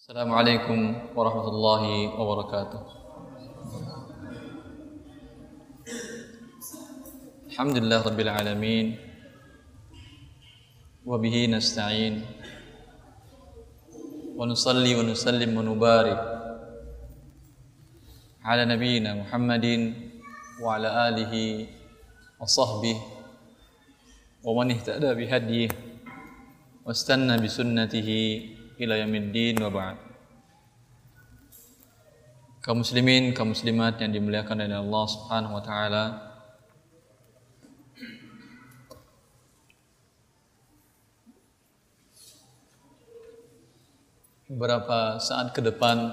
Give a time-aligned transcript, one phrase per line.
[0.00, 0.80] السلام عليكم
[1.12, 1.84] ورحمة الله
[2.16, 2.82] وبركاته.
[7.52, 8.86] الحمد لله رب العالمين.
[11.04, 12.24] وبه نستعين.
[14.40, 16.20] ونصلي ونسلم ونبارك
[18.40, 19.66] على نبينا محمد
[20.64, 21.34] وعلى آله
[22.40, 22.96] وصحبه
[24.48, 25.70] ومن اهتدى بهديه
[26.88, 28.10] واستنى بسنته
[28.80, 29.96] ila yaumiddin wa ba'd.
[32.64, 36.04] Kaum muslimin, kaum muslimat yang dimuliakan oleh Allah Subhanahu wa taala.
[44.50, 46.10] Beberapa saat ke depan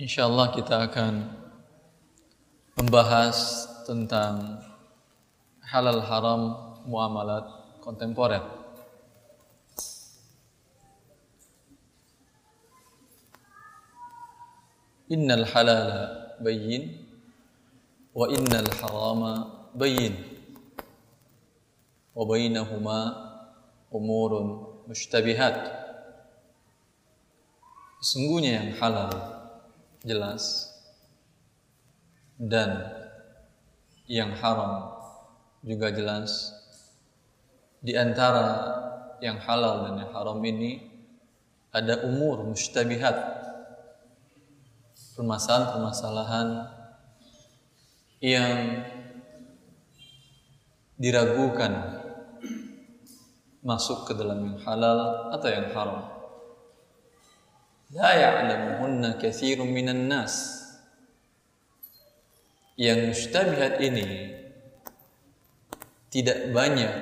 [0.00, 1.30] insyaallah kita akan
[2.80, 4.64] membahas tentang
[5.62, 6.42] halal haram
[6.88, 7.44] muamalat
[7.84, 8.65] kontemporer.
[15.06, 16.98] Innal halala bayyin
[18.10, 19.32] wa innal harama
[19.70, 20.18] bayyin
[22.10, 22.98] wa bainahuma
[23.94, 25.54] umurun mushtabihat.
[28.02, 29.14] Sesungguhnya yang halal
[30.02, 30.74] jelas
[32.34, 32.90] dan
[34.10, 34.90] yang haram
[35.62, 36.50] juga jelas.
[37.78, 38.74] Di antara
[39.22, 40.82] yang halal dan yang haram ini
[41.70, 43.35] ada umur mushtabihat
[45.16, 46.48] permasalahan-permasalahan
[48.20, 48.84] yang
[51.00, 51.72] diragukan
[53.64, 56.00] masuk ke dalam yang halal atau yang haram.
[57.96, 60.62] La ya'lamuhunna katsirun minan nas.
[62.76, 64.36] Yang mustabihat ini
[66.12, 66.92] tidak banyak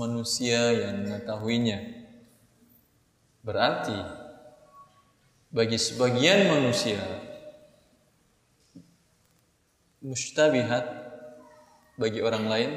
[0.00, 1.78] manusia yang mengetahuinya.
[3.44, 4.17] Berarti
[5.48, 7.00] bagi sebagian manusia
[10.04, 10.84] mustabihat
[11.98, 12.70] bagi orang lain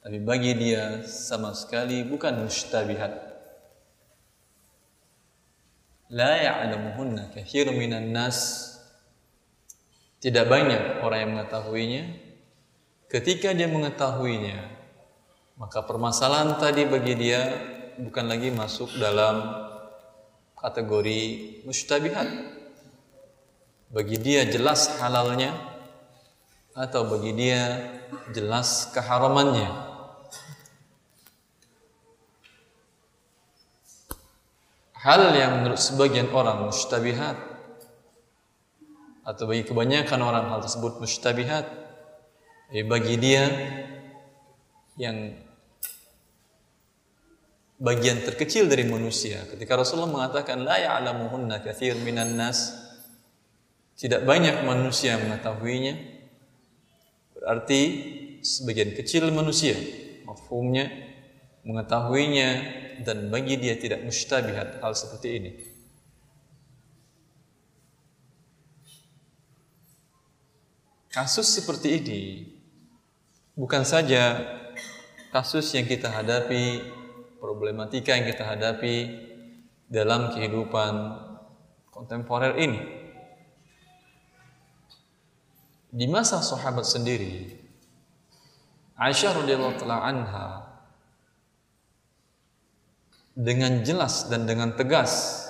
[0.00, 3.30] tapi bagi dia sama sekali bukan mustabihat
[6.10, 8.66] la ya'lamuhunna katsirun minan nas.
[10.20, 12.02] Tidak banyak orang yang mengetahuinya.
[13.08, 14.80] Ketika dia mengetahuinya
[15.56, 17.40] maka permasalahan tadi bagi dia
[18.00, 19.69] bukan lagi masuk dalam
[20.60, 21.20] kategori
[21.64, 22.28] mustabihat.
[23.90, 25.50] Bagi dia jelas halalnya
[26.78, 27.90] atau bagi dia
[28.30, 29.90] jelas keharamannya.
[35.00, 37.34] Hal yang menurut sebagian orang mustabihat
[39.24, 41.64] atau bagi kebanyakan orang hal tersebut mustabihat,
[42.70, 43.48] bagi dia
[45.00, 45.32] yang
[47.80, 49.40] bagian terkecil dari manusia.
[49.48, 52.76] Ketika Rasulullah mengatakan la ya'lamuhunna katsir minan nas
[53.96, 55.96] tidak banyak manusia mengetahuinya
[57.36, 57.80] berarti
[58.44, 59.76] sebagian kecil manusia
[60.28, 60.92] mafhumnya
[61.64, 62.48] mengetahuinya
[63.00, 65.52] dan bagi dia tidak mustabihat hal seperti ini.
[71.10, 72.20] Kasus seperti ini
[73.56, 74.38] bukan saja
[75.34, 76.99] kasus yang kita hadapi
[77.40, 78.96] problematika yang kita hadapi
[79.88, 80.92] dalam kehidupan
[81.90, 82.80] kontemporer ini.
[85.90, 87.58] Di masa sahabat sendiri,
[88.94, 90.46] Aisyah radhiyallahu taala anha
[93.34, 95.42] dengan jelas dan dengan tegas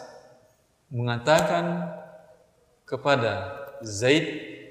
[0.89, 1.93] mengatakan
[2.89, 4.27] kepada Zaid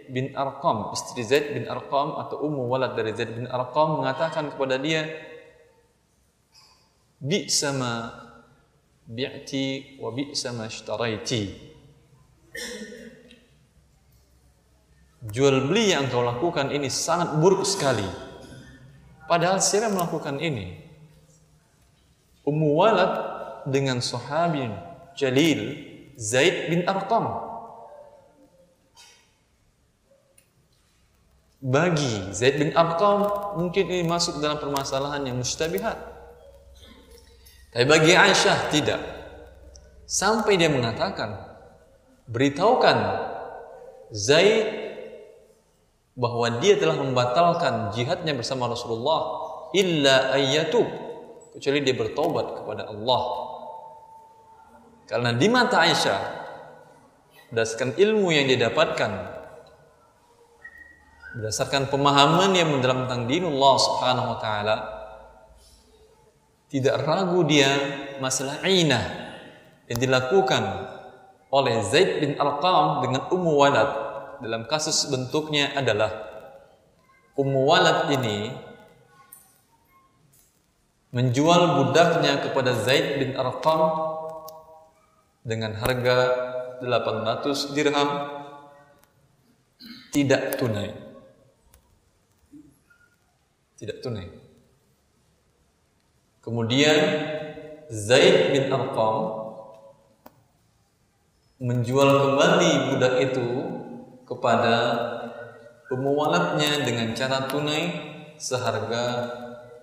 [0.09, 4.81] bin Arqam, istri Zaid bin Arqam atau ummu walad dari Zaid bin Arqam mengatakan kepada
[4.81, 5.05] dia,
[7.19, 7.93] bi'sa ma
[9.07, 11.69] bi'ti wa bi'sa ma ishtaraiti
[15.27, 18.07] jual beli yang kau lakukan ini sangat buruk sekali.
[19.27, 20.79] Padahal siapa melakukan ini?
[22.47, 22.81] Ummu
[23.69, 24.65] dengan sahabi
[25.13, 25.77] Jalil
[26.17, 27.45] Zaid bin Arqam.
[31.59, 33.27] Bagi Zaid bin Arqam
[33.59, 36.18] mungkin ini masuk dalam permasalahan yang mustabihat
[37.69, 39.01] tapi bagi Aisyah tidak.
[40.09, 41.37] Sampai dia mengatakan,
[42.25, 42.97] beritahukan
[44.09, 44.65] Zaid
[46.17, 49.21] bahwa dia telah membatalkan jihadnya bersama Rasulullah
[49.77, 50.85] illa ayyatub
[51.53, 53.21] kecuali dia bertobat kepada Allah.
[55.05, 56.21] Karena di mata Aisyah
[57.53, 59.11] berdasarkan ilmu yang dia dapatkan
[61.37, 64.75] berdasarkan pemahaman yang mendalam tentang dinullah subhanahu wa ta'ala
[66.69, 67.69] tidak ragu dia
[68.21, 69.05] masalah inah
[69.89, 70.63] yang dilakukan
[71.49, 73.89] oleh Zaid bin Arqam dengan Ummu Walad
[74.39, 76.13] dalam kasus bentuknya adalah
[77.33, 78.53] Ummu Walad ini
[81.09, 83.81] menjual budaknya kepada Zaid bin Arqam
[85.41, 86.17] dengan harga
[86.85, 88.09] 800 dirham
[90.09, 90.89] tidak tunai.
[93.77, 94.27] Tidak tunai.
[96.39, 96.99] Kemudian
[97.91, 99.15] Zaid bin Arqam
[101.59, 103.47] menjual kembali budak itu
[104.23, 104.75] kepada
[105.91, 107.83] pemualatnya dengan cara tunai
[108.39, 109.03] seharga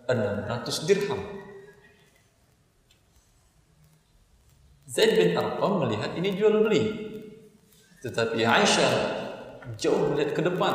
[0.09, 1.21] 600 dirham.
[4.89, 6.85] Zaid bin Arqam melihat ini jual beli.
[8.01, 8.93] Tetapi Aisyah
[9.77, 10.75] jauh melihat ke depan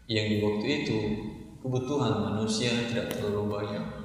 [0.06, 0.98] yang di waktu itu
[1.64, 4.01] kebutuhan manusia tidak terlalu banyak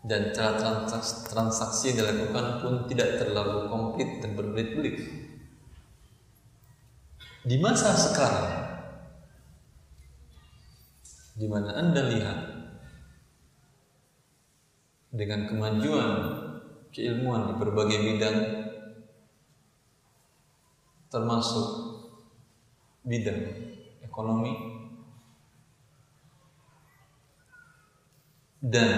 [0.00, 4.96] dan cara transaksi, transaksi dilakukan pun tidak terlalu komplit dan berbelit-belit.
[7.44, 8.48] Di masa sekarang,
[11.36, 12.38] di mana Anda lihat
[15.10, 16.12] dengan kemajuan
[16.92, 18.38] keilmuan di berbagai bidang
[21.10, 21.66] termasuk
[23.02, 23.40] bidang
[24.04, 24.54] ekonomi
[28.62, 28.92] dan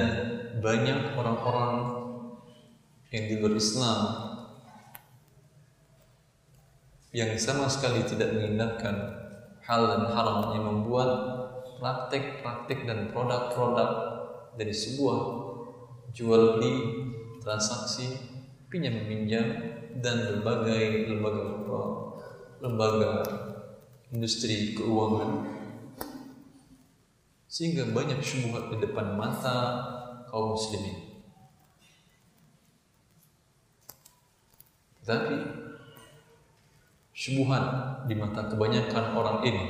[0.61, 1.75] banyak orang-orang
[3.09, 4.01] yang di luar Islam
[7.13, 8.97] yang sama sekali tidak mengindahkan
[9.63, 11.11] hal dan haram yang membuat
[11.77, 13.91] praktek-praktek dan produk-produk
[14.57, 15.19] dari sebuah
[16.13, 16.77] jual beli,
[17.41, 18.17] transaksi,
[18.73, 19.45] pinjam meminjam
[20.01, 21.45] dan berbagai lembaga
[22.65, 23.13] lembaga
[24.09, 25.61] industri keuangan.
[27.45, 29.59] Sehingga banyak syubhat di depan mata
[30.33, 30.97] kaum muslimin.
[35.05, 35.37] Tetapi
[37.13, 37.65] syubhat
[38.09, 39.65] di mata kebanyakan orang ini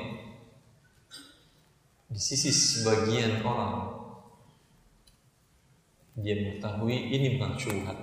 [2.06, 3.90] di sisi sebagian orang
[6.22, 7.98] dia mengetahui ini bukan syubhat.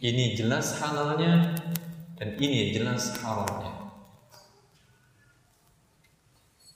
[0.00, 1.52] Ini jelas halalnya
[2.16, 3.92] dan ini jelas haramnya.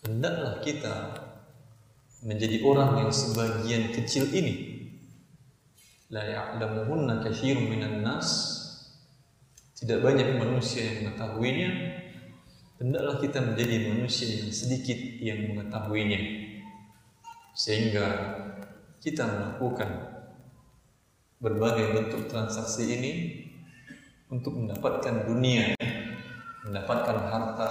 [0.05, 0.97] Hendaklah kita
[2.21, 4.74] menjadi orang yang sebagian kecil ini
[6.15, 8.55] la ya'lamuhunna katsirun minan nas.
[9.75, 11.71] Tidak banyak manusia yang mengetahuinya.
[12.79, 16.21] Hendaklah kita menjadi manusia yang sedikit yang mengetahuinya.
[17.59, 18.07] Sehingga
[19.03, 19.91] kita melakukan
[21.43, 23.13] berbagai bentuk transaksi ini
[24.31, 25.75] untuk mendapatkan dunia,
[26.65, 27.71] mendapatkan harta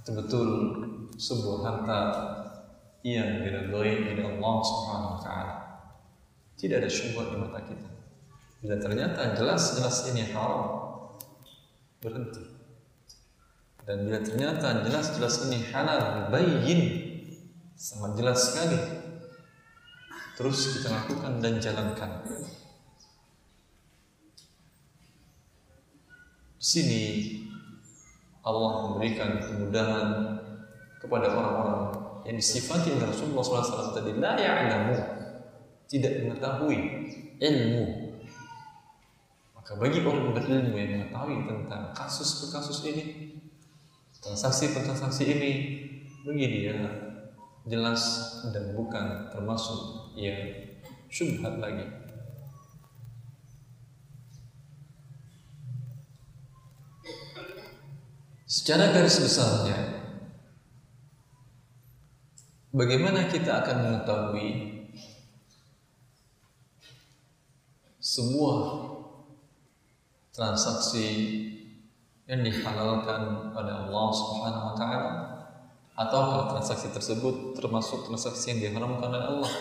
[0.00, 0.48] betul-betul
[1.14, 2.00] sebuah harta
[3.04, 5.63] yang diridhoi oleh Allah Subhanahu wa taala.
[6.54, 7.90] Tidak ada syubhat di mata kita.
[8.64, 10.62] Bila ternyata jelas-jelas ini haram,
[12.00, 12.44] berhenti.
[13.84, 16.82] Dan bila ternyata jelas-jelas ini halal, bayyin,
[17.76, 18.80] sangat jelas sekali.
[20.34, 22.24] Terus kita lakukan dan jalankan.
[26.64, 27.04] sini
[28.40, 30.40] Allah memberikan kemudahan
[30.96, 31.92] kepada orang-orang
[32.24, 34.96] yang disifati oleh Rasulullah SAW tadi la ya'lamu
[35.88, 36.78] tidak mengetahui
[37.38, 38.14] ilmu
[39.64, 43.32] Maka bagi orang berilmu yang mengetahui tentang kasus per kasus ini,
[44.20, 45.52] transaksi per transaksi ini,
[46.20, 46.76] bagi dia
[47.64, 48.00] jelas
[48.52, 50.68] dan bukan termasuk yang
[51.08, 51.88] syubhat lagi.
[58.44, 59.80] Secara garis besarnya,
[62.68, 64.73] bagaimana kita akan mengetahui
[68.04, 68.60] sebuah
[70.28, 71.08] transaksi
[72.28, 75.12] yang dihalalkan pada Allah Subhanahu wa taala
[75.96, 79.52] ataukah transaksi tersebut termasuk transaksi yang diharamkan oleh Allah?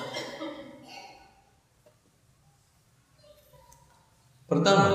[4.43, 4.89] Pertama,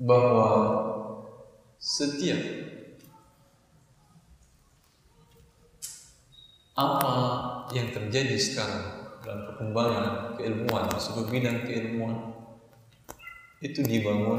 [0.00, 0.50] bahwa
[1.78, 2.40] setiap
[6.74, 7.14] apa
[7.76, 12.36] yang terjadi sekarang dalam perkembangan keilmuan, seluruh bidang keilmuan
[13.64, 14.36] itu dibangun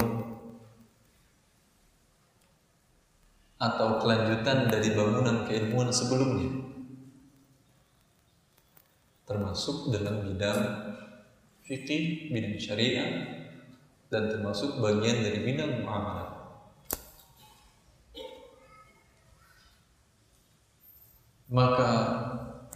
[3.58, 6.66] atau kelanjutan dari bangunan keilmuan sebelumnya
[9.26, 10.62] termasuk dalam bidang
[11.66, 13.10] fikih, bidang syariah
[14.14, 16.30] dan termasuk bagian dari bidang muamalah.
[21.50, 21.92] Maka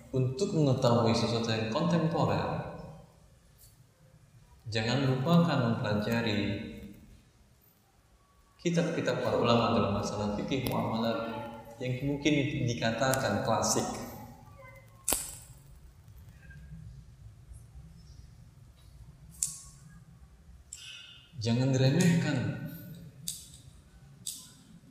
[0.10, 2.70] untuk mengetahui sesuatu yang kontemporer
[4.70, 6.70] jangan lupakan mempelajari
[8.62, 11.18] kitab-kitab para ulama dalam masalah fikih muamalat
[11.80, 13.88] yang mungkin dikatakan klasik.
[21.40, 22.68] Jangan diremehkan.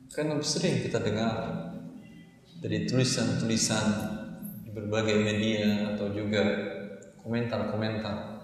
[0.09, 1.37] Karena sering kita dengar
[2.57, 4.18] dari tulisan-tulisan
[4.79, 6.43] berbagai media atau juga
[7.19, 8.39] komentar-komentar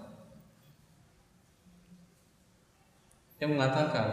[3.40, 4.08] yang mengatakan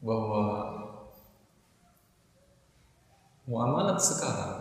[0.00, 0.44] bahwa
[3.48, 4.54] muamalat sekarang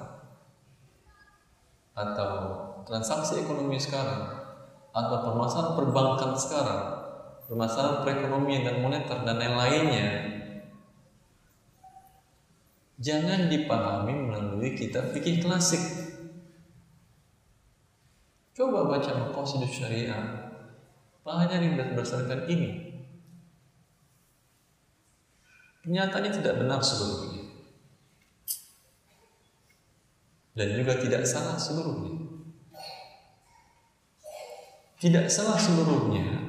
[1.96, 2.32] atau
[2.84, 4.46] transaksi ekonomi sekarang
[4.96, 6.84] atau permasalahan perbankan sekarang,
[7.52, 10.35] permasalahan perekonomian dan moneter dan lain-lainnya
[13.00, 15.82] jangan dipahami melalui kitab fikih klasik.
[18.56, 20.48] Coba baca maqasid syariah.
[21.26, 22.70] Pelajari berdasarkan ini.
[25.84, 27.46] Kenyataannya tidak benar seluruhnya.
[30.56, 32.16] Dan juga tidak salah seluruhnya.
[34.96, 36.46] Tidak salah seluruhnya.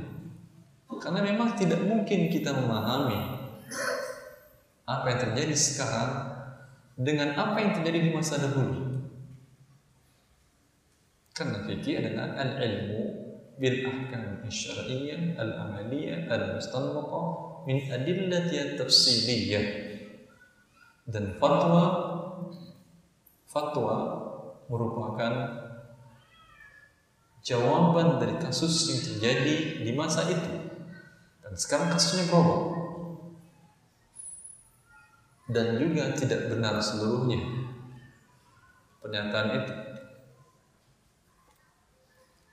[1.02, 3.18] Karena memang tidak mungkin kita memahami
[4.86, 6.10] apa yang terjadi sekarang
[6.96, 9.04] dengan apa yang terjadi di masa dahulu.
[11.36, 13.00] Karena fikih adalah al-ilmu
[13.60, 17.24] bil ahkam syar'iyyah al-amaliyah al-mustanbaqah
[17.68, 19.66] min adillati tafsiliyah
[21.04, 21.84] dan fatwa
[23.44, 23.96] fatwa
[24.72, 25.32] merupakan
[27.46, 30.52] jawaban dari kasus yang terjadi di masa itu.
[31.46, 32.75] Dan sekarang kasusnya berubah
[35.46, 37.38] dan juga tidak benar seluruhnya.
[38.98, 39.74] Pernyataan itu.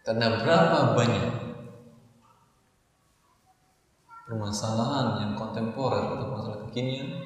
[0.04, 1.28] Karena berapa banyak
[4.28, 7.24] permasalahan yang kontemporer atau masalah kekinian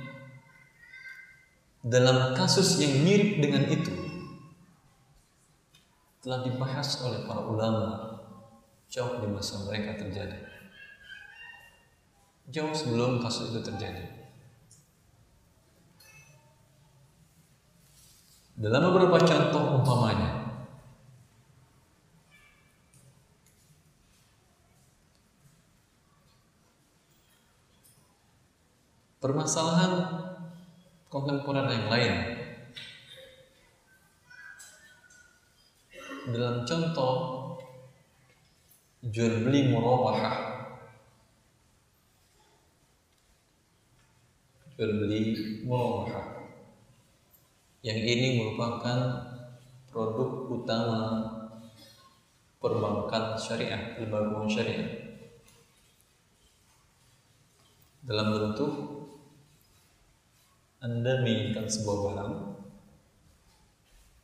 [1.81, 3.91] dalam kasus yang mirip dengan itu
[6.21, 7.85] telah dibahas oleh para ulama
[8.91, 10.37] jauh di masa mereka terjadi.
[12.47, 14.16] Jauh sebelum kasus itu terjadi
[18.57, 20.49] dalam beberapa contoh umpamanya.
[29.21, 29.93] Permasalahan
[31.09, 32.13] kontemporer yang lain.
[36.33, 37.13] Dalam contoh
[39.05, 40.37] jual beli murabahah.
[44.77, 45.21] Jual beli
[47.85, 48.97] yang ini merupakan
[49.89, 51.01] produk utama
[52.57, 54.91] perbankan syariah lembaga syariah.
[58.07, 58.73] Dalam bentuk
[60.77, 62.33] anda menginginkan sebuah barang,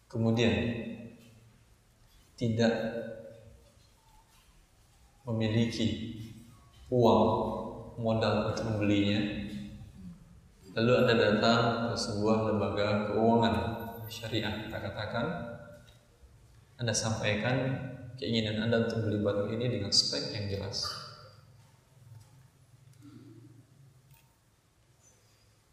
[0.07, 0.53] kemudian
[2.37, 2.73] tidak
[5.25, 6.19] memiliki
[6.93, 7.23] uang
[7.97, 9.19] modal untuk membelinya,
[10.73, 13.55] lalu Anda datang ke sebuah lembaga keuangan
[14.09, 15.25] syariah, kita katakan,
[16.81, 17.55] Anda sampaikan
[18.17, 20.89] keinginan Anda untuk beli barang ini dengan spek yang jelas.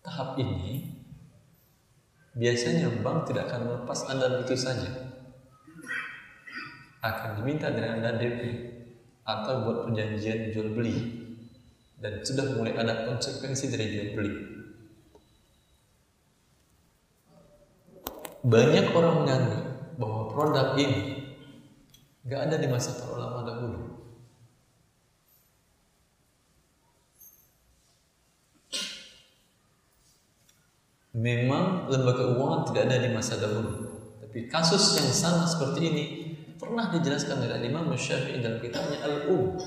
[0.00, 0.96] Tahap ini
[2.36, 4.90] biasanya bank tidak akan melepas Anda begitu saja.
[7.00, 8.40] Akan diminta dari Anda DP
[9.24, 10.96] atau buat perjanjian jual beli
[12.00, 14.49] dan sudah mulai ada konsekuensi dari jual beli.
[18.40, 19.64] Banyak orang menganggap
[20.00, 21.28] bahwa produk ini
[22.24, 23.80] nggak ada di masa ulama dahulu.
[31.10, 33.72] Memang lembaga keuangan tidak ada di masa dahulu,
[34.24, 36.04] tapi kasus yang sama seperti ini
[36.56, 39.58] pernah dijelaskan oleh Imam Syafi'i dalam kitabnya Al-Um.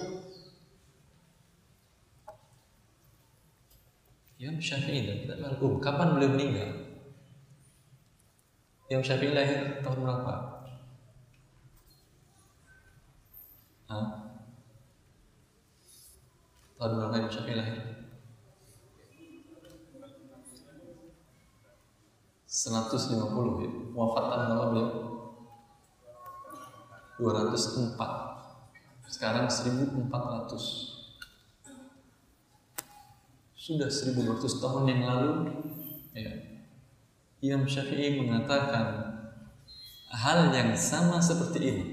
[4.40, 5.84] Imam Syafi'i dalam kitab Al-Um.
[5.84, 6.83] Kapan beliau meninggal?
[8.94, 10.34] Imam Syafi'i lahir tahun berapa?
[13.90, 14.08] Hah?
[16.78, 18.06] Tahun berapa Imam Syafi'i lahir?
[22.46, 23.70] 150 ya.
[23.98, 24.90] Wafat tahun berapa beliau?
[27.18, 27.98] 204.
[29.10, 30.06] Sekarang 1400.
[33.58, 35.50] Sudah 1200 tahun yang lalu
[36.14, 36.53] ya.
[37.44, 39.04] Imam Syafi'i mengatakan
[40.16, 41.86] hal yang sama seperti ini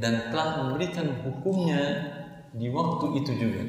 [0.00, 1.84] dan telah memberikan hukumnya
[2.56, 3.62] di waktu itu juga.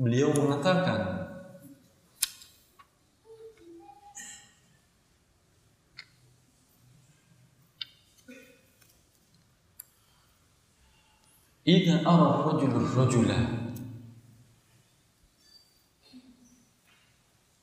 [0.00, 1.23] Beliau mengatakan
[11.64, 13.40] Idza ara rajulur rajulah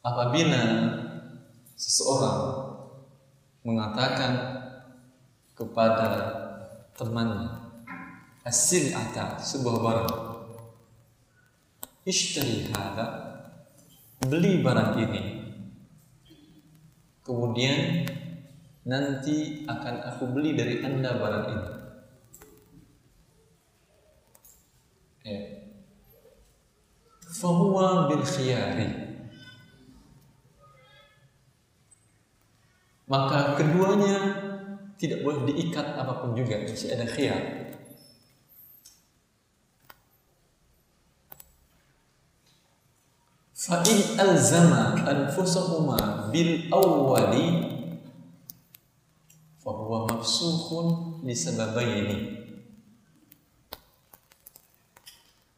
[0.02, 0.62] apabila
[1.78, 2.42] seseorang
[3.62, 4.34] mengatakan
[5.54, 6.10] kepada
[6.98, 7.78] temannya
[8.42, 10.10] hasil ata sebuah barang.
[12.02, 13.06] Ishtari hada.
[14.26, 15.22] Beli barang ini.
[17.22, 18.10] Kemudian
[18.90, 21.81] nanti akan aku beli dari anda barang ini
[25.26, 25.40] ya.
[27.22, 28.90] fahuwa bil khiyari
[33.12, 34.16] maka keduanya
[34.96, 37.62] tidak boleh diikat apa pun juga masih ada khiyar
[43.62, 47.62] Fa'in alzama anfusahuma bil awwali
[49.62, 52.41] fahuwa mafsukhun ini.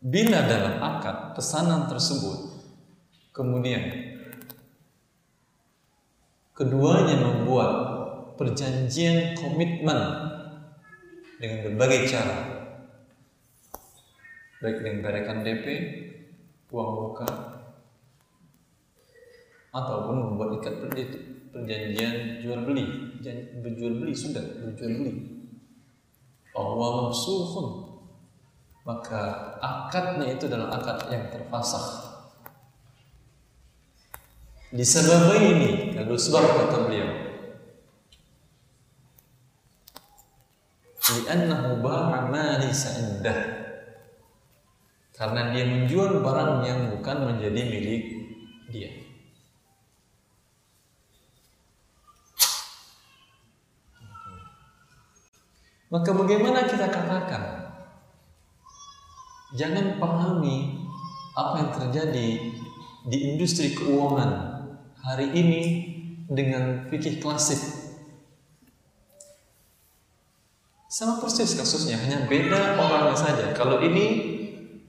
[0.04, 2.60] Bila dalam akad pesanan tersebut
[3.32, 4.14] kemudian
[6.54, 7.72] Keduanya membuat
[8.38, 9.98] perjanjian komitmen
[11.42, 12.38] dengan berbagai cara.
[14.62, 15.66] Baik dengan berikan DP,
[16.70, 17.28] uang muka,
[19.74, 20.78] ataupun membuat ikat
[21.50, 23.18] perjanjian jual beli,
[23.66, 25.14] berjual beli sudah berjual beli.
[26.54, 27.10] Allah
[28.84, 32.14] maka akadnya itu adalah akad yang terpasang
[34.74, 37.14] Disebab ini, kalau sebab kata beliau.
[41.14, 43.40] Liannahu ba'a ma indah.
[45.14, 48.04] Karena dia menjual barang yang bukan menjadi milik
[48.74, 48.90] dia.
[55.94, 57.53] Maka bagaimana kita katakan?
[59.54, 60.82] Jangan pahami
[61.38, 62.30] apa yang terjadi
[63.06, 64.64] di industri keuangan
[64.98, 65.64] hari ini
[66.26, 67.62] dengan fikih klasik.
[70.90, 73.46] Sama persis kasusnya, hanya beda orangnya saja.
[73.54, 74.34] Kalau ini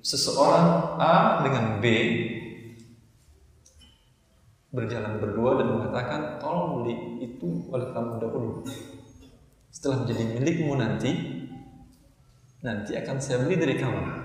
[0.04, 1.84] seseorang A dengan B
[4.74, 8.64] berjalan berdua dan mengatakan tolong beli itu oleh kamu dahulu.
[9.72, 11.10] Setelah menjadi milikmu nanti,
[12.64, 14.23] nanti akan saya beli dari kamu.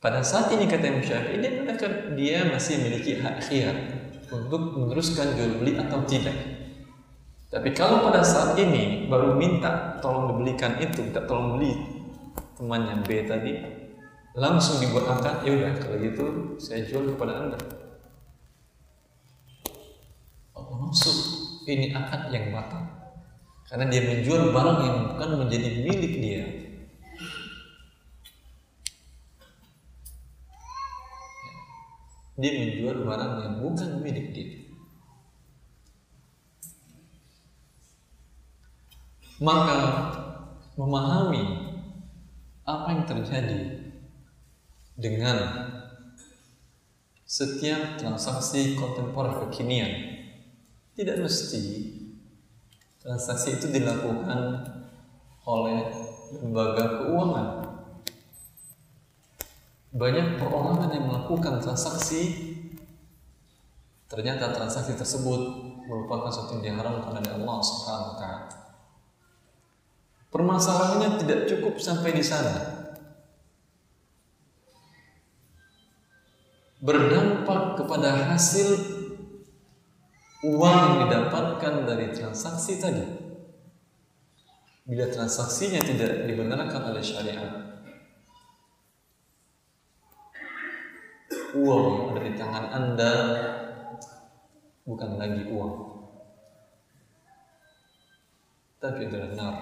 [0.00, 3.76] Pada saat ini kata Imam Syafi'i dia mengatakan dia masih memiliki hak khiyar
[4.32, 6.32] untuk meneruskan jual beli atau tidak.
[7.52, 11.76] Tapi kalau pada saat ini baru minta tolong dibelikan itu, minta tolong beli
[12.56, 13.52] temannya B tadi,
[14.32, 16.24] langsung dibuat akad, ya udah kalau gitu
[16.56, 17.58] saya jual kepada anda.
[20.56, 21.16] Oh, maksud
[21.68, 23.00] ini akad yang batal
[23.68, 26.69] karena dia menjual barang yang bukan menjadi milik dia
[32.40, 34.50] dia menjual barang yang bukan milik dia.
[39.40, 39.80] Maka
[40.76, 41.44] memahami
[42.64, 43.60] apa yang terjadi
[45.00, 45.36] dengan
[47.24, 49.92] setiap transaksi kontemporer kekinian
[50.98, 51.94] tidak mesti
[53.00, 54.66] transaksi itu dilakukan
[55.48, 55.88] oleh
[56.36, 57.48] lembaga keuangan.
[59.90, 62.54] Banyak perorangan yang melakukan transaksi
[64.06, 65.40] ternyata transaksi tersebut
[65.86, 68.38] merupakan sesuatu yang diharamkan oleh Allah Subhanahu wa.
[70.30, 72.54] Permasalahannya tidak cukup sampai di sana.
[76.78, 78.78] Berdampak kepada hasil
[80.46, 83.04] uang yang didapatkan dari transaksi tadi.
[84.86, 87.79] Bila transaksinya tidak dibenarkan oleh syariat,
[91.54, 93.14] uang di tangan Anda.
[94.80, 95.74] Bukan lagi uang,
[98.82, 99.56] tapi adalah nar,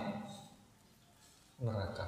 [1.61, 2.07] neraka.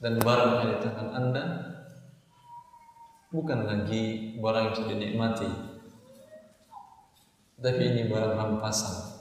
[0.00, 1.44] Dan barang di tangan Anda
[3.28, 5.50] bukan lagi barang yang bisa dinikmati,
[7.60, 9.20] tapi ini barang rampasan,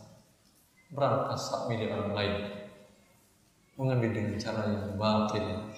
[0.96, 2.36] merampas hak milik orang lain,
[3.76, 5.76] mengambil dengan cara yang batil.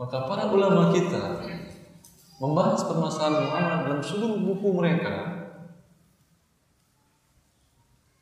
[0.00, 1.44] Maka para ulama kita
[2.40, 5.14] membahas permasalahan muamalah dalam seluruh buku mereka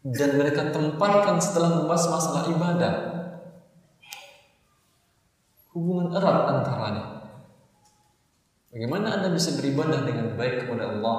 [0.03, 2.95] dan mereka tempatkan setelah membahas masalah ibadah.
[5.71, 7.05] Hubungan erat antaranya.
[8.75, 11.19] Bagaimana Anda bisa beribadah dengan baik kepada Allah?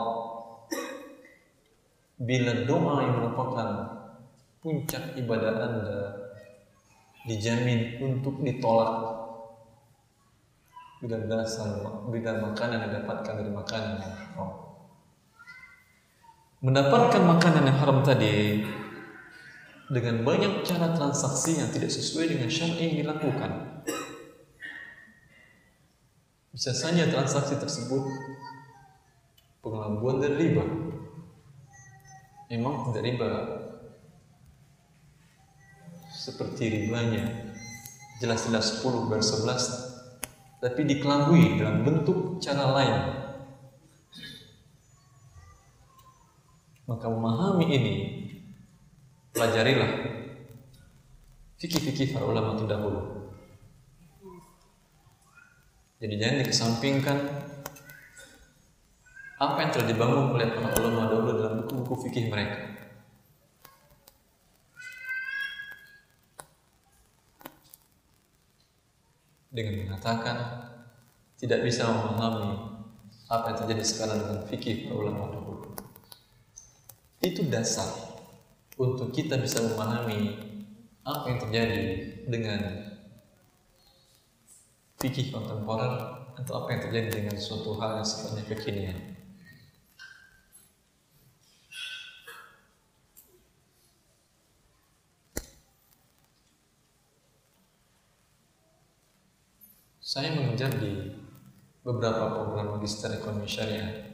[2.20, 3.68] Bila doa yang merupakan
[4.60, 6.00] puncak ibadah Anda
[7.24, 9.19] dijamin untuk ditolak
[11.00, 11.80] bila dasar
[12.12, 14.52] bila makanan yang didapatkan dari makanan yang haram.
[16.60, 18.68] Mendapatkan makanan yang haram tadi
[19.88, 23.80] dengan banyak cara transaksi yang tidak sesuai dengan syar'i yang dilakukan.
[26.52, 28.04] Bisa saja transaksi tersebut
[29.64, 30.66] pengelabuan dan riba.
[32.52, 33.32] Memang tidak riba
[36.12, 37.56] seperti ribanya
[38.20, 39.89] jelas-jelas 10 bersebelas
[40.60, 42.96] tapi dikelabui dalam bentuk cara lain.
[46.84, 47.96] Maka memahami ini,
[49.32, 49.92] pelajarilah
[51.60, 53.32] fikih-fikih para ulama terdahulu.
[56.00, 57.18] Jadi jangan dikesampingkan
[59.40, 62.69] apa yang telah dibangun oleh para ulama dahulu dalam buku-buku fikih mereka.
[69.50, 70.38] Dengan mengatakan
[71.42, 72.70] tidak bisa memahami
[73.30, 75.74] apa yang terjadi sekarang dengan fikih para ulama dahulu.
[77.22, 77.90] Itu dasar
[78.80, 80.38] untuk kita bisa memahami
[81.06, 81.82] apa yang terjadi
[82.30, 82.62] dengan
[85.00, 89.09] fikih kontemporer atau apa yang terjadi dengan suatu hal yang sifatnya kekinian.
[100.10, 100.90] Saya mengejar di
[101.86, 104.10] beberapa program magister ekonomi syariah.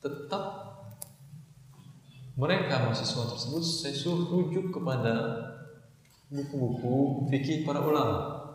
[0.00, 0.44] Tetap
[2.40, 5.12] mereka mahasiswa tersebut saya suruh rujuk kepada
[6.32, 8.48] buku-buku fikih para ulama.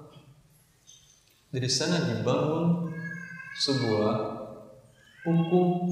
[1.53, 2.97] Dari sana dibangun
[3.61, 4.15] sebuah
[5.21, 5.85] hukum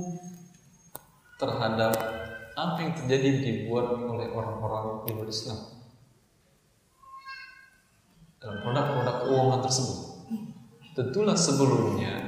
[1.38, 1.94] terhadap
[2.58, 5.73] apa yang terjadi dibuat oleh orang-orang di luar Islam
[8.44, 10.00] dalam produk-produk keuangan tersebut.
[10.94, 12.28] Tentulah sebelumnya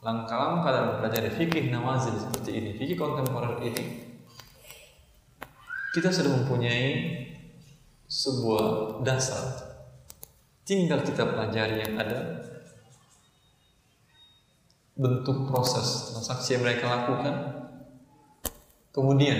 [0.00, 3.84] langkah-langkah dalam belajar fikih nawazil seperti ini, fikih kontemporer ini,
[5.92, 7.20] kita sudah mempunyai
[8.08, 8.64] sebuah
[9.04, 9.68] dasar.
[10.64, 12.40] Tinggal kita pelajari yang ada
[14.96, 17.34] bentuk proses transaksi yang mereka lakukan.
[18.90, 19.38] Kemudian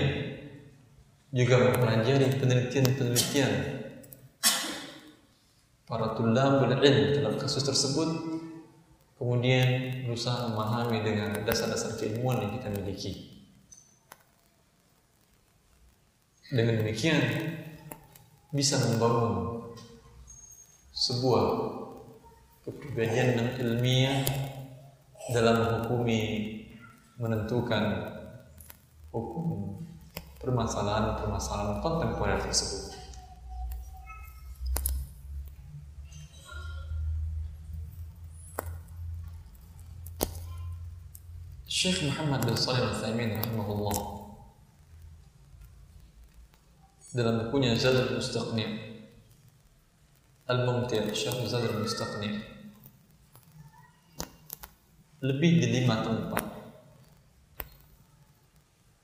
[1.33, 3.78] juga mempelajari penelitian-penelitian
[5.89, 8.09] para tulabul ilm dalam kasus tersebut
[9.17, 13.13] kemudian berusaha memahami dengan dasar-dasar keilmuan yang kita miliki.
[16.49, 17.19] Dengan demikian
[18.53, 19.59] bisa membangun
[20.93, 21.45] sebuah
[22.65, 24.25] kepribadian dan ilmiah
[25.29, 26.21] dalam menghukumi
[27.21, 27.83] menentukan
[29.13, 29.83] hukum
[30.41, 32.88] permasalahan-permasalahan kontemporer tersebut.
[41.79, 43.97] Syekh Muhammad bin Shalih Al-Utsaimin rahimahullah.
[47.15, 48.67] Dalam bukunya Zadul Mustaqni.
[50.51, 52.35] Al-Mumti' Syekh Zadul Mustaqni.
[55.23, 56.43] Lebih di lima tempat.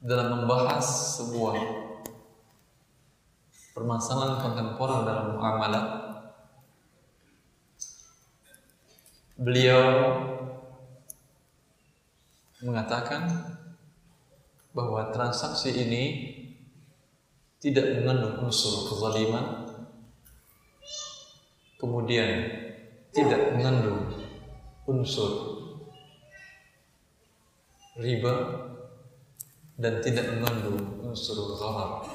[0.03, 1.55] Dalam membahas sebuah
[3.71, 5.85] permasalahan kontemporer dalam muamalah.
[9.39, 9.87] Beliau
[12.65, 13.29] mengatakan
[14.73, 16.03] bahwa transaksi ini
[17.61, 19.69] tidak mengandung unsur kezaliman
[21.77, 22.49] kemudian
[23.13, 24.09] tidak mengandung
[24.89, 25.55] unsur
[27.95, 28.35] riba
[29.79, 32.07] dan tidak mengandung unsur gharar.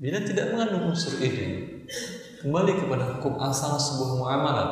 [0.00, 1.84] Bila tidak mengandung unsur ini,
[2.40, 4.70] kembali kepada hukum asal sebuah muamalah.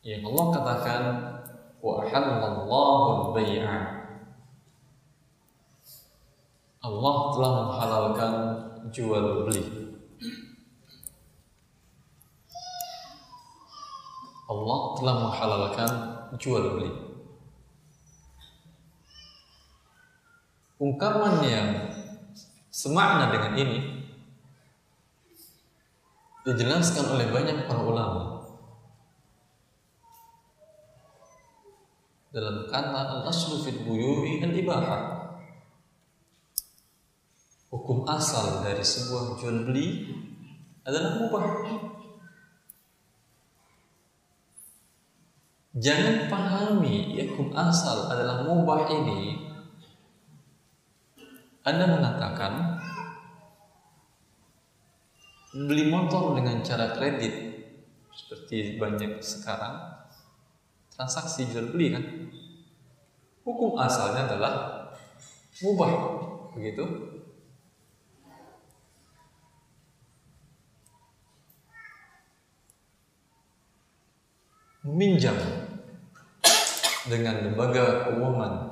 [0.00, 1.02] Yang Allah katakan
[1.84, 3.78] wa halallahu bai'a.
[6.80, 8.32] Allah telah menghalalkan
[8.88, 9.64] jual beli.
[14.48, 15.90] Allah telah menghalalkan
[16.40, 16.92] jual beli.
[20.80, 21.89] Ungkapan yang
[22.80, 23.78] semakna dengan ini
[26.48, 28.48] dijelaskan oleh banyak para ulama
[32.32, 35.36] dalam kata al-aslu fil buyu'i al-ibahah
[37.68, 40.08] hukum asal dari sebuah jual beli
[40.88, 41.44] adalah mubah
[45.70, 49.49] Jangan pahami hukum asal adalah mubah ini.
[51.60, 52.80] Anda mengatakan
[55.52, 57.60] beli motor dengan cara kredit
[58.16, 59.76] seperti banyak sekarang
[60.88, 62.04] transaksi jual beli kan?
[63.44, 64.54] Hukum asalnya adalah
[65.60, 65.92] mubah
[66.56, 66.84] begitu?
[74.80, 75.36] Meminjam
[77.04, 78.69] dengan lembaga keuangan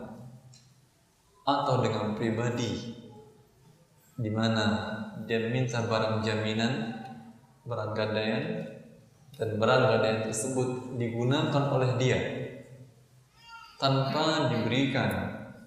[1.49, 2.93] atau dengan pribadi.
[4.19, 4.65] Di mana
[5.25, 7.01] dia meminta barang jaminan,
[7.65, 8.45] barang gadaian
[9.41, 12.19] dan barang gadaian tersebut digunakan oleh dia
[13.79, 15.11] tanpa diberikan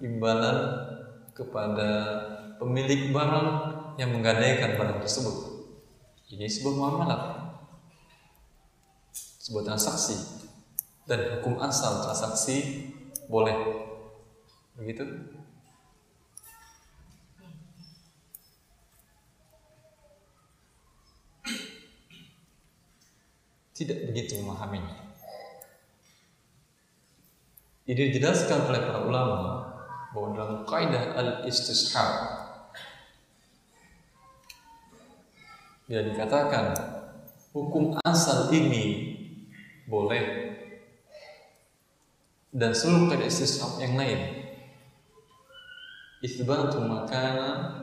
[0.04, 0.58] imbalan
[1.32, 1.89] kepada
[2.60, 3.50] pemilik barang
[3.96, 5.36] yang menggadaikan barang tersebut.
[6.28, 7.22] Ini sebuah muamalah
[9.41, 10.15] sebuah transaksi
[11.10, 12.88] dan hukum asal transaksi
[13.26, 13.56] boleh.
[14.78, 15.04] Begitu
[23.71, 25.12] tidak begitu memahaminya.
[27.88, 29.39] Ini dijelaskan oleh para ulama
[30.13, 32.10] bahwa dalam kaidah al-istishab
[35.89, 36.77] bila dikatakan
[37.51, 39.17] hukum asal ini
[39.89, 40.55] boleh
[42.53, 44.45] dan seluruh kaidah istishab yang lain.
[46.21, 47.81] Isbatu makana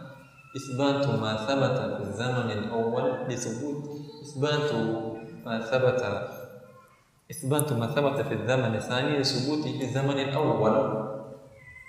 [0.54, 6.28] isbatu ma thabata fi zaman al-awwal disebut isbatu ma thabata
[7.28, 10.76] isbatu ma thabata fi zaman al-thani disebut fi zaman al-awwal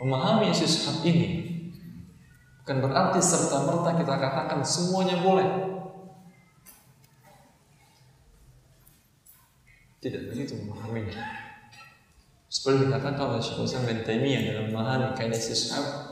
[0.02, 1.50] memahami istishab ini
[2.64, 5.50] bukan berarti serta merta kita katakan semuanya boleh.
[10.00, 11.20] Tidak begitu memahaminya.
[12.48, 16.10] Seperti dikatakan oleh Syekh Islam bin Taimiyah dalam memahami kaidah istishab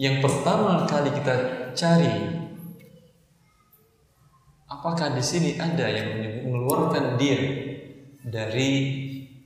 [0.00, 1.34] yang pertama kali kita
[1.76, 2.41] cari
[4.72, 6.16] apakah di sini ada yang
[6.48, 7.38] mengeluarkan dia
[8.24, 8.70] dari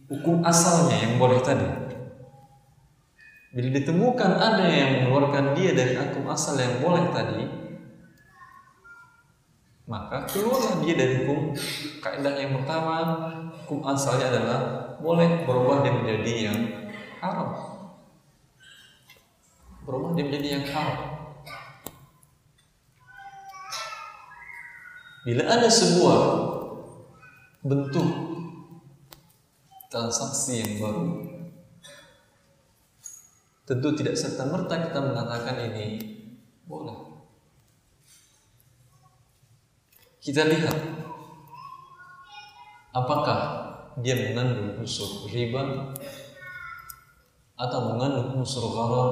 [0.06, 1.66] hukum asalnya yang boleh tadi.
[3.56, 7.44] Bila ditemukan ada yang mengeluarkan dia dari hukum asal yang boleh tadi,
[9.88, 11.56] maka keluarlah dia dari hukum
[12.04, 12.94] kaidah yang pertama.
[13.64, 14.60] Hukum asalnya adalah
[15.00, 16.58] boleh berubah dia menjadi yang
[17.18, 17.50] haram.
[19.88, 21.15] Berubah dia menjadi yang haram
[25.26, 26.20] bila ada sebuah
[27.66, 28.06] bentuk
[29.90, 31.26] transaksi yang baru
[33.66, 35.98] tentu tidak serta merta kita mengatakan ini
[36.70, 36.94] boleh.
[40.22, 40.78] Kita lihat
[42.94, 43.38] apakah
[43.98, 45.90] dia mengandung unsur riba
[47.58, 49.10] atau mengandung unsur gharar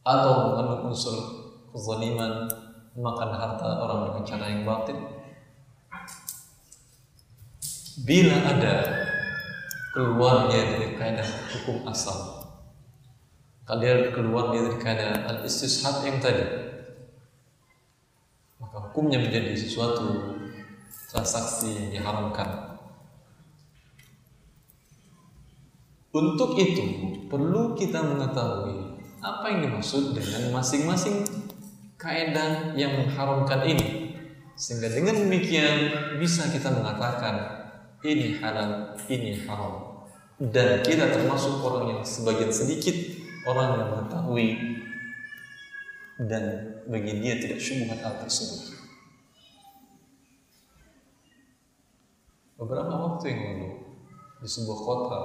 [0.00, 1.16] atau mengandung unsur
[1.76, 2.48] kezaliman,
[3.00, 4.98] makan harta orang dengan cara yang batin.
[8.00, 8.74] Bila ada
[9.92, 12.46] keluarnya dari kaidah hukum asal,
[13.64, 16.44] kalian keluarnya dari kaidah al-istishab yang tadi,
[18.60, 20.36] maka hukumnya menjadi sesuatu
[21.10, 22.78] transaksi yang diharamkan.
[26.10, 26.86] Untuk itu
[27.30, 31.39] perlu kita mengetahui apa yang dimaksud dengan masing-masing
[32.00, 34.16] kaidah yang mengharamkan ini.
[34.56, 37.36] Sehingga dengan demikian bisa kita mengatakan
[38.00, 40.04] ini halal, ini haram.
[40.40, 42.96] Dan kita termasuk orang yang sebagian sedikit
[43.44, 44.48] orang yang mengetahui
[46.28, 46.44] dan
[46.88, 48.76] bagi dia tidak syubhat hal tersebut.
[52.60, 53.68] Beberapa waktu yang lalu
[54.40, 55.20] di sebuah kota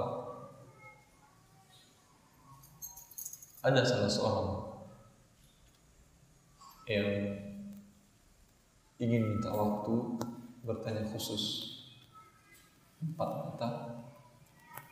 [3.60, 4.75] ada salah seorang
[6.86, 7.34] yang
[9.02, 10.22] ingin minta waktu
[10.62, 11.74] bertanya khusus.
[13.02, 13.68] Empat mata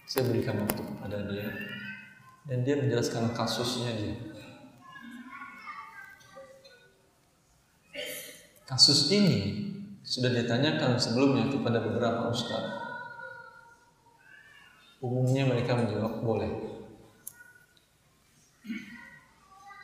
[0.04, 1.48] saya berikan waktu kepada dia.
[2.44, 4.16] Dan dia menjelaskan kasusnya dia.
[8.68, 9.70] Kasus ini
[10.04, 12.84] sudah ditanyakan sebelumnya kepada beberapa ustaz.
[15.00, 16.73] Umumnya mereka menjawab boleh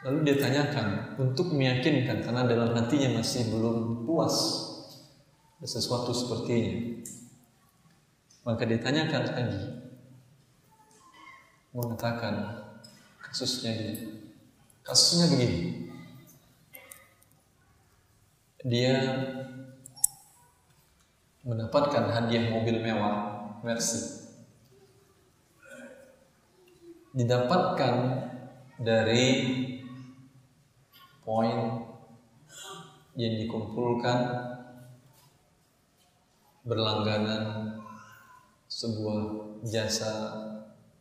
[0.01, 4.33] Lalu dia tanyakan untuk meyakinkan karena dalam hatinya masih belum puas
[5.61, 7.05] sesuatu sepertinya.
[8.49, 9.61] Maka dia tanyakan lagi
[11.77, 12.65] mengatakan
[13.21, 14.09] kasusnya dia.
[14.81, 15.61] Kasusnya begini.
[18.65, 18.97] Dia
[21.45, 24.33] mendapatkan hadiah mobil mewah Mercy.
[27.13, 27.95] Didapatkan
[28.81, 29.29] dari
[31.31, 31.87] poin
[33.14, 34.19] yang dikumpulkan
[36.66, 37.79] berlangganan
[38.66, 39.19] sebuah
[39.62, 40.11] jasa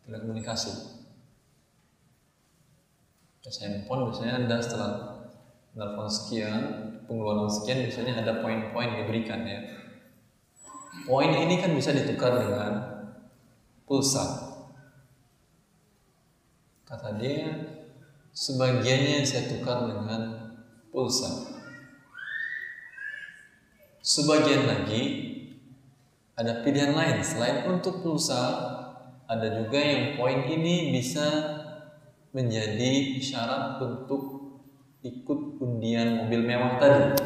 [0.06, 1.02] telekomunikasi.
[3.42, 4.92] Jasa handphone biasanya Anda setelah
[5.74, 6.62] telepon sekian,
[7.10, 9.66] pengeluaran sekian biasanya ada poin-poin diberikan ya.
[11.10, 12.74] Poin ini kan bisa ditukar dengan
[13.90, 14.54] pulsa.
[16.86, 17.79] Kata dia,
[18.40, 20.56] Sebagiannya saya tukar dengan
[20.96, 21.28] pulsa.
[24.00, 25.04] Sebagian lagi
[26.40, 28.40] ada pilihan lain selain untuk pulsa,
[29.28, 31.28] ada juga yang poin ini bisa
[32.32, 34.56] menjadi syarat untuk
[35.04, 37.20] ikut undian mobil mewah tadi.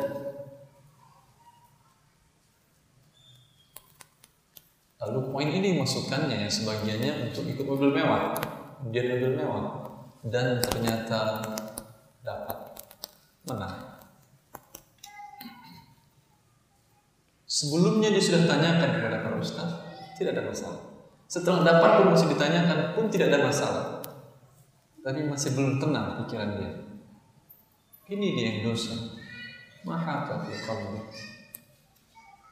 [4.97, 8.34] Lalu poin ini masukkannya ya sebagiannya untuk ikut mobil mewah,
[8.82, 9.83] undian mobil mewah
[10.24, 11.44] dan ternyata
[12.24, 12.58] dapat
[13.44, 14.00] menang.
[17.44, 19.70] Sebelumnya dia sudah tanyakan kepada para ustaz,
[20.18, 20.82] tidak ada masalah.
[21.30, 23.86] Setelah dapat pun masih ditanyakan pun tidak ada masalah.
[25.04, 26.72] Tapi masih belum tenang pikiran dia.
[28.10, 28.96] Ini dia yang dosa.
[29.84, 31.04] Maha fi qalbi.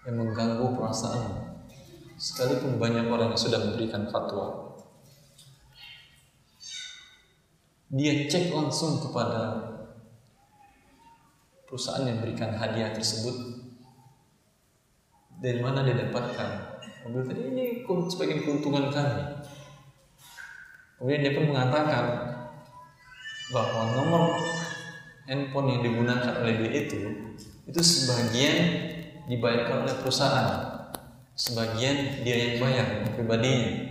[0.03, 1.63] Yang mengganggu perasaan.
[2.19, 4.60] Sekalipun banyak orang yang sudah memberikan fatwa.
[7.91, 9.59] Dia cek langsung kepada
[11.67, 13.35] perusahaan yang berikan hadiah tersebut.
[15.43, 16.49] Dari mana dia dapatkan?
[17.03, 17.65] Mobil tadi ini
[18.07, 19.43] sebagai keuntungan kami.
[20.95, 22.05] Kemudian dia pun mengatakan
[23.51, 24.23] bahwa nomor
[25.27, 26.99] handphone yang digunakan oleh dia itu
[27.67, 28.57] itu sebagian
[29.27, 30.49] dibayarkan oleh perusahaan.
[31.35, 32.87] Sebagian dia yang bayar
[33.17, 33.90] pribadinya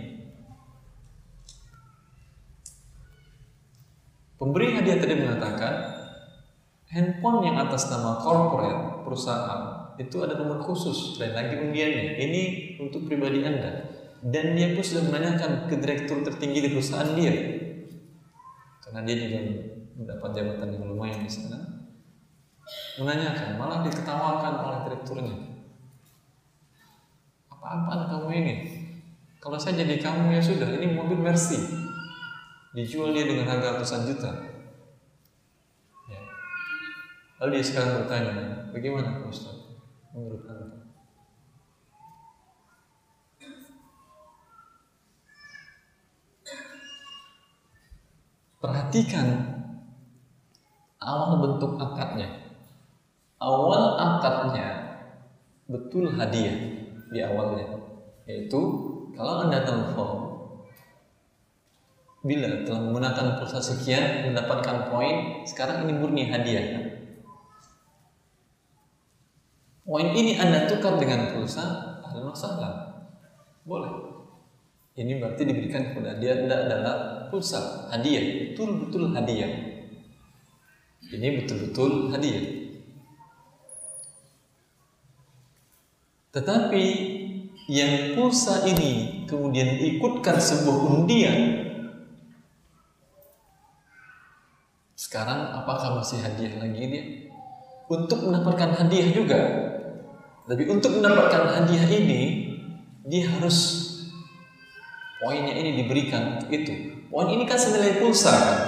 [4.41, 5.73] Pemberi hadiah tadi mengatakan
[6.89, 12.17] handphone yang atas nama corporate perusahaan itu ada nomor khusus dan lagi undiannya.
[12.17, 12.41] Ini
[12.81, 13.85] untuk pribadi Anda.
[14.17, 17.33] Dan dia pun sudah menanyakan ke direktur tertinggi di perusahaan dia.
[18.81, 19.39] Karena dia juga
[19.93, 21.61] mendapat jabatan yang lumayan di sana.
[22.97, 25.37] Menanyakan, malah diketawakan oleh direkturnya.
[27.45, 28.55] Apa-apaan kamu ini?
[29.37, 31.90] Kalau saya jadi kamu ya sudah, ini mobil Mercy
[32.71, 34.31] dijual dia dengan harga ratusan juta.
[36.07, 36.21] Ya.
[37.43, 38.33] Lalu dia sekarang bertanya,
[38.71, 39.75] bagaimana Ustaz?
[40.15, 40.79] Menurut Anda?
[48.61, 49.27] Perhatikan
[51.01, 52.29] awal bentuk akadnya.
[53.41, 54.69] Awal akadnya
[55.65, 56.55] betul hadiah
[57.09, 57.67] di awalnya.
[58.29, 58.59] Yaitu
[59.17, 60.30] kalau Anda telepon
[62.21, 66.91] bila telah menggunakan pulsa sekian mendapatkan poin sekarang ini murni hadiah
[69.91, 73.03] poin ini Anda tukar dengan pulsa, ahlan masalah.
[73.67, 73.91] Boleh.
[74.95, 76.95] Ini berarti diberikan kepada dia tidak adalah
[77.27, 79.51] pulsa, hadiah, betul-betul hadiah.
[81.11, 82.45] Ini betul-betul hadiah.
[86.31, 86.85] Tetapi
[87.67, 91.39] yang pulsa ini kemudian ikutkan sebuah undian
[95.11, 97.03] sekarang apakah masih hadiah lagi dia?
[97.91, 99.41] Untuk mendapatkan hadiah juga.
[100.47, 102.47] Tapi untuk mendapatkan hadiah ini
[103.03, 103.91] dia harus
[105.19, 106.95] poinnya ini diberikan untuk itu.
[107.11, 108.59] Poin ini kan senilai pulsa kan?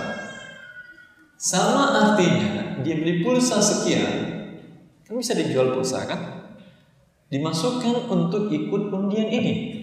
[1.40, 4.12] Sama artinya dia beli pulsa sekian
[5.08, 6.20] kan bisa dijual pulsa kan?
[7.32, 9.83] Dimasukkan untuk ikut undian ini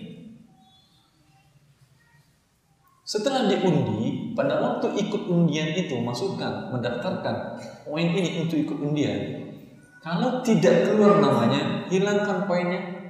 [3.11, 9.50] setelah diundi pada waktu ikut undian itu masukkan mendaftarkan poin ini untuk ikut undian
[9.98, 13.00] kalau tidak keluar namanya hilangkan poinnya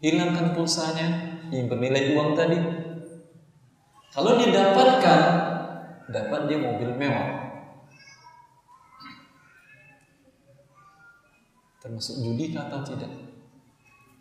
[0.00, 2.58] hilangkan pulsanya yang bernilai uang tadi.
[4.12, 5.20] Kalau didapatkan
[6.08, 7.28] dapat dia mobil mewah.
[11.82, 13.12] Termasuk judi atau tidak?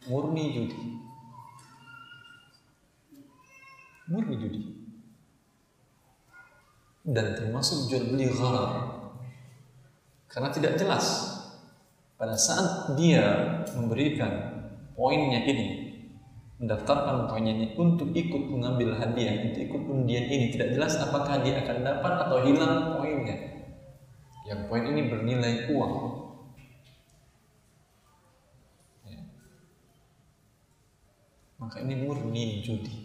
[0.05, 1.04] Murni judi
[4.09, 4.61] murni judi.
[7.05, 8.95] Dan termasuk jual beli gharar
[10.25, 11.05] karena tidak jelas
[12.17, 13.23] pada saat dia
[13.77, 14.31] memberikan
[14.97, 15.85] poinnya ini
[16.59, 21.63] mendaftarkan poinnya ini untuk ikut mengambil hadiah untuk ikut undian ini tidak jelas apakah dia
[21.63, 23.37] akan dapat atau hilang poinnya.
[24.45, 25.95] Yang poin ini bernilai uang.
[29.05, 29.19] Ya.
[31.61, 33.04] maka ini murni judi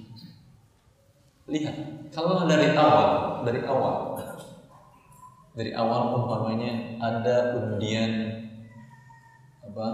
[1.51, 1.77] Lihat,
[2.15, 4.15] kalau dari awal, dari awal,
[5.59, 8.39] dari awal umpamanya ada undian
[9.67, 9.87] apa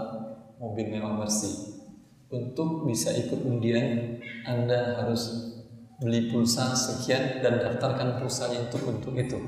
[0.61, 1.81] mobil mewah Mercy.
[2.29, 5.49] Untuk bisa ikut undian, Anda harus
[5.97, 9.39] beli pulsa sekian dan daftarkan pulsanya itu untuk itu.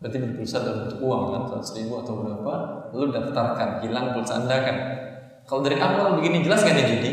[0.00, 2.54] Berarti beli pulsa dalam bentuk uang kan, seratus atau berapa,
[2.96, 4.76] lalu daftarkan, hilang pulsa Anda kan.
[5.44, 7.12] Kalau dari awal begini jelas nggak ada judi?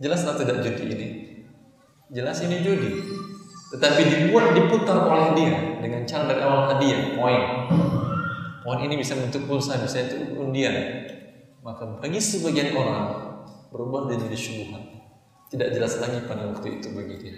[0.00, 1.08] Jelas atau tidak judi ini?
[2.14, 2.90] Jelas ini judi.
[3.74, 7.42] Tetapi dibuat diputar oleh dia dengan cara dari awal hadiah, poin.
[8.62, 11.10] Poin ini bisa bentuk pulsa, bisa itu undian.
[11.66, 13.34] Maka bagi sebagian orang
[13.74, 14.94] berubah menjadi syubhat.
[15.50, 17.34] Tidak jelas lagi pada waktu itu bagi dia.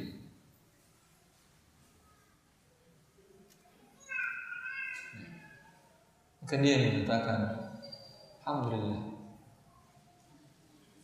[6.44, 7.38] Maka dia mengatakan,
[8.44, 9.00] Alhamdulillah.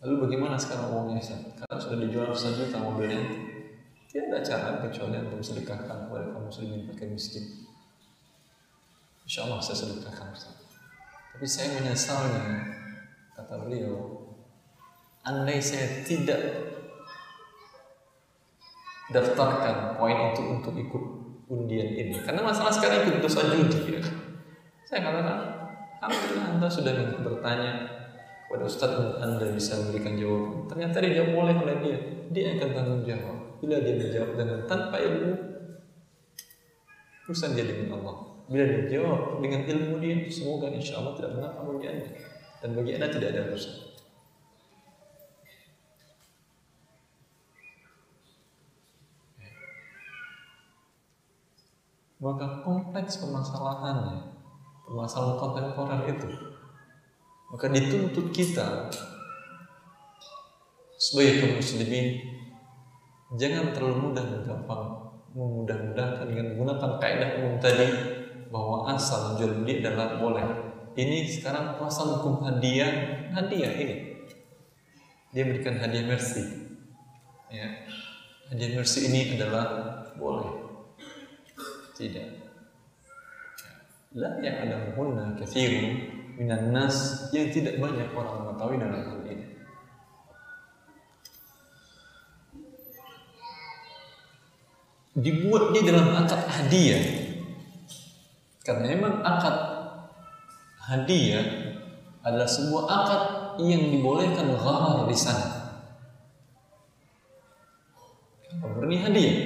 [0.03, 1.23] Lalu bagaimana sekarang uangnya
[1.57, 3.52] Karena sudah dijual satu juta mobilnya.
[4.13, 7.65] Tiada cara kecuali untuk sedekahkan kepada kaum muslimin fakir miskin.
[9.25, 10.37] Insya Allah saya sedekahkan
[11.33, 12.45] Tapi saya menyesalnya,
[13.33, 14.21] kata beliau,
[15.25, 16.37] andai saya tidak
[19.17, 21.05] daftarkan poin itu untuk ikut
[21.49, 22.21] undian ini.
[22.21, 23.97] Karena masalah sekarang ikut dosa judi.
[23.97, 24.03] Ya.
[24.85, 25.39] Saya katakan,
[26.05, 26.93] Alhamdulillah Anda sudah
[27.25, 27.73] bertanya
[28.45, 30.69] kepada Ustadz Anda bisa memberikan jawaban.
[30.69, 31.99] Ternyata dijawab oleh oleh dia.
[32.29, 33.42] Dia akan tanggung jawab.
[33.63, 35.39] Bila dia menjawab dengan tanpa ilmu,
[37.31, 38.43] urusan dia dengan Allah.
[38.51, 42.11] Bila dia jawab dengan ilmu dia, semoga insya Allah tidak mengapa bagi anda.
[42.59, 43.77] Dan bagi anda tidak ada urusan.
[52.23, 54.27] Maka kompleks permasalahannya,
[54.87, 56.31] permasalahan kontemporer itu,
[57.51, 58.87] maka dituntut kita
[60.95, 62.42] sebagai kaum muslimin
[63.41, 64.85] jangan terlalu mudah dan gampang
[65.33, 67.89] memudah-mudahkan dengan menggunakan kaidah umum tadi
[68.53, 70.45] bahwa asal jual beli adalah boleh.
[70.93, 73.97] Ini sekarang pasal hukum hadiah, hadiah ini.
[75.33, 76.45] Dia berikan hadiah mercy.
[77.49, 77.89] Ya.
[78.53, 79.65] Hadiah mercy ini adalah
[80.21, 80.53] boleh.
[81.97, 82.29] Tidak.
[84.13, 89.19] La yang ada hunna kathirun minan nas yang tidak banyak orang mengetahui dalam hal
[95.13, 95.21] ini.
[95.21, 97.05] dibuat dia dalam akad hadiah
[98.65, 99.57] karena memang akad
[100.89, 101.45] hadiah
[102.23, 103.23] adalah sebuah akad
[103.61, 105.49] yang dibolehkan gharar di sana
[108.63, 109.37] memberi hadiah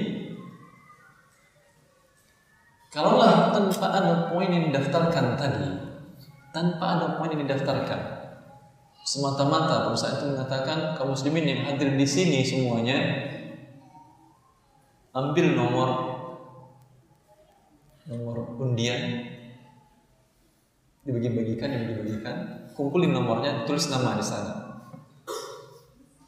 [2.94, 5.68] kalaulah tanpa ada poin yang didaftarkan tadi
[6.54, 8.16] tanpa ada poin yang didaftarkan
[9.06, 12.98] semata-mata perusahaan itu mengatakan kaum muslimin yang hadir di sini semuanya
[15.16, 15.88] ambil nomor
[18.04, 19.32] nomor undian
[21.08, 24.52] dibagi-bagikan yang dibagikan kumpulin nomornya, tulis nama di sana.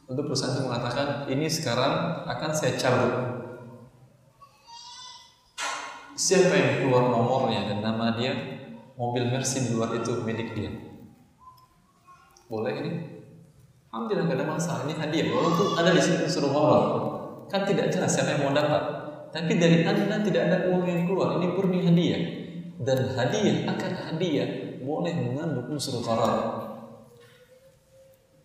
[0.09, 3.13] Untuk perusahaan itu mengatakan ini sekarang akan saya cabut.
[6.17, 8.33] Siapa yang keluar nomornya dan nama dia,
[8.97, 10.73] mobil Mercy di luar itu milik dia.
[12.49, 12.93] Boleh ini?
[13.93, 14.81] Alhamdulillah gak ada masalah.
[14.89, 15.27] Ini hadiah.
[15.29, 16.85] Walaupun ada di sini suruh horor,
[17.49, 18.83] kan tidak jelas siapa yang mau dapat.
[19.29, 21.37] Tapi dari anda tidak ada uang yang keluar.
[21.37, 22.23] Ini murni hadiah.
[22.79, 26.69] Dan hadiah akan hadiah boleh mengandung unsur haram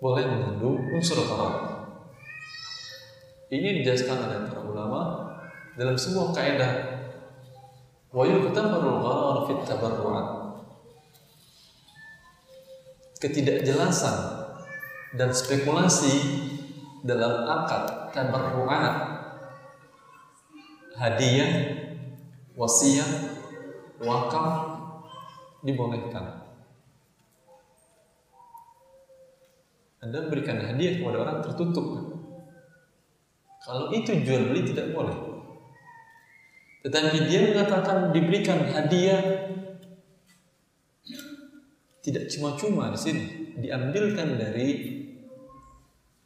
[0.03, 1.87] boleh mengandung unsur haram.
[3.47, 5.01] Ini dijelaskan oleh para ulama
[5.79, 6.73] dalam sebuah kaidah
[8.11, 8.27] wa
[9.47, 9.63] fit.
[13.23, 14.17] Ketidakjelasan
[15.15, 16.15] dan spekulasi
[17.07, 18.95] dalam akad tabarru'at
[20.93, 21.51] hadiah,
[22.53, 23.11] wasiat,
[23.97, 24.53] wakaf
[25.65, 26.45] dibolehkan.
[30.03, 31.87] Anda berikan hadiah kepada orang tertutup.
[33.63, 35.15] Kalau itu jual beli tidak boleh.
[36.83, 39.47] Tetapi dia mengatakan diberikan hadiah
[42.03, 43.23] tidak cuma-cuma di sini,
[43.63, 44.67] diambilkan dari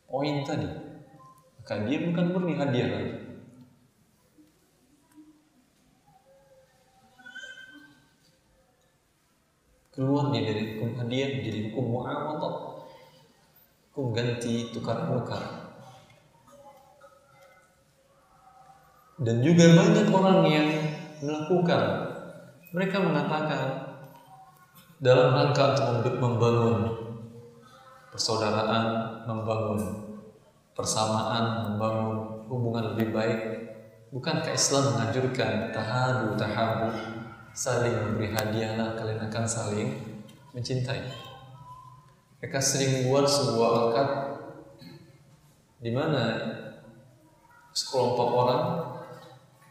[0.10, 0.87] poin tadi.
[1.68, 3.28] Maka dia bukan murni hadiah lagi.
[9.92, 12.56] Keluar dia dari hukum hadiah menjadi hukum muamalah
[13.92, 15.44] pengganti tukar menukar.
[19.20, 20.70] Dan juga banyak orang yang
[21.20, 21.84] melakukan.
[22.72, 23.64] Mereka mengatakan
[25.04, 26.96] dalam rangka untuk membangun
[28.16, 30.07] persaudaraan, membangun
[30.78, 33.40] persamaan, membangun hubungan lebih baik.
[34.14, 36.94] Bukankah Islam menganjurkan tahadu tahabu
[37.52, 39.90] saling memberi hadiahlah kalian akan saling
[40.54, 41.02] mencintai.
[42.38, 44.10] Mereka sering buat sebuah akad
[45.82, 46.24] di mana
[47.74, 48.64] sekelompok orang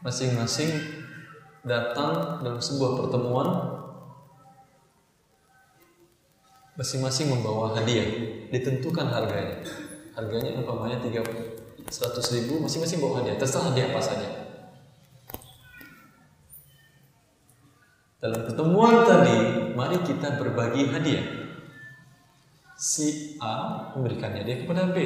[0.03, 0.75] masing-masing
[1.63, 3.49] datang dalam sebuah pertemuan
[6.79, 8.07] masing-masing membawa hadiah
[8.53, 9.86] ditentukan harganya
[10.17, 11.13] harganya umpamanya 3
[11.85, 13.37] 100 ribu masing-masing bawa hadiah.
[13.37, 14.27] Terserah hadiah apa saja.
[18.17, 19.37] Dalam pertemuan tadi
[19.77, 21.25] mari kita berbagi hadiah.
[22.75, 24.97] Si A memberikannya dia kepada B.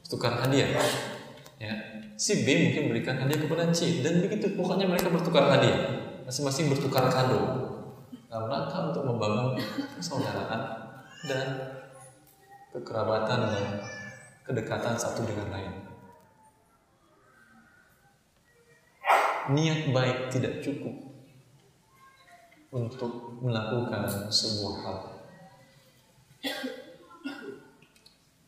[0.00, 0.78] Bertukar hadiah.
[1.58, 1.74] Ya.
[2.14, 4.00] Si B mungkin memberikan hadiah kepada C.
[4.00, 5.98] Dan begitu pokoknya mereka bertukar hadiah.
[6.24, 7.68] Masing-masing bertukar kado.
[8.30, 9.60] Dalam rangka untuk membangun
[9.98, 10.60] persaudaraan
[11.26, 11.77] dan
[12.78, 13.66] kekerabatan dan
[14.46, 15.74] kedekatan satu dengan lain
[19.50, 20.94] niat baik tidak cukup
[22.70, 24.98] untuk melakukan sebuah hal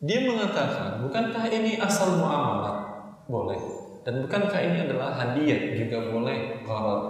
[0.00, 2.88] dia mengatakan, bukankah ini asal muamalah?
[3.28, 3.60] Boleh.
[4.00, 7.02] Dan bukankah ini adalah hadiah juga boleh gharar?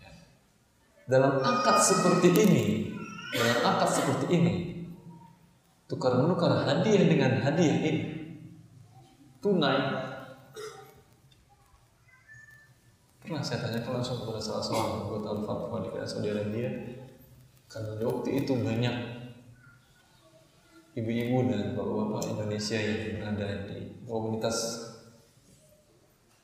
[0.00, 0.10] Ya.
[1.12, 2.64] Dalam akad seperti ini,
[3.34, 4.54] dalam akad seperti ini,
[5.90, 8.02] tukar menukar hadiah dengan hadiah ini.
[9.42, 9.78] Tunai.
[13.24, 16.68] Pernah saya tanyakan langsung kepada salah seorang anggota al-fatwa di Saudi Arabia
[17.72, 18.96] karena waktu itu banyak
[20.94, 24.56] ibu-ibu dan bapak-bapak Indonesia yang berada di komunitas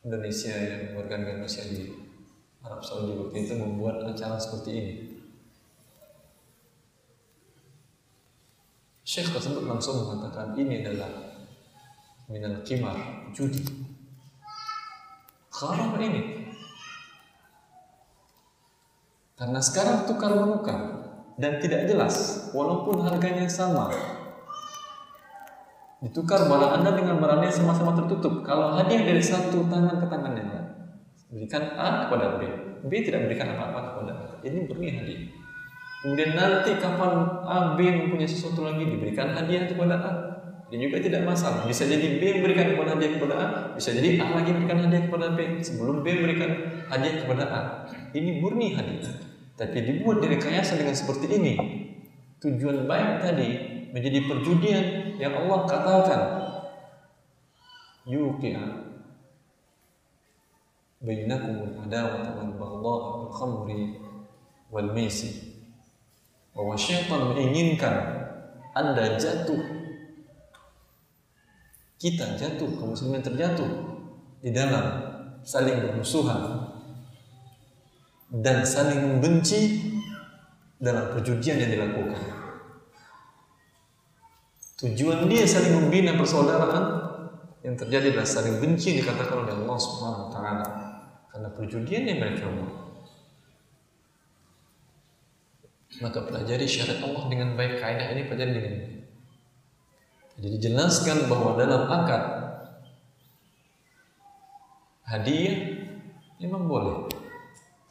[0.01, 1.93] Indonesia yang warga Indonesia di
[2.65, 5.20] Arab Saudi waktu itu membuat acara seperti ini.
[9.01, 11.09] Syekh tersebut langsung mengatakan ini adalah
[12.29, 12.97] minal kimar
[13.33, 13.65] judi.
[15.51, 16.47] Haram ini.
[19.37, 20.81] Karena sekarang tukar menukar
[21.41, 23.89] dan tidak jelas walaupun harganya sama.
[26.01, 28.45] Ditukar barang anda dengan barang yang sama-sama tertutup.
[28.45, 30.67] Kalau hadiah dari satu tangan ke tangan yang lain
[31.31, 32.43] berikan A kepada B.
[32.85, 35.40] B tidak berikan apa-apa kepada A ini beri hadiah
[36.01, 37.13] kemudian nanti kapan
[37.45, 40.13] A B mempunyai sesuatu lagi diberikan hadiah kepada A
[40.71, 41.67] ini juga tidak masalah.
[41.67, 45.27] Bisa jadi B memberikan kepada hadiah kepada A bisa jadi A lagi memberikan hadiah kepada
[45.35, 46.51] B sebelum B memberikan
[46.87, 47.61] hadiah kepada A.
[48.15, 49.11] Ini murni hadiah.
[49.59, 51.55] Tapi dibuat direkayasa dengan seperti ini.
[52.39, 53.49] Tujuan baik tadi
[53.91, 54.85] menjadi perjudian
[55.19, 56.21] yang Allah katakan.
[58.07, 58.65] Yuqi'a
[61.03, 63.81] bainakumul adawata wal baghdha bil khamri
[64.71, 65.50] wal maisi
[66.55, 67.95] bahwa syaitan menginginkan
[68.75, 69.81] anda jatuh
[72.01, 73.69] kita jatuh kaum muslimin terjatuh
[74.41, 75.05] di dalam
[75.45, 76.65] saling bermusuhan
[78.41, 79.93] dan saling membenci
[80.81, 82.25] dalam perjudian yang dilakukan.
[84.81, 86.85] Tujuan dia saling membina persaudaraan
[87.61, 90.67] yang terjadi adalah saling benci dikatakan oleh Allah Subhanahu wa taala
[91.29, 92.90] karena perjudian yang mereka buat.
[95.99, 98.75] Maka pelajari syariat Allah dengan baik kaidah ini pelajari dengan.
[100.41, 102.23] Jadi jelaskan bahwa dalam akad
[105.11, 105.57] hadiah
[106.39, 107.11] memang boleh.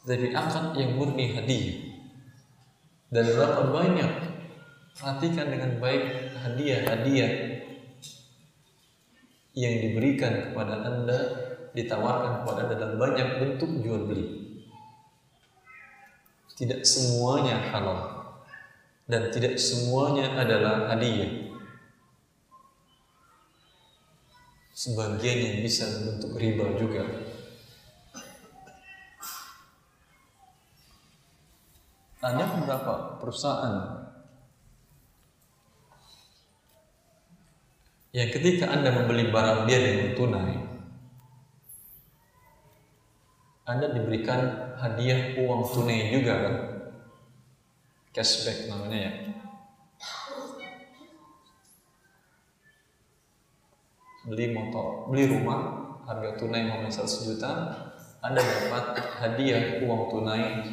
[0.08, 1.90] Tapi akad yang murni hadiah
[3.10, 4.12] dan berapa banyak
[4.94, 7.32] perhatikan dengan baik hadiah-hadiah
[9.58, 11.18] yang diberikan kepada anda
[11.74, 14.49] ditawarkan kepada anda dalam banyak bentuk jual beli
[16.60, 18.20] tidak semuanya halal.
[19.08, 21.56] Dan tidak semuanya adalah hadiah.
[24.76, 27.04] Sebagian yang bisa bentuk riba juga.
[32.20, 34.04] Ada beberapa perusahaan?
[38.12, 40.69] Yang ketika Anda membeli barang dia dengan tunai,
[43.70, 46.54] Anda diberikan hadiah uang tunai juga kan?
[48.10, 49.12] Cashback namanya ya.
[54.26, 55.60] Beli motor, beli rumah,
[56.02, 57.50] harga tunai mau 100 juta,
[58.18, 60.66] Anda dapat hadiah uang tunai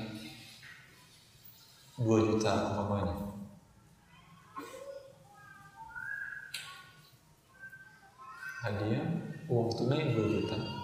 [2.01, 3.13] 2 juta umpamanya.
[8.65, 9.05] Hadiah
[9.45, 10.76] uang tunai 2 juta.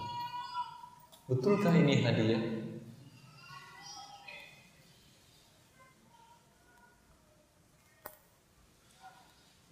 [1.24, 2.42] Betulkah ini hadiah?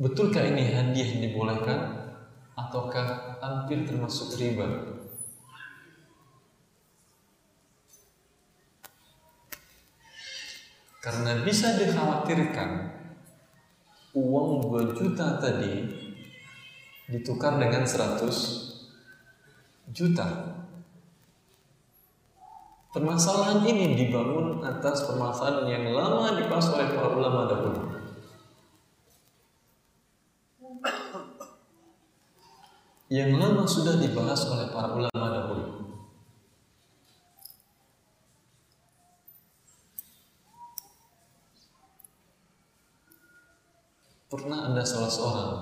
[0.00, 2.08] Betulkah ini hadiah dibolehkan
[2.56, 4.64] ataukah hampir termasuk riba?
[11.04, 12.96] Karena bisa dikhawatirkan
[14.16, 15.84] uang 2 juta tadi
[17.12, 18.24] ditukar dengan 100
[19.92, 20.51] juta.
[22.92, 27.80] Permasalahan ini dibangun atas permasalahan yang lama dibahas oleh para ulama dahulu.
[33.08, 35.68] Yang lama sudah dibahas oleh para ulama dahulu.
[44.28, 45.52] Pernah ada salah seorang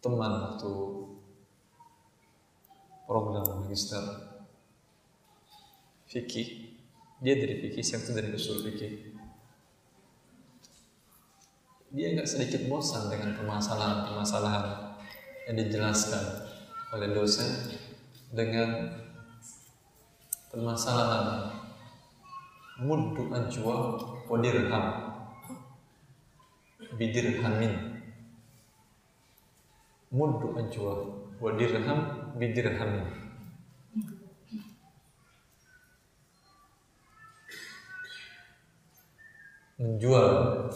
[0.00, 0.72] teman waktu
[3.04, 4.29] program magister
[6.10, 6.74] fikih
[7.22, 9.14] dia dari fikih saya itu dari usul fikih
[11.94, 14.94] dia nggak sedikit bosan dengan permasalahan-permasalahan
[15.46, 16.22] yang dijelaskan
[16.94, 17.50] oleh dosen
[18.30, 18.94] dengan
[20.50, 21.50] permasalahan
[22.78, 23.98] muddu ajwa
[24.30, 24.86] wa dirham
[26.94, 27.74] bidirhamin.
[30.10, 30.94] Muddu ajwa
[31.38, 32.00] wa dirham
[32.38, 33.19] bidirhamin
[39.80, 40.68] menjual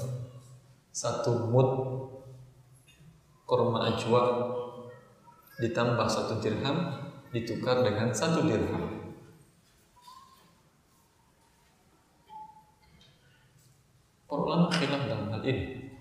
[0.88, 1.68] satu mud
[3.44, 4.22] korma ajwa
[5.60, 9.04] ditambah satu dirham ditukar dengan satu dirham
[14.34, 15.94] Para khilaf dalam hal ini.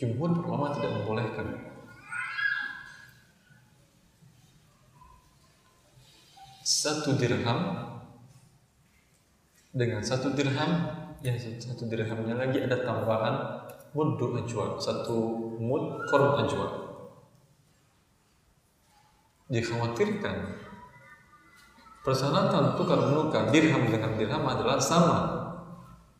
[0.00, 1.46] Jumhur ulama tidak membolehkan.
[6.64, 7.91] Satu dirham
[9.72, 10.70] dengan satu dirham
[11.24, 13.64] yang satu dirhamnya lagi ada tambahan
[13.96, 15.16] muddu ajwa satu
[15.56, 16.68] mud korb ajwa.
[19.48, 20.36] Dikhawatirkan.
[22.02, 25.18] Persyaratan tukar menukar dirham dengan dirham adalah sama.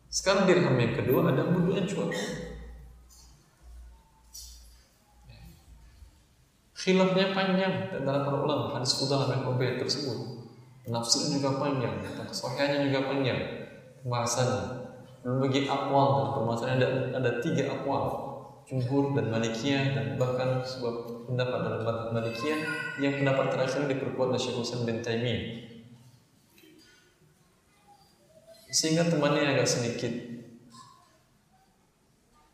[0.09, 2.09] Sekarang dirham yang kedua ada muddu ajwa.
[6.83, 10.42] Khilafnya panjang antara para ulama hadis bin Ubaid tersebut.
[10.83, 11.95] Penafsiran juga panjang,
[12.27, 13.39] kesohiannya juga panjang
[14.03, 14.63] pembahasannya.
[15.23, 18.33] Dan bagi akwal dan permasalahan ada, ada tiga akwal
[18.67, 22.59] jumhur dan malikiyah dan bahkan sebuah pendapat dalam madhab malikiyah
[22.99, 25.71] yang pendapat terakhir diperkuat oleh Syekh Husain bin Taimiyah
[28.73, 30.09] sehingga temannya agak sedikit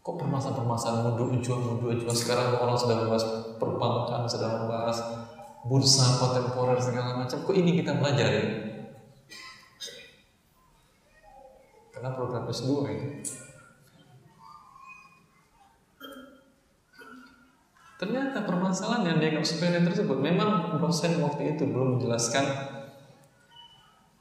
[0.04, 3.26] kok permasalahan-permasalahan mudu ujua mudu ujua sekarang orang sudah membahas
[3.56, 4.98] perbankan sudah membahas
[5.68, 8.70] bursa kontemporer segala macam kok ini kita pelajari
[12.00, 13.36] karena program S2 itu.
[18.00, 22.48] Ternyata permasalahan yang dianggap sepele tersebut memang dosen waktu itu belum menjelaskan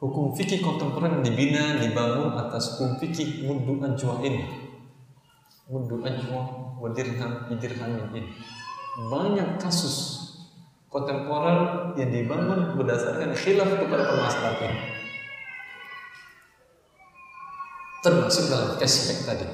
[0.02, 4.42] hukum fikih kontemporer yang dibina dibangun atas hukum fikih muddu ajwa ini.
[5.70, 8.34] Muddu ajwa wa dirham bidirhamin ini.
[9.06, 10.17] Banyak kasus
[10.88, 14.74] kontemporer yang dibangun berdasarkan khilaf kepada permasalahan
[18.00, 19.48] termasuk dalam cashback tadi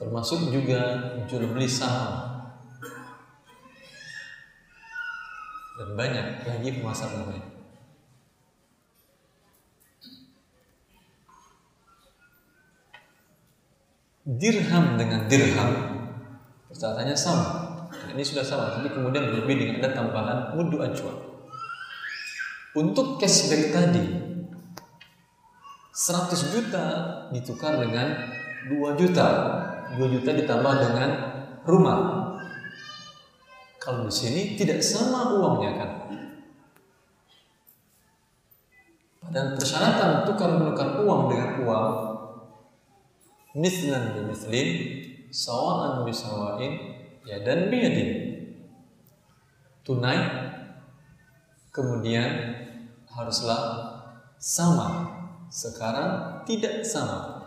[0.00, 0.80] termasuk juga
[1.28, 2.32] jual beli saham
[5.82, 7.46] dan banyak lagi permasalahan lain.
[14.22, 15.70] Dirham dengan dirham
[16.70, 17.71] persyaratannya sama.
[18.12, 21.16] Ini sudah sama, tapi kemudian berlebih dengan ada tambahan mudu acuan.
[22.72, 24.04] Untuk cashback tadi
[25.92, 26.84] 100 juta
[27.32, 28.16] ditukar dengan
[28.68, 29.28] 2 juta
[30.00, 31.10] 2 juta ditambah dengan
[31.68, 32.00] rumah
[33.76, 35.90] kalau di sini tidak sama uangnya kan.
[39.20, 41.86] Padahal persyaratan tukar menukar uang dengan uang
[43.58, 44.68] mislan bi mislin
[45.28, 48.10] sawaan bi sawain ya dan biyadin
[49.82, 50.20] tunai
[51.72, 52.54] kemudian
[53.08, 53.62] haruslah
[54.42, 55.20] sama.
[55.52, 57.44] Sekarang tidak sama.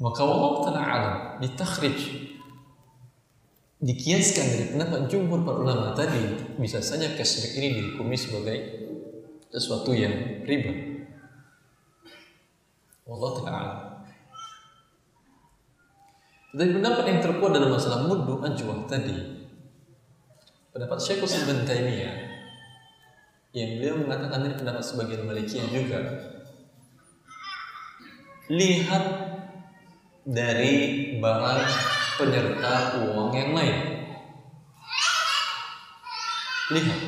[0.00, 2.32] Maka Allah Ta'ala alam ditakhrij
[3.84, 8.58] dikiaskan dari pendapat jumhur para ulama tadi bisa saja cashback ini dihukumi sebagai
[9.52, 10.99] sesuatu yang riba.
[13.10, 13.80] Allah Ta'ala alam.
[16.50, 19.40] Dari pendapat yang terkuat dalam masalah muddu ajwah tadi
[20.70, 22.14] pendapat Syekh Utsman bin Taimiyah
[23.50, 26.00] yang beliau mengatakan ini pendapat sebagian Malikiyah juga
[28.50, 29.04] lihat
[30.26, 30.74] dari
[31.18, 31.62] barang
[32.18, 33.78] penyerta uang yang lain.
[36.70, 37.00] Lihat,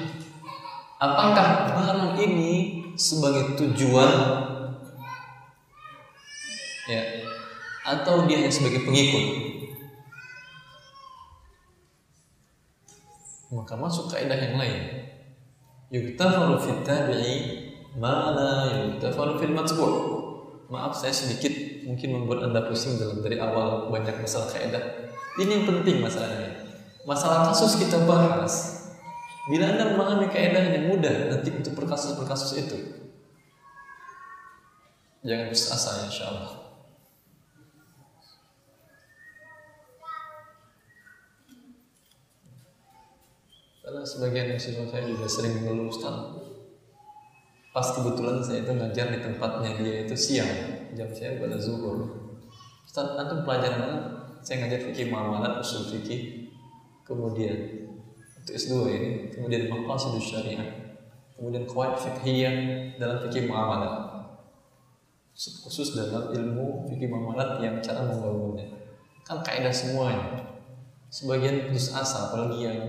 [0.99, 4.11] apakah barang ini sebagai tujuan
[6.91, 7.03] ya
[7.83, 9.25] atau dia hanya sebagai pengikut?
[13.53, 15.13] Maka masuk kaidah yang lain.
[15.93, 17.37] Yuktafaru fit tabi'i
[18.01, 18.53] ma la
[18.89, 19.95] yuktafaru fil matbu'.
[20.73, 21.53] Maaf saya sedikit
[21.85, 24.81] mungkin membuat anda pusing dalam dari awal banyak masalah kaidah.
[25.37, 26.65] Ini yang penting masalahnya.
[27.05, 28.81] Masalah kasus kita bahas.
[29.51, 32.79] Bila anda memahami kaidahnya mudah nanti untuk per kasus per kasus itu.
[35.27, 36.62] Jangan putus asa.
[43.93, 46.17] Karena sebagian mahasiswa saya juga sering mengeluh Ustaz
[47.77, 50.49] Pas kebetulan saya itu ngajar di tempatnya dia itu siang
[50.97, 52.09] Jam saya pada zuhur.
[52.89, 53.99] Ustaz, antum pelajaran mana?
[54.41, 56.49] Saya ngajar fikih muamalat, usul fikih.
[57.05, 57.85] Kemudian
[58.41, 60.97] Untuk S2 ini Kemudian maqasid syariah.
[61.37, 64.25] Kemudian kuat fikhiyah dalam fikih muamalat.
[65.37, 68.73] Khusus dalam ilmu fikih muamalat yang cara membangunnya.
[69.29, 70.49] Kan kaidah semuanya.
[71.13, 72.81] Sebagian putus asa apalagi yang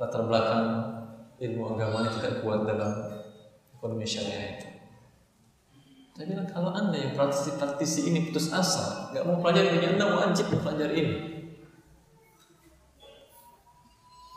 [0.00, 0.64] latar belakang
[1.36, 2.88] ilmu agamanya tidak kuat dalam
[3.76, 4.68] ekonomi syariah itu.
[6.16, 10.94] Tapi kalau anda yang praktisi-praktisi ini putus asa, nggak mau pelajari ini, anda wajib mempelajari
[10.96, 11.16] ini.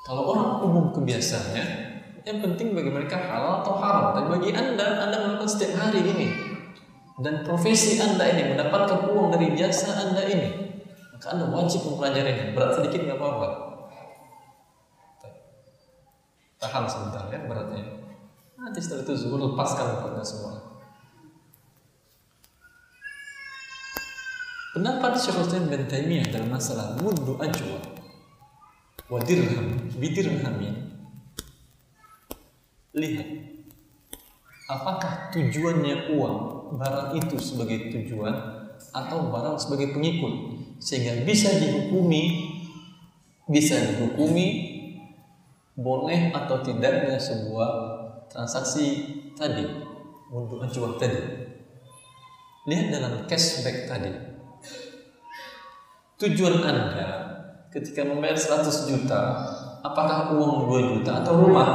[0.04, 1.66] Kalau orang umum kebiasaannya,
[2.24, 4.16] yang penting bagi mereka halal atau haram.
[4.16, 6.28] Tapi bagi anda, anda melakukan setiap hari ini.
[7.20, 10.76] Dan profesi anda ini mendapatkan uang dari jasa anda ini.
[11.16, 12.52] Maka anda wajib mempelajarinya.
[12.52, 13.73] Berat sedikit nggak apa-apa
[16.64, 17.84] tahan sebentar ya beratnya
[18.56, 20.54] nanti setelah itu zuhur lepaskan beratnya semua.
[24.74, 27.78] Pendapat Syekh Utsaimin bin Taimiyah dalam masalah muddu ajwa
[29.12, 30.90] wa dirham bidirhamin
[32.98, 33.28] lihat
[34.72, 36.38] apakah tujuannya uang
[36.80, 38.34] barang itu sebagai tujuan
[38.96, 40.58] atau barang sebagai pengikut?
[40.82, 42.50] Sehingga bisa dihukumi
[43.46, 44.73] bisa dihukumi
[45.74, 47.70] boleh atau tidaknya sebuah
[48.30, 49.66] transaksi tadi
[50.30, 51.22] untuk acuan tadi.
[52.70, 54.12] Lihat dalam cashback tadi.
[56.22, 57.10] Tujuan anda
[57.74, 59.22] ketika membayar 100 juta
[59.82, 61.70] apakah uang 2 juta atau rumah?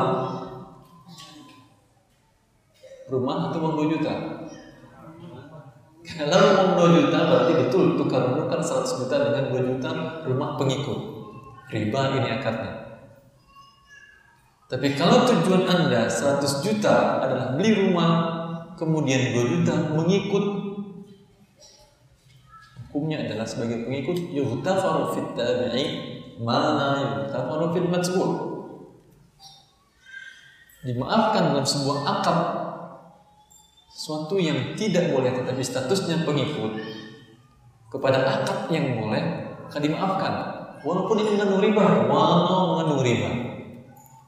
[3.11, 4.15] Rumah atau uang 2 juta?
[6.09, 9.91] Kalau uang 2 juta berarti betul tukar menukar 100 juta dengan 2 juta
[10.25, 11.19] rumah pengikut.
[11.69, 12.78] Riba ini akarnya
[14.69, 18.11] tapi kalau tujuan Anda 100 juta adalah beli rumah,
[18.77, 20.45] kemudian 2 juta mengikut
[22.93, 25.85] hukumnya adalah sebagai pengikut yuhtafaru fit tabi'i
[26.37, 28.31] mana yutafaru fil majbur
[30.85, 32.39] dimaafkan dalam sebuah akad
[33.89, 36.77] sesuatu yang tidak boleh tetapi statusnya pengikut
[37.89, 40.33] kepada akad yang boleh akan dimaafkan.
[40.85, 43.48] Walaupun ini mengandung riba walau mengandung riba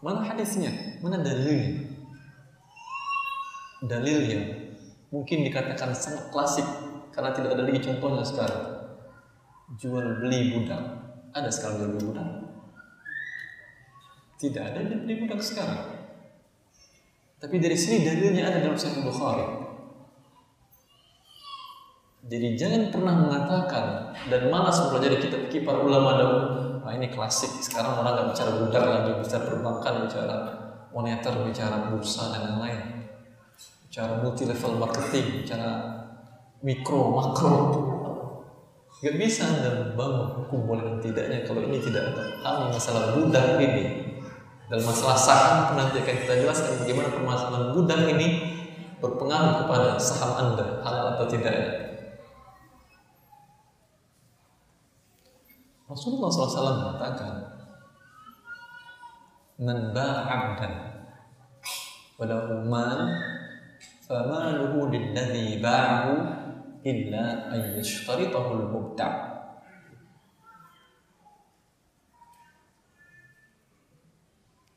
[0.00, 1.00] mana hadisnya?
[1.04, 1.88] Mana dalilnya?
[3.80, 4.44] Dalil yang
[5.08, 6.64] mungkin dikatakan sangat klasik
[7.16, 8.64] karena tidak ada lagi contohnya sekarang.
[9.80, 10.82] Jual beli budak
[11.32, 12.50] ada sekarang jual beli budak
[14.40, 16.00] tidak ada jual beli budak sekarang.
[17.36, 19.59] Tapi dari sini dalilnya ada dalam Sahih Bukhari.
[22.30, 26.46] Jadi jangan pernah mengatakan dan malas mempelajari kitab fikih para ulama dahulu.
[26.86, 27.50] Nah, ini klasik.
[27.58, 30.36] Sekarang orang nggak bicara budak lagi, bicara perbankan, bicara
[30.94, 33.10] moneter, bicara bursa dan lain-lain.
[33.90, 35.70] Bicara multi level marketing, bicara
[36.62, 37.54] mikro, makro.
[39.00, 43.56] Gak bisa anda bangun hukum boleh dan tidaknya kalau ini tidak ada hal masalah budak
[43.56, 44.12] ini
[44.68, 48.28] dalam masalah saham nanti akan kita jelaskan bagaimana permasalahan budak ini
[49.00, 51.89] berpengaruh kepada saham Anda, halal atau tidak.
[55.90, 57.34] Rasulullah SAW mengatakan,
[59.58, 60.74] "Man ba'abdan
[62.14, 63.10] walahu mal
[64.06, 66.14] famaluhu lilladhi ba'ahu
[66.86, 69.34] illa an yashtaritahu al-mubta'."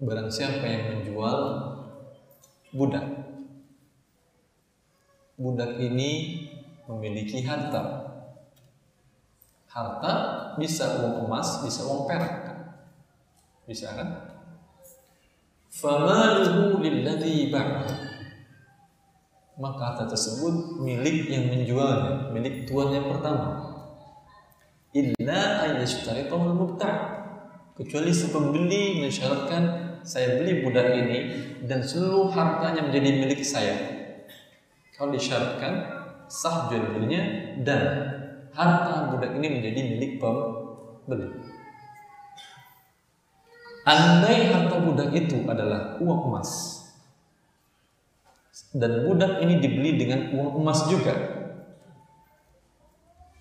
[0.04, 1.40] Barang siapa yang menjual
[2.74, 3.24] budak
[5.34, 6.46] Budak ini
[6.86, 8.03] memiliki harta
[9.74, 10.14] Harta
[10.62, 12.46] bisa uang emas, bisa uang perak
[13.66, 14.10] Bisa kan?
[15.74, 17.50] Famaluhu lilladhi
[19.58, 23.74] Maka harta tersebut milik yang menjualnya Milik tuan yang pertama
[24.94, 27.14] Illa ayyashtaritahu al-mubta'
[27.74, 31.20] Kecuali si pembeli mensyaratkan saya beli budak ini
[31.66, 33.74] dan seluruh hartanya menjadi milik saya.
[34.94, 35.74] Kalau disyaratkan
[36.30, 37.24] sah jual belinya
[37.66, 38.13] dan
[38.54, 41.28] harta budak ini menjadi milik pembeli.
[43.84, 46.84] Andai harta budak itu adalah uang emas
[48.74, 51.14] dan budak ini dibeli dengan uang emas juga,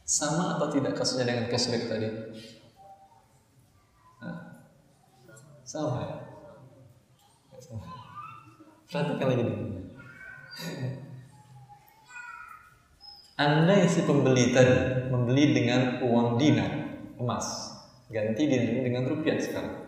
[0.04, 2.08] sama atau tidak kasusnya dengan cashback tadi?
[5.62, 6.16] sama ya?
[8.92, 9.56] Perhatikan lagi dulu.
[13.42, 17.74] Anda yang si pembeli tadi membeli dengan uang dinar emas,
[18.06, 19.82] ganti dinar dengan rupiah sekarang.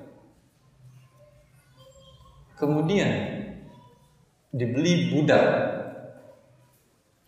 [2.59, 3.11] Kemudian
[4.51, 5.47] dibeli budak,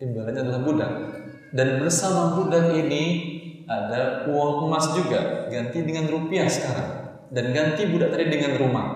[0.03, 0.93] imbalannya adalah budak,
[1.55, 3.05] dan bersama budak ini
[3.71, 8.87] ada uang emas juga, ganti dengan rupiah sekarang, dan ganti budak tadi dengan rumah.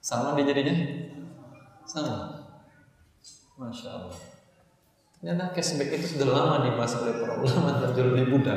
[0.00, 0.76] Sama dia jadinya?
[1.88, 2.16] Sama.
[3.60, 4.29] Masya Allah.
[5.20, 8.56] Ternyata cashback itu sudah lama dibahas oleh para ulama dan beli budak.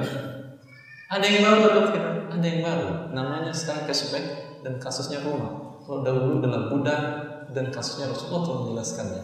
[1.11, 2.07] Ada yang baru atau tidak?
[2.32, 2.89] Ada yang baru.
[3.11, 4.26] Namanya sekarang cashback
[4.64, 5.76] dan kasusnya rumah.
[5.84, 7.01] Kalau dahulu adalah budak
[7.51, 9.24] dan kasusnya Rasulullah telah menjelaskannya.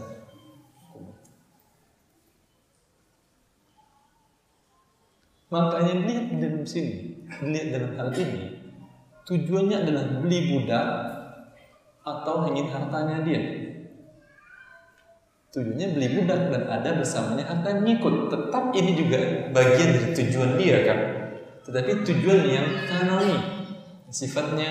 [5.50, 8.44] Makanya lihat di dalam sini, lihat dalam hal ini,
[9.26, 10.88] tujuannya adalah beli budak
[12.04, 13.69] atau ingin hartanya dia.
[15.50, 18.30] Tujuannya beli budak dan ada bersamanya akan ngikut.
[18.30, 19.20] Tetap ini juga
[19.50, 21.00] bagian dari tujuan dia kan.
[21.66, 23.34] Tetapi tujuan yang tanawi.
[24.10, 24.70] Sifatnya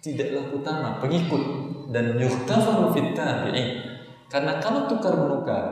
[0.00, 1.42] tidaklah utama, pengikut
[1.92, 3.16] dan yuhtafaru fit
[4.32, 5.64] Karena kalau tukar menukar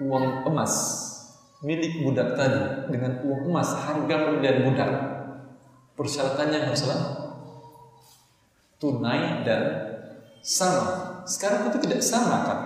[0.00, 0.72] uang emas
[1.62, 4.90] milik budak tadi dengan uang emas harga pembelian budak
[5.94, 7.02] persyaratannya haruslah
[8.82, 9.62] tunai dan
[10.42, 12.60] sama sekarang itu tidak sama kan?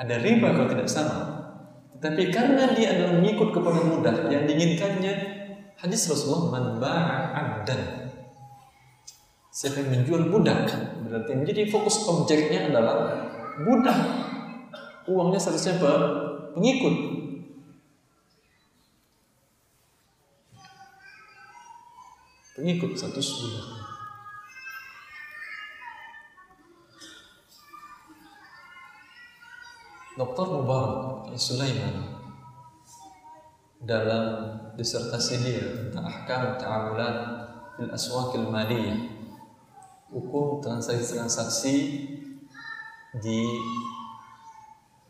[0.00, 1.40] Ada riba kalau tidak sama.
[2.00, 5.12] Tetapi karena dia adalah mengikut kepada mudah yang diinginkannya,
[5.76, 6.64] hadis Rasulullah man
[7.36, 8.08] abdan.
[9.52, 10.72] Siapa yang menjual budak
[11.04, 13.28] berarti menjadi fokus objeknya adalah
[13.60, 13.98] budak.
[15.04, 15.92] Uangnya seharusnya apa?
[16.56, 16.96] Pengikut.
[22.56, 23.79] Pengikut satu budak.
[30.20, 30.52] Dr.
[30.52, 32.12] Mubarak Sulaiman
[33.80, 37.16] dalam disertasi dia tentang ahkam ta'amulat
[37.80, 39.00] fil aswakil maliyah
[40.12, 41.74] hukum transaksi-transaksi
[43.16, 43.40] di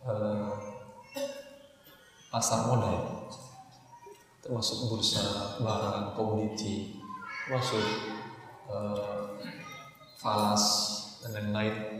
[0.06, 0.54] uh,
[2.30, 3.26] pasar modal
[4.46, 7.02] termasuk bursa barang komoditi,
[7.50, 7.82] termasuk
[8.70, 9.34] uh,
[10.22, 10.64] falas
[11.26, 11.99] dan lain-lain.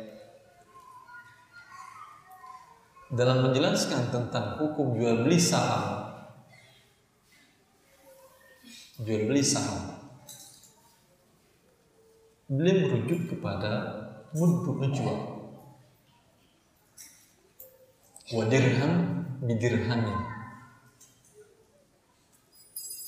[3.11, 6.15] Dalam menjelaskan tentang hukum jual beli saham,
[9.03, 10.01] jual beli saham,
[12.51, 13.71] beliau merujuk kepada
[14.35, 15.15] mudbu najwa
[18.35, 18.95] wa dirham
[19.43, 20.19] bidirhamin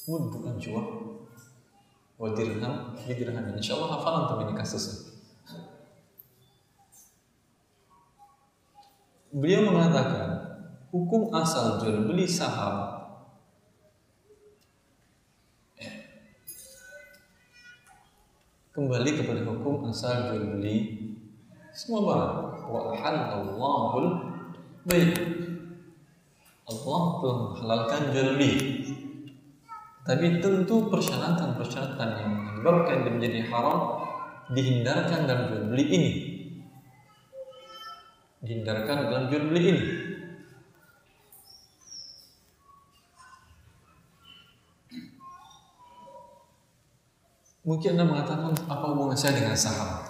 [0.06, 0.82] mudbu najwa
[2.22, 5.01] wa dirham bidirhamin insyaallah hafalan tuh ini kasusnya
[9.32, 10.28] beliau mengatakan
[10.92, 13.00] hukum asal jual beli saham.
[18.72, 20.76] Kembali kepada hukum asal jual beli.
[21.72, 22.36] Semua barang.
[22.68, 24.08] Wa Allahul
[24.84, 25.12] baik.
[26.68, 28.52] Allah telah menghalalkan jual beli.
[30.02, 34.02] Tapi tentu persyaratan-persyaratan yang menyebabkan menjadi haram
[34.52, 36.31] dihindarkan dalam jual beli ini
[38.42, 39.86] dihindarkan dalam jual beli ini
[47.62, 50.02] Mungkin Anda mengatakan apa hubungan saya dengan saham?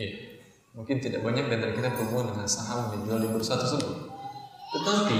[0.00, 0.40] Eh,
[0.72, 4.08] mungkin tidak banyak dari kita berhubungan dengan saham yang dijual di bursa tersebut.
[4.72, 5.16] Tetapi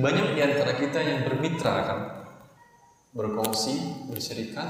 [0.00, 2.00] banyak di antara kita yang bermitra kan,
[3.12, 4.66] berkongsi, berserikat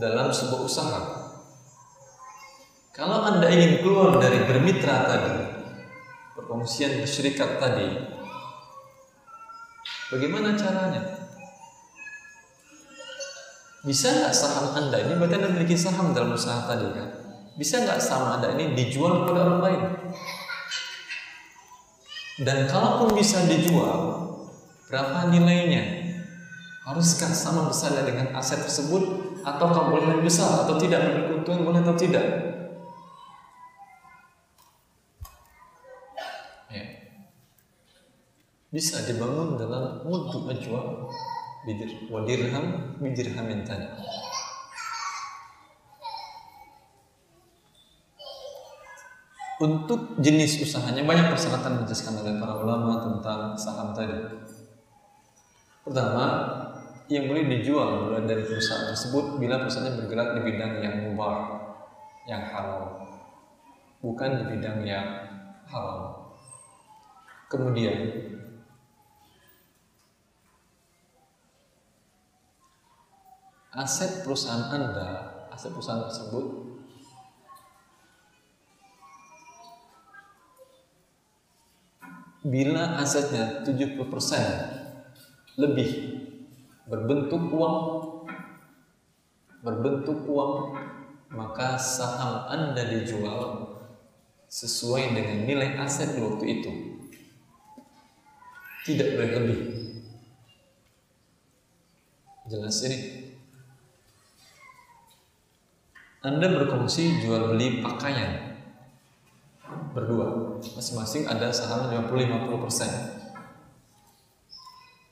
[0.00, 1.21] dalam sebuah usaha.
[2.92, 5.48] Kalau Anda ingin keluar dari bermitra tadi,
[6.36, 7.88] perkongsian berserikat tadi,
[10.12, 11.00] bagaimana caranya?
[13.88, 17.08] Bisa nggak saham Anda ini berarti Anda memiliki saham dalam usaha tadi kan?
[17.56, 19.82] Bisa nggak saham Anda ini dijual kepada orang lain?
[22.44, 24.20] Dan kalaupun bisa dijual,
[24.92, 26.12] berapa nilainya?
[26.84, 31.80] Haruskah sama besarnya dengan aset tersebut atau boleh lebih besar atau tidak memiliki keuntungan boleh
[31.80, 32.51] atau tidak?
[38.72, 41.04] Bisa dibangun dalam mutu ajwa
[41.68, 43.86] bidir wa dirham bidirhamin tadi
[49.62, 54.18] untuk jenis usahanya banyak persyaratan dijelaskan oleh para ulama tentang saham tadi.
[55.86, 56.24] Pertama,
[57.06, 61.38] yang boleh dijual mulai dari perusahaan tersebut bila perusahaannya bergerak di bidang yang mubah,
[62.26, 63.06] yang halal,
[64.02, 65.06] bukan di bidang yang
[65.70, 66.26] haram.
[67.46, 68.31] Kemudian
[73.72, 75.08] aset perusahaan Anda,
[75.48, 76.46] aset perusahaan tersebut
[82.42, 83.96] bila asetnya 70%
[85.56, 85.90] lebih
[86.90, 87.76] berbentuk uang
[89.62, 90.74] berbentuk uang
[91.32, 93.72] maka saham Anda dijual
[94.52, 96.72] sesuai dengan nilai aset waktu itu.
[98.84, 99.60] Tidak boleh lebih.
[102.50, 103.31] Jelas ini
[106.22, 108.54] anda berkongsi jual beli pakaian
[109.92, 112.90] berdua, masing-masing ada saham 50-50 persen.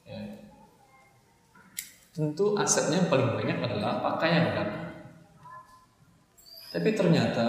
[0.06, 0.20] Ya.
[2.14, 4.68] Tentu asetnya yang paling banyak adalah pakaian kan.
[6.70, 7.46] Tapi ternyata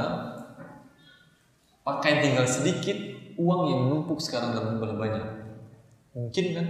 [1.86, 2.98] pakaian tinggal sedikit,
[3.38, 5.26] uang yang menumpuk sekarang dalam jumlah banyak.
[6.18, 6.68] Mungkin kan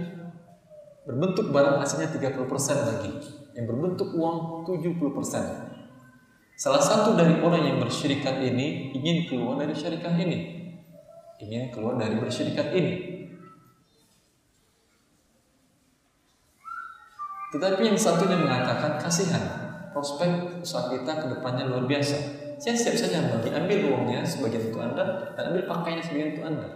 [1.08, 2.46] berbentuk barang hasilnya 30%
[2.86, 3.12] lagi,
[3.58, 5.71] yang berbentuk uang 70%.
[6.62, 10.62] Salah satu dari orang yang bersyirikat ini ingin keluar dari syarikat ini.
[11.42, 12.94] Ingin keluar dari bersyirikat ini.
[17.50, 19.42] Tetapi yang satunya mengatakan kasihan,
[19.90, 22.14] prospek usaha kita ke depannya luar biasa.
[22.62, 26.68] Saya siap saja bagi ambil uangnya sebagian untuk Anda dan ambil pakainya sebagian untuk Anda.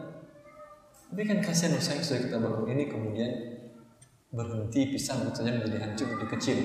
[1.14, 3.30] Tapi kan kasihan usaha yang sudah kita bangun ini kemudian
[4.34, 6.58] berhenti pisang saja menjadi hancur menjadi kecil.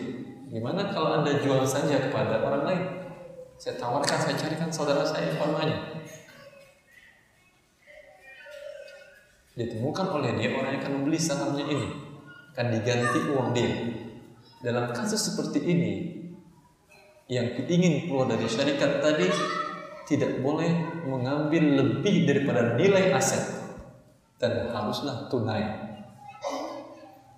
[0.49, 2.83] Gimana kalau Anda jual saja kepada orang lain?
[3.61, 6.01] Saya tawarkan, saya carikan saudara saya informanya.
[9.53, 11.93] Ditemukan oleh dia orang yang akan membeli sahamnya ini.
[12.57, 13.69] Akan diganti uang dia.
[14.65, 15.93] Dalam kasus seperti ini,
[17.29, 19.29] yang ingin keluar dari syarikat tadi
[20.09, 23.45] tidak boleh mengambil lebih daripada nilai aset
[24.41, 25.61] dan haruslah tunai.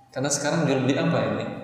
[0.07, 1.62] Karena sekarang jual beli apa ini?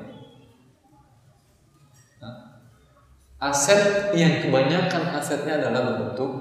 [3.39, 6.31] Aset yang kebanyakan asetnya adalah berbentuk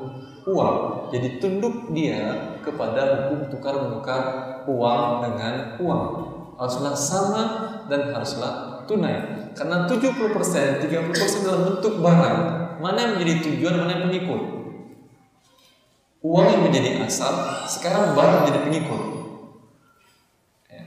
[0.51, 1.09] uang.
[1.14, 4.22] Jadi tunduk dia kepada hukum tukar menukar
[4.66, 6.05] uang dengan uang.
[6.59, 7.42] Haruslah sama
[7.86, 9.46] dan haruslah tunai.
[9.55, 12.38] Karena 70%, 30% dalam bentuk barang.
[12.82, 14.42] Mana yang menjadi tujuan, mana yang pengikut.
[16.18, 17.30] Uang yang menjadi asal,
[17.70, 19.03] sekarang barang menjadi pengikut.
[20.66, 20.82] Ya.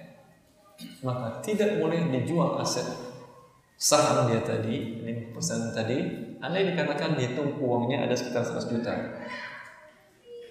[1.07, 3.10] Maka tidak boleh dijual aset
[3.81, 5.97] saham dia tadi, 5% tadi,
[6.37, 8.93] Anda dikatakan dihitung uangnya ada sekitar 100 juta.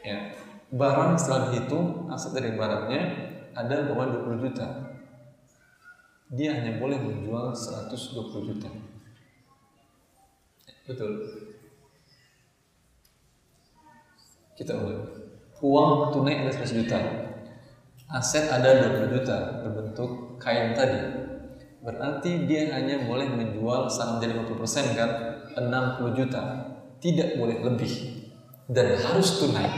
[0.03, 0.35] Ya.
[0.75, 3.03] Barang setelah dihitung, aset dari barangnya
[3.55, 4.67] ada umpama 20 juta.
[6.35, 8.71] Dia hanya boleh menjual 120 juta.
[10.87, 11.11] Betul.
[14.59, 15.07] Kita ulang.
[15.63, 16.99] Uang tunai ada 100 juta.
[18.11, 21.20] Aset ada 20 juta berbentuk kain tadi.
[21.81, 25.11] Berarti dia hanya boleh menjual saham dari 50% kan
[25.57, 26.43] 60 juta.
[27.01, 27.93] Tidak boleh lebih
[28.69, 29.69] dan harus tunai.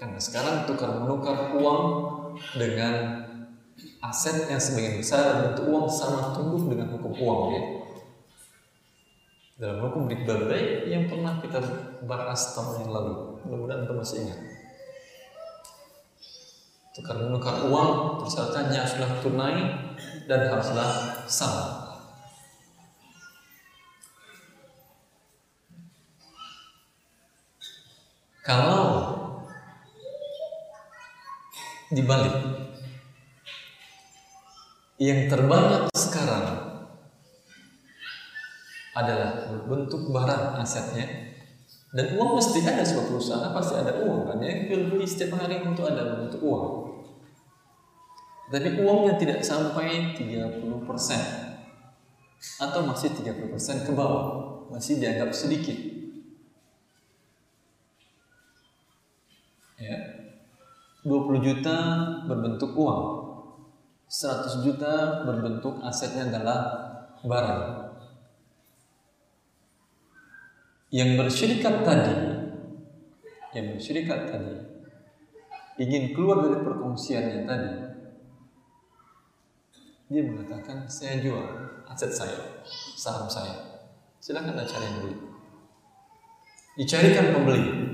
[0.00, 1.82] Karena sekarang tukar menukar uang
[2.56, 3.24] dengan
[4.00, 7.62] aset yang sebagian besar bentuk uang sama tunduk dengan hukum uang ya.
[9.54, 10.50] Dalam hukum riba
[10.88, 11.62] yang pernah kita
[12.08, 14.53] bahas tahun yang lalu, mudah-mudahan kita masih ingat.
[16.94, 19.58] Tukar menukar uang persyaratannya haruslah tunai
[20.30, 20.90] dan haruslah
[21.26, 21.66] sama.
[28.46, 28.86] Kalau
[31.90, 32.36] dibalik.
[34.94, 36.46] Yang terbanyak sekarang
[38.94, 41.34] adalah bentuk barang asetnya
[41.94, 45.90] dan uang mesti ada sebuah perusahaan pasti ada uang kan ya beli setiap hari untuk
[45.90, 46.83] ada bentuk uang
[48.52, 50.60] tapi uangnya tidak sampai 30%
[52.60, 54.52] atau masih 30% ke bawah.
[54.68, 55.76] Masih dianggap sedikit.
[59.80, 59.96] Ya.
[61.04, 61.76] 20 juta
[62.24, 63.02] berbentuk uang.
[64.08, 66.60] 100 juta berbentuk asetnya adalah
[67.24, 67.64] barang.
[70.94, 72.34] Yang bersyirikat tadi
[73.54, 74.54] yang bersyirikat tadi
[75.78, 77.70] ingin keluar dari perkongsiannya tadi
[80.10, 81.44] dia mengatakan saya jual
[81.88, 82.64] aset saya
[82.96, 83.84] saham saya
[84.20, 85.16] silahkan anda cari yang beli
[86.74, 87.84] dicarikan pembeli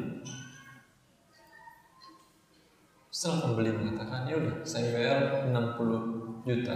[3.20, 6.72] setelah pembeli mengatakan, ya udah saya bayar 60 juta.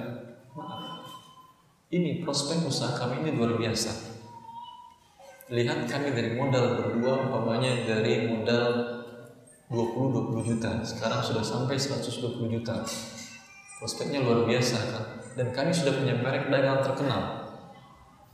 [0.52, 1.08] Maaf.
[1.88, 4.12] Ini prospek usaha kami ini luar biasa.
[5.48, 8.92] Lihat kami dari modal berdua umpamanya dari modal
[9.72, 10.84] 20-20 juta.
[10.84, 12.76] Sekarang sudah sampai 120 juta.
[13.80, 15.23] Prospeknya luar biasa kan.
[15.34, 17.22] Dan kami sudah punya merek dagang terkenal.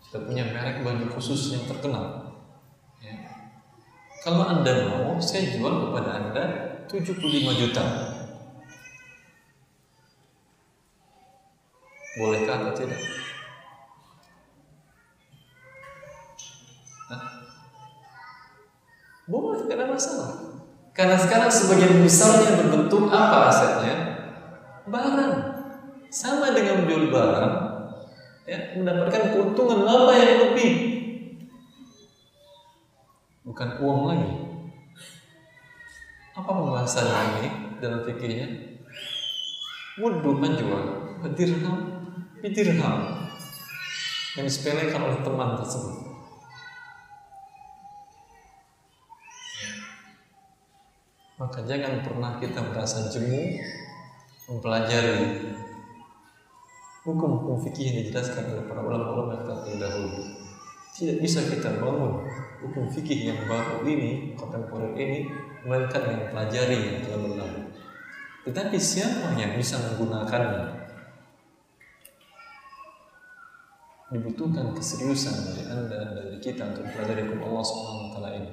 [0.05, 2.37] Sudah punya merek baju khusus yang terkenal.
[3.01, 3.17] Ya.
[4.21, 6.45] Kalau Anda mau, saya jual kepada Anda
[6.93, 7.85] 75 juta.
[12.21, 13.01] Bolehkah atau tidak?
[17.09, 17.23] Hah?
[19.25, 20.31] Boleh, tidak ada masalah.
[20.93, 23.95] Karena sekarang sebagian besarnya berbentuk apa asetnya?
[24.91, 25.50] Barang.
[26.11, 27.55] Sama dengan menjual barang,
[28.51, 30.73] ya, mendapatkan keuntungan laba yang lebih.
[33.47, 34.33] Bukan uang lagi.
[36.35, 37.07] Apa pembahasan
[37.39, 38.47] ini dalam fikirnya?
[40.03, 40.83] Mudah menjual
[41.39, 41.79] dirham
[42.41, 42.99] bidirham
[44.35, 46.11] yang disepelekan oleh teman tersebut.
[51.41, 53.61] Maka jangan pernah kita merasa jemu
[54.49, 55.57] mempelajari
[57.01, 60.21] hukum-hukum fikih yang dijelaskan oleh para ulama-ulama yang terdahulu.
[60.91, 62.29] Tidak bisa kita bangun
[62.61, 65.33] hukum fikih yang baru ini, kontemporer ini,
[65.65, 67.61] melainkan yang pelajari yang telah berlalu.
[68.45, 70.81] Tetapi siapa yang bisa menggunakannya?
[74.11, 77.65] Dibutuhkan keseriusan dari Anda dan dari kita untuk belajar hukum Allah
[78.11, 78.51] taala ini.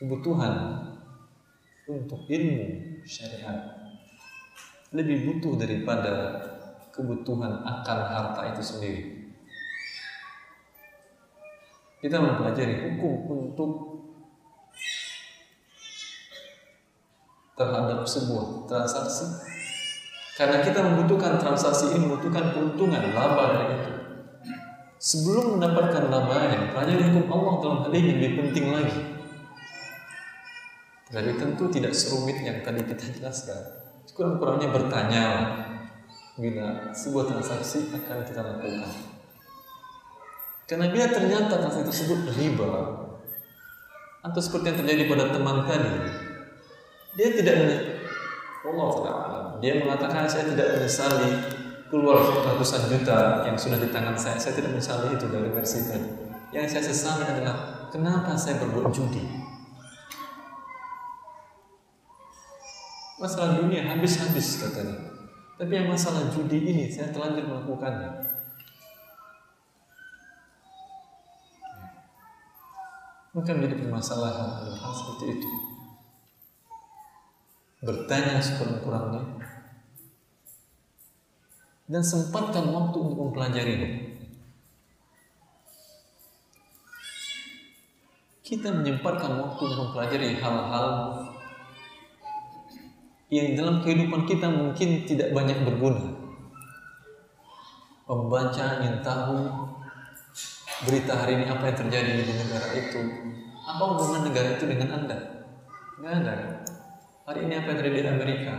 [0.00, 0.54] Kebutuhan
[1.86, 2.66] untuk ilmu
[3.04, 3.76] syariat
[4.96, 6.40] lebih butuh daripada
[6.96, 9.02] kebutuhan akan harta itu sendiri.
[12.00, 13.70] Kita mempelajari hukum untuk
[17.56, 19.24] terhadap sebuah transaksi.
[20.36, 23.92] Karena kita membutuhkan transaksi ini membutuhkan keuntungan laba dari itu.
[25.00, 29.00] Sebelum mendapatkan laba yang pelajari hukum Allah dalam hal ini lebih penting lagi.
[31.08, 33.56] Tapi tentu tidak serumit yang tadi kita jelaskan.
[34.12, 35.24] Kurang-kurangnya bertanya
[36.36, 38.92] bila sebuah transaksi akan kita lakukan.
[40.68, 42.72] Karena bila ternyata transaksi tersebut riba
[44.20, 45.94] atau seperti yang terjadi pada teman tadi
[47.14, 47.56] dia tidak
[48.66, 51.30] Allah dia mengatakan saya tidak menyesali
[51.86, 54.36] keluar ratusan juta yang sudah di tangan saya.
[54.42, 56.08] Saya tidak menyesali itu dari versi tadi.
[56.50, 59.22] Yang saya sesali adalah kenapa saya berbuat judi?
[63.22, 65.05] Masalah dunia habis-habis katanya
[65.56, 68.36] tapi yang masalah judi ini saya telanjur melakukannya
[73.36, 75.50] maka menjadi permasalahan hal seperti itu.
[77.84, 79.44] Bertanya sekurang-kurangnya
[81.86, 84.08] dan sempatkan waktu untuk mempelajarinya.
[88.40, 90.88] Kita menyempatkan waktu untuk mempelajari hal-hal
[93.26, 96.14] yang dalam kehidupan kita mungkin tidak banyak berguna.
[98.06, 99.50] Membaca, ingin tahu,
[100.86, 103.00] berita hari ini apa yang terjadi di negara itu
[103.66, 105.18] apa hubungan negara itu dengan anda?
[105.98, 106.34] Nggak ada.
[107.26, 108.54] Hari ini apa yang terjadi di Amerika?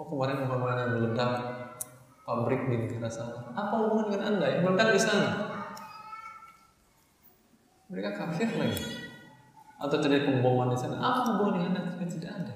[0.00, 1.32] Oh kemarin umpamanya meledak
[2.24, 3.52] pabrik di negara sana.
[3.52, 5.30] Apa hubungan dengan anda yang meledak di sana?
[7.92, 8.99] Mereka kafir lagi
[9.80, 11.00] atau terjadi pemboman di sana?
[11.00, 12.54] Apa hubungan dengan anda tidak ada.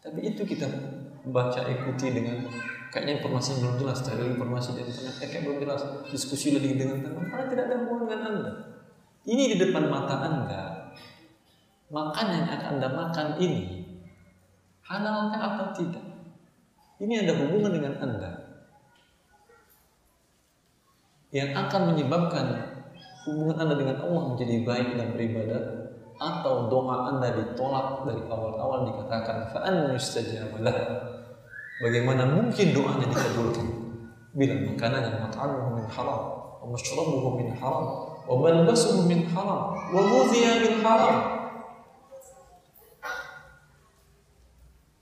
[0.00, 0.64] Tapi itu kita
[1.28, 2.48] baca ikuti dengan
[2.88, 7.04] kayaknya informasi belum jelas cari informasi dari internet eh, kayak belum jelas diskusi lagi dengan
[7.04, 8.52] teman karena tidak ada hubungan dengan anda.
[9.28, 10.62] Ini di depan mata anda.
[11.88, 13.62] Makanan yang akan anda makan ini
[14.84, 16.04] halalkah atau tidak?
[17.00, 18.30] Ini ada hubungan dengan anda.
[21.28, 22.46] Yang akan menyebabkan
[23.28, 25.87] hubungan anda dengan Allah menjadi baik dan beribadah
[26.18, 30.74] atau doa anda ditolak dari awal-awal dikatakan fa'an yustajabalah
[31.78, 33.66] Bagaimana mungkin doanya dikabulkan
[34.34, 36.22] bila makanan yang mat'amuhu min haram
[36.58, 37.86] wa mashrabuhu min haram
[38.26, 41.16] wa malbasuhu min haram wa ghudhiya min haram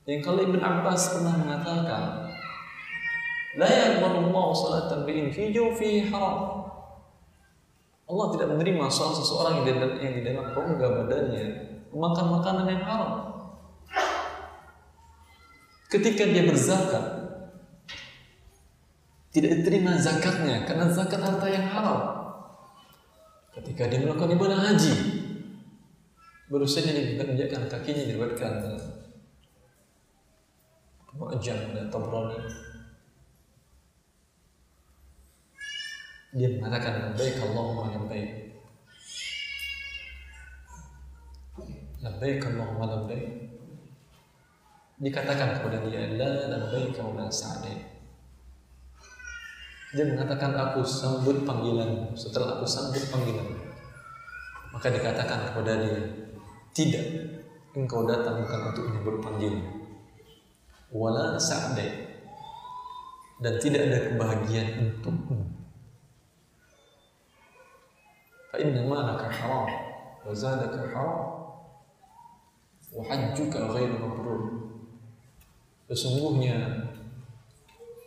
[0.05, 2.03] yang kalau Ibn Abbas pernah mengatakan
[3.57, 5.49] la yaqbalu Allah salatan bi'in fi
[6.13, 6.66] haram
[8.07, 9.67] Allah tidak menerima salat seseorang
[9.99, 11.45] yang di dalam rongga badannya
[11.91, 13.11] memakan makanan yang haram
[15.87, 17.03] Ketika dia berzakat,
[19.31, 21.99] tidak diterima zakatnya karena zakat harta yang haram.
[23.55, 24.93] Ketika dia melakukan ibadah haji,
[26.51, 28.53] dia menginjakkan kakinya diriwayatkan
[31.17, 32.66] Mu'jam dan Tabrani.
[36.35, 38.31] Dia mengatakan labbaik Allahumma labbaik.
[42.03, 43.27] Labbaik Allahumma labbaik.
[44.97, 47.29] Dikatakan kepada dia la labbaika wa la
[49.87, 53.55] dia mengatakan aku sambut panggilan setelah aku sambut panggilan.
[54.75, 55.95] Maka dikatakan kepada dia
[56.75, 57.07] tidak
[57.71, 59.63] engkau datang bukan untuk menyebut panggilan.
[60.91, 62.07] Wala sa'daik
[63.39, 65.46] dan tidak ada kebahagiaan untukmu
[68.59, 69.67] haram
[70.25, 71.21] wa zadaka haram
[72.91, 74.57] wa hajjuka ghairu mabrur
[75.87, 76.83] Sesungguhnya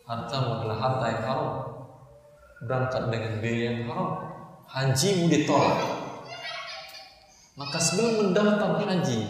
[0.04, 1.52] hartamu adalah harta yang haram.
[2.60, 4.10] Berangkat dengan biaya yang haram.
[4.68, 5.80] Hajimu ditolak.
[7.56, 9.20] Maka sebelum mendaftar haji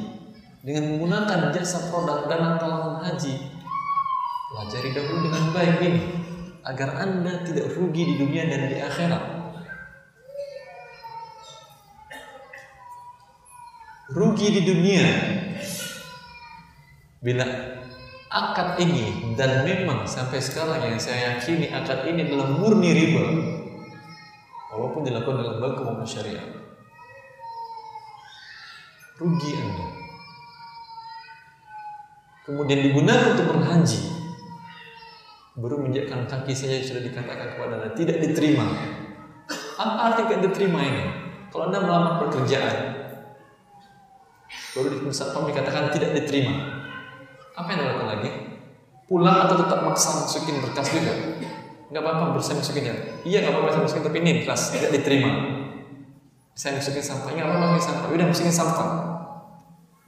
[0.66, 3.48] dengan menggunakan jasa produk dana talangan haji,
[4.52, 6.02] pelajari dahulu dengan baik ini
[6.66, 9.39] agar Anda tidak rugi di dunia dan di akhirat.
[14.10, 15.06] Rugi di dunia.
[17.22, 17.46] Bila
[18.26, 23.22] akad ini dan memang sampai sekarang yang saya yakini akad ini adalah murni riba
[24.70, 26.46] walaupun dilakukan dalam lembaga maupun syariah
[29.20, 29.86] rugi anda.
[32.48, 34.00] Kemudian digunakan untuk berhaji
[35.60, 38.64] baru menjadikan kaki saja sudah dikatakan kepada anda tidak diterima.
[39.76, 41.04] Apa arti tidak diterima ini?
[41.52, 42.99] Kalau anda melamar pekerjaan
[44.70, 46.80] baru di kami katakan tidak diterima
[47.60, 48.30] apa yang dilakukan lagi?
[49.10, 51.14] Pulang atau tetap maksa masukin berkas juga?
[51.90, 52.97] Enggak apa-apa, bisa masukin ya.
[53.26, 55.30] Iya nggak apa-apa masukin tapi ini kelas tidak diterima.
[56.55, 58.09] Saya masukin sampah, nggak apa-apa masukin sampah.
[58.14, 58.88] Udah masukin sampah.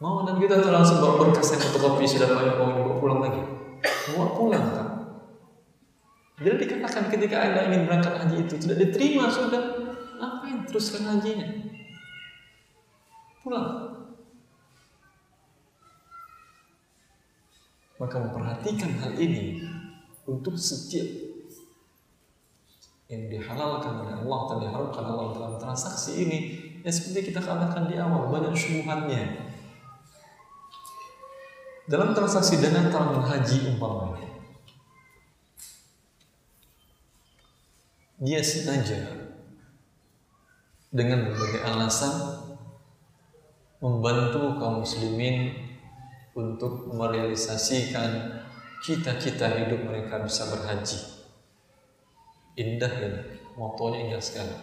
[0.02, 3.42] Mau dan kita tuh langsung bawa berkas yang fotokopi sudah banyak mau dibawa pulang lagi.
[4.14, 4.88] Bawa pulang kan?
[6.42, 9.62] Jadi dikatakan ketika anda ingin berangkat haji itu tidak diterima sudah,
[10.18, 11.46] apa yang teruskan hajinya?
[13.46, 13.81] Pulang.
[18.02, 19.62] Maka memperhatikan hal ini
[20.26, 21.06] untuk setiap
[23.06, 26.38] yang dihalalkan oleh Allah dan diharamkan Allah dalam transaksi ini
[26.82, 29.52] ya seperti kita katakan di awal banyak syubhatnya
[31.86, 34.32] dalam transaksi dana tabungan haji umpamanya
[38.22, 39.28] dia sengaja
[40.88, 42.14] dengan berbagai alasan
[43.82, 45.61] membantu kaum muslimin
[46.32, 48.40] untuk merealisasikan
[48.80, 50.98] cita-cita hidup mereka bisa berhaji.
[52.56, 53.20] Indah ini,
[53.56, 54.56] motonya indah sekali.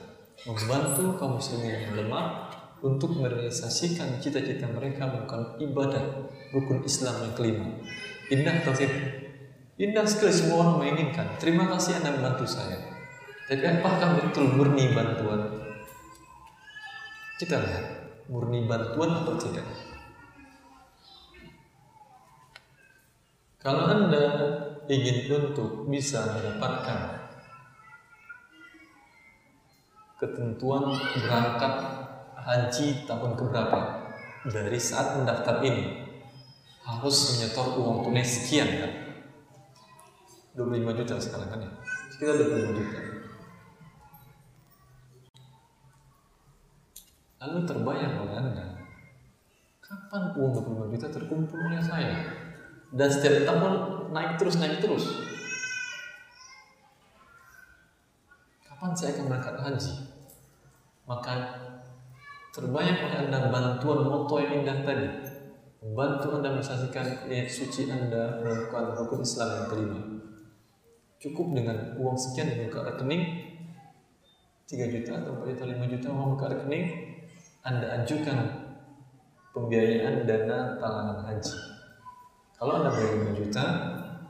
[0.45, 6.03] Membantu kaum muslimin yang lemah untuk merealisasikan cita-cita mereka melakukan ibadah
[6.55, 7.67] rukun Islam yang kelima.
[8.29, 9.29] Indah atau tidak?
[9.79, 11.39] Indah sekali semua orang menginginkan.
[11.39, 12.77] Terima kasih Anda membantu saya.
[13.49, 15.49] Tapi apakah betul murni bantuan?
[17.39, 17.85] Kita lihat
[18.29, 19.88] murni bantuan atau tidak.
[23.59, 24.23] Kalau Anda
[24.87, 27.27] ingin untuk bisa mendapatkan
[30.15, 31.73] ketentuan berangkat
[32.39, 33.79] haji tahun keberapa
[34.47, 36.07] dari saat mendaftar ini
[36.87, 38.93] harus menyetor uang tunai sekian kan?
[40.55, 41.71] 25 juta sekarang kan ya?
[42.15, 42.99] Sekitar 25 juta.
[47.43, 48.65] Lalu terbayang oleh Anda,
[49.83, 50.51] kapan uang
[50.87, 52.47] 25 juta terkumpul oleh saya?
[52.89, 53.73] Dan setiap tahun
[54.09, 55.05] naik terus, naik terus.
[58.65, 59.93] Kapan saya akan berangkat haji?
[61.05, 61.33] Maka
[62.59, 65.07] oleh Anda bantuan moto yang indah tadi.
[65.79, 69.99] Membantu Anda menyaksikan niat suci Anda melakukan rukun Islam yang kelima.
[71.19, 73.23] Cukup dengan uang sekian di buka rekening
[74.69, 76.85] 3 juta atau 4 juta 5 juta uang buka rekening
[77.59, 78.39] anda ajukan
[79.51, 81.68] pembiayaan dana talangan haji.
[82.59, 83.65] Kalau Anda bayar 5 juta,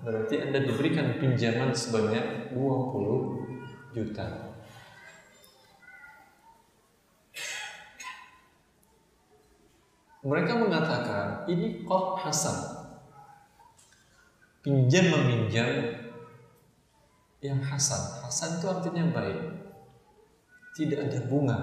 [0.06, 4.54] berarti Anda diberikan pinjaman sebanyak 20 juta.
[10.22, 12.78] Mereka mengatakan ini kok hasan.
[14.62, 15.98] Pinjam meminjam
[17.42, 18.22] yang hasan.
[18.22, 19.40] Hasan itu artinya baik.
[20.78, 21.60] Tidak ada bunga,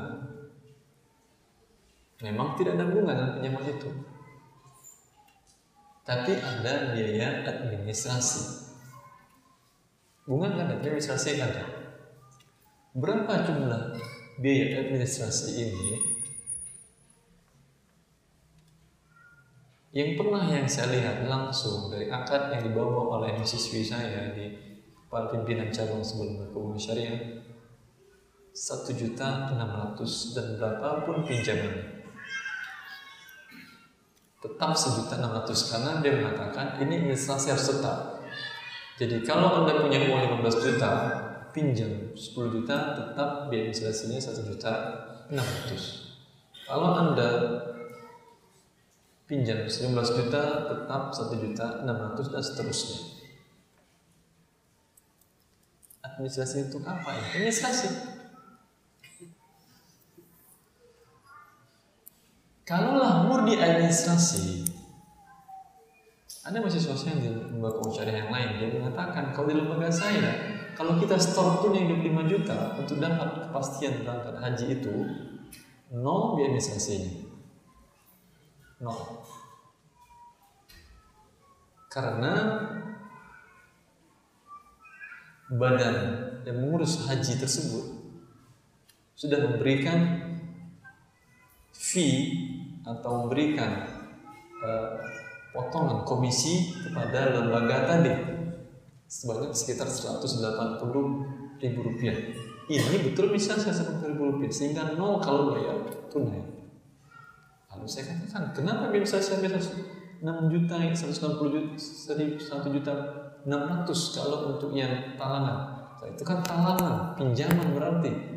[2.25, 4.16] Memang tidak ada bunga dalam pinjaman itu.
[6.07, 8.63] Tapi ada biaya administrasi.
[10.23, 11.67] Bunga ada, administrasi ada.
[12.95, 13.99] Berapa jumlah
[14.39, 15.91] biaya administrasi ini?
[19.97, 24.53] Yang pernah yang saya lihat langsung dari akad yang dibawa oleh siswi saya di
[25.09, 27.21] para pimpinan cabang sebelum berkomunikasi syariah
[28.53, 31.96] satu juta enam ratus dan berapapun pinjamannya
[34.47, 37.99] tetap sejuta enam ratus karena dia mengatakan ini administrasi harus tetap.
[38.97, 40.93] Jadi kalau anda punya uang 15 juta,
[41.51, 44.73] pinjam 10 juta, tetap biaya administrasinya satu juta
[45.29, 46.15] enam ratus.
[46.65, 47.31] Kalau anda
[49.27, 52.99] pinjam 19 juta, tetap satu juta enam ratus dan seterusnya.
[56.07, 57.23] Administrasi untuk apa ya?
[57.35, 58.16] Administrasi
[62.67, 64.67] Kalaulah murni administrasi,
[66.43, 70.35] ada mahasiswa saya di lembaga syariah yang lain, dia mengatakan kalau di lembaga saya,
[70.75, 74.95] kalau kita store pun yang 25 juta untuk dapat kepastian berangkat haji itu,
[75.95, 77.13] nol biaya administrasinya.
[78.83, 78.99] Nol.
[81.87, 82.35] Karena
[85.55, 85.97] badan
[86.43, 87.95] yang mengurus haji tersebut
[89.15, 89.99] sudah memberikan
[91.71, 92.56] fee
[92.87, 93.83] atau memberikan
[94.63, 94.95] uh,
[95.51, 98.15] potongan komisi kepada lembaga tadi
[99.11, 100.83] sebanyak sekitar 180
[101.59, 102.17] ribu rupiah.
[102.67, 106.43] Ini betul bisa saya sebut ribu rupiah sehingga nol kalau bayar tunai.
[107.71, 109.59] Lalu saya katakan, kenapa bisa saya bisa
[110.23, 112.95] 6 juta, 160 juta, 1 juta
[113.47, 115.77] 600 kalau untuk yang talangan.
[116.07, 118.36] Itu kan talangan, pinjaman berarti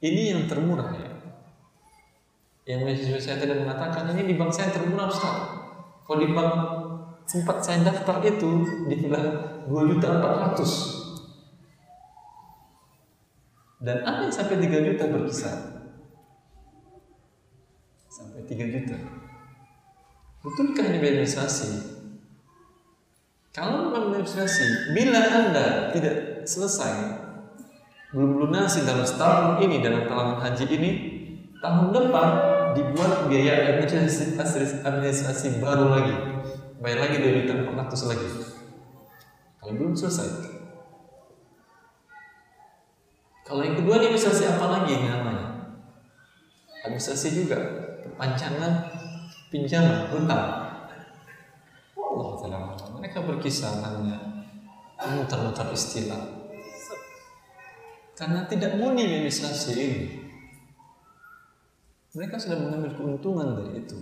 [0.00, 1.10] Ini yang termurah ya.
[2.64, 5.36] Yang mahasiswa saya tadi mengatakan ini di bank saya termurah Ustaz.
[6.08, 6.52] Kalau di bank
[7.30, 10.98] sempat saya daftar itu dibilang 2 juta 400
[13.86, 15.58] dan ada yang sampai 3 juta berkisar
[18.10, 18.98] sampai 3 juta
[20.42, 21.70] betulkah ini administrasi
[23.54, 26.94] kalau memang administrasi bila anda tidak selesai
[28.10, 30.90] belum lunasi dalam setahun ini dalam talangan haji ini
[31.62, 32.28] tahun depan
[32.74, 36.14] dibuat biaya administrasi, administrasi baru lagi
[36.82, 38.28] bayar lagi dari juta 400 lagi
[39.60, 40.60] kalau belum selesai
[43.50, 45.74] Kalau yang kedua administrasi apa lagi namanya?
[46.86, 47.58] Administrasi juga
[48.06, 48.86] perpanjangan
[49.50, 50.70] pinjaman hutang.
[51.98, 53.82] Allah taala mereka berkisah
[55.02, 56.39] muter-muter istilah.
[58.20, 60.12] Karena tidak murni administrasi ini.
[62.12, 63.96] Mereka sudah mengambil keuntungan dari itu.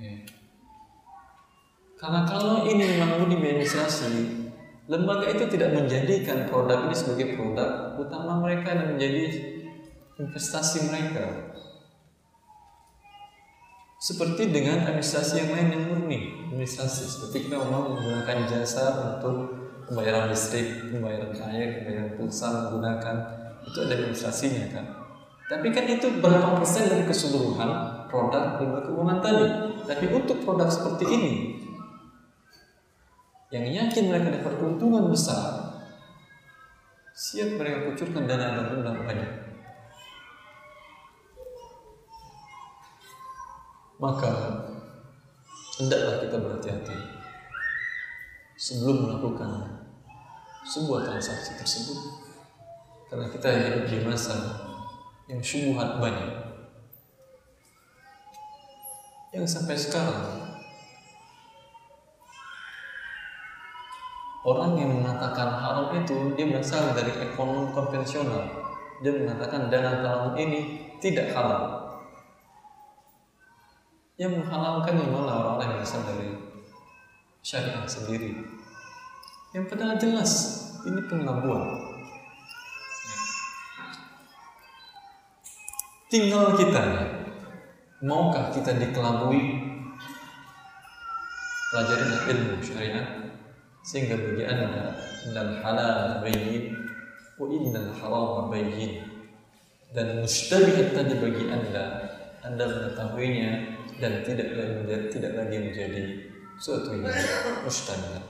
[0.00, 0.16] Ya.
[2.00, 4.32] Karena kalau ini memang murni administrasi,
[4.88, 9.28] lembaga itu tidak menjadikan produk ini sebagai produk utama mereka dan menjadi
[10.24, 11.52] investasi mereka.
[14.00, 20.30] Seperti dengan administrasi yang lain yang murni, administrasi seperti kita mau menggunakan jasa untuk pembayaran
[20.30, 23.16] listrik, pembayaran air, pembayaran pulsa menggunakan
[23.62, 24.84] itu ada administrasinya kan.
[25.46, 27.70] Tapi kan itu berapa persen dari keseluruhan
[28.08, 29.46] produk lembaga keuangan tadi.
[29.84, 31.32] Tapi untuk produk seperti ini,
[33.52, 35.76] yang yakin mereka dapat keuntungan besar,
[37.12, 39.30] siap mereka kucurkan dana dan dana banyak.
[44.00, 44.32] Maka
[45.78, 47.11] hendaklah kita berhati-hati
[48.62, 49.82] sebelum melakukan
[50.62, 51.98] sebuah transaksi tersebut
[53.10, 54.38] karena kita hidup di masa
[55.26, 56.30] yang syubhat banyak
[59.34, 60.42] yang sampai sekarang
[64.42, 68.42] Orang yang mengatakan haram itu dia berasal dari ekonomi konvensional.
[68.98, 71.78] Dia mengatakan dana talangan ini tidak halal.
[74.18, 76.41] Yang menghalalkan yang malah orang-orang yang berasal dari
[77.42, 78.38] syariah sendiri.
[79.52, 80.32] Yang padahal jelas
[80.86, 81.62] ini pengelabuan.
[86.08, 86.82] Tinggal kita
[88.02, 89.62] maukah kita dikelabui
[91.72, 93.06] pelajaran ilmu syariah
[93.82, 94.92] sehingga bagi anda
[95.24, 96.76] innal halal bayyin
[97.40, 99.02] wa innal haram bayyin
[99.96, 101.84] dan mustabihat tadi bagi anda
[102.44, 103.52] anda mengetahuinya
[104.02, 106.31] dan tidak lagi tidak lagi menjadi
[106.62, 107.02] yang
[107.66, 108.22] mustabihat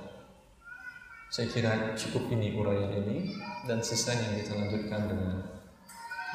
[1.33, 3.33] saya kira cukup ini uraian ini
[3.65, 5.41] dan sisanya kita lanjutkan dengan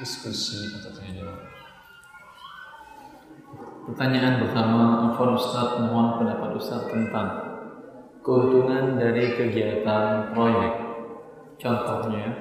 [0.02, 1.41] diskusi atau tanya jawab.
[3.86, 7.30] Pertanyaan pertama, Afwan Ustaz mohon pendapat Ustaz tentang
[8.26, 10.74] keuntungan dari kegiatan proyek.
[11.61, 12.34] Contohnya,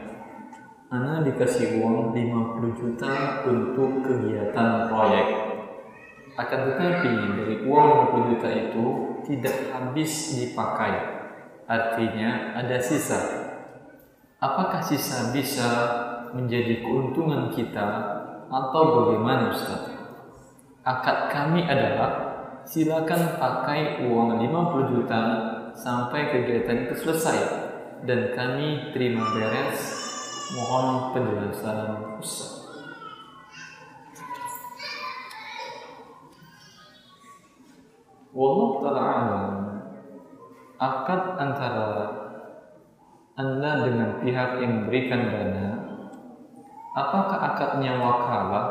[0.88, 5.28] Ana dikasih uang 50 juta untuk kegiatan proyek.
[6.40, 10.94] Akan tetapi dari uang 50 juta itu tidak habis dipakai.
[11.66, 13.18] Artinya ada sisa.
[14.38, 15.68] Apakah sisa bisa
[16.30, 17.86] menjadi keuntungan kita
[18.46, 19.90] atau bagaimana Ustaz?
[20.86, 22.26] Akad kami adalah
[22.62, 25.22] silakan pakai uang 50 juta
[25.74, 27.38] sampai kegiatan itu selesai
[28.06, 29.80] dan kami terima beres
[30.54, 32.55] mohon penjelasan Ustaz
[38.36, 39.40] Wallahu ta'ala
[40.76, 41.88] akad antara
[43.32, 45.68] anda dengan pihak yang memberikan dana
[46.92, 48.66] apakah akadnya wakalah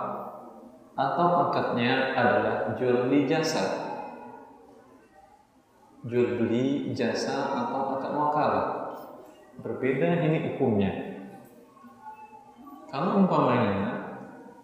[0.94, 3.86] atau akadnya adalah jual beli jasa
[6.06, 8.68] jual beli jasa atau akad wakalah.
[9.56, 10.92] Berbeda ini hukumnya.
[12.94, 13.98] Kalau umpamanya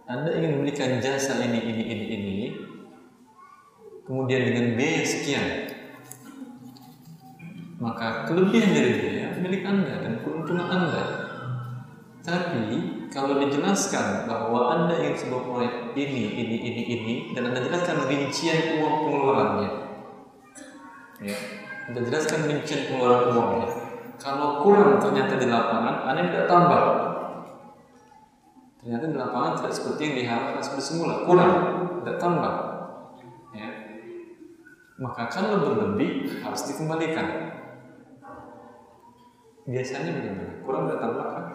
[0.06, 2.36] Anda ingin memberikan jasa ini, ini, ini, ini,
[4.11, 5.47] kemudian dengan biaya sekian,
[7.79, 11.03] maka kelebihan dari biaya milik Anda dan keuntungan Anda.
[12.19, 18.03] Tapi kalau dijelaskan bahwa Anda ingin sebuah proyek ini, ini, ini, ini, dan Anda jelaskan
[18.11, 19.69] rincian uang pengeluarannya,
[21.23, 21.38] ya
[21.88, 23.69] kita jelaskan rincian pengeluaran uangnya.
[24.19, 26.83] Kalau kurang ternyata di lapangan anda tidak tambah.
[28.77, 31.25] Ternyata di lapangan tidak seperti yang diharapkan semula.
[31.25, 31.51] Kurang
[32.03, 32.70] tidak tambah
[35.02, 37.57] maka kalau berlebih harus dikembalikan.
[39.65, 40.53] Biasanya bagaimana?
[40.61, 41.45] Kurang tambah kan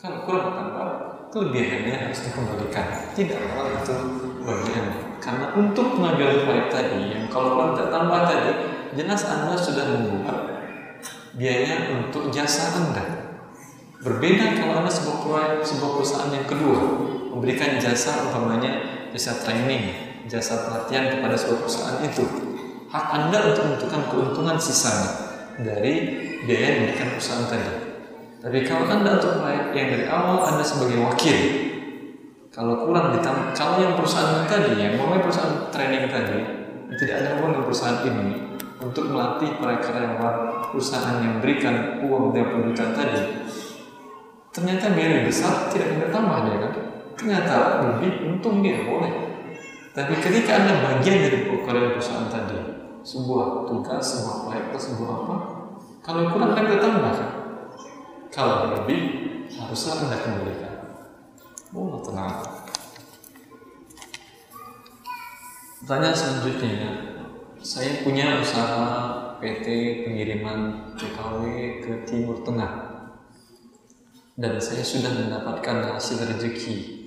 [0.00, 0.88] kalau kurang tambah
[1.28, 2.86] kelebihannya harus dikembalikan.
[3.12, 3.96] Tidak kalau itu
[4.40, 4.86] bagian.
[5.20, 8.50] Karena untuk pengambilan proyek tadi yang kalau orang tidak tambah tadi,
[8.96, 10.38] jelas Anda sudah membuat
[11.36, 13.04] biaya untuk jasa Anda.
[14.04, 16.80] Berbeda kalau Anda sebuah sebuah perusahaan yang kedua
[17.32, 18.72] memberikan jasa umpamanya
[19.16, 22.24] jasa training, jasa pelatihan kepada sebuah perusahaan itu.
[22.90, 25.10] Hak Anda untuk menentukan keuntungan sisanya
[25.58, 25.92] dari
[26.46, 27.70] biaya yang diberikan perusahaan tadi.
[28.44, 29.32] Tapi kalau Anda untuk
[29.74, 31.38] yang dari awal Anda sebagai wakil
[32.54, 36.38] kalau kurang ditambah, kalau yang perusahaan tadi, yang mau perusahaan training tadi,
[37.02, 42.68] tidak ada hubungan dengan perusahaan ini, untuk melatih para karyawan perusahaan yang berikan uang 20
[42.70, 43.22] juta tadi
[44.52, 46.72] ternyata biaya besar tidak ada tambahnya kan
[47.16, 49.33] ternyata lebih untung dia boleh
[49.94, 52.58] tapi ketika anda bagian dari perusahaan tadi
[53.06, 55.36] sebuah tugas, sebuah proyek, sebuah apa
[56.02, 57.14] kalau kurang anda tambah
[58.34, 59.00] kalau lebih
[59.54, 60.74] haruslah anda kembalikan.
[61.70, 62.42] Oh tenang.
[65.84, 66.90] Pertanyaan selanjutnya,
[67.62, 68.82] saya punya usaha
[69.38, 69.66] PT
[70.02, 71.42] pengiriman TKW
[71.86, 72.90] ke Timur Tengah.
[74.34, 77.06] Dan saya sudah mendapatkan hasil rezeki.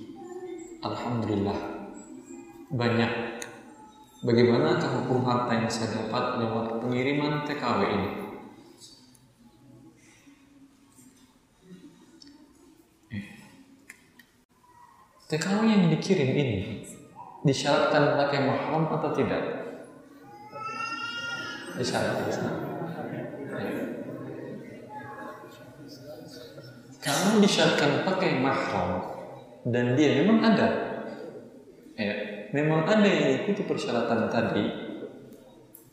[0.80, 1.77] Alhamdulillah
[2.72, 3.40] banyak.
[4.18, 8.08] Bagaimana hukum harta yang saya dapat lewat pengiriman TKW ini?
[13.14, 13.24] Eh.
[15.30, 16.82] TKW yang dikirim ini
[17.46, 19.42] disyaratkan pakai mahram atau tidak?
[21.78, 22.66] Disyaratkan.
[26.98, 28.90] Kalau disyaratkan pakai mahram
[29.62, 30.87] dan dia memang ada, ya,
[32.52, 34.64] memang ada yang ikuti persyaratan tadi,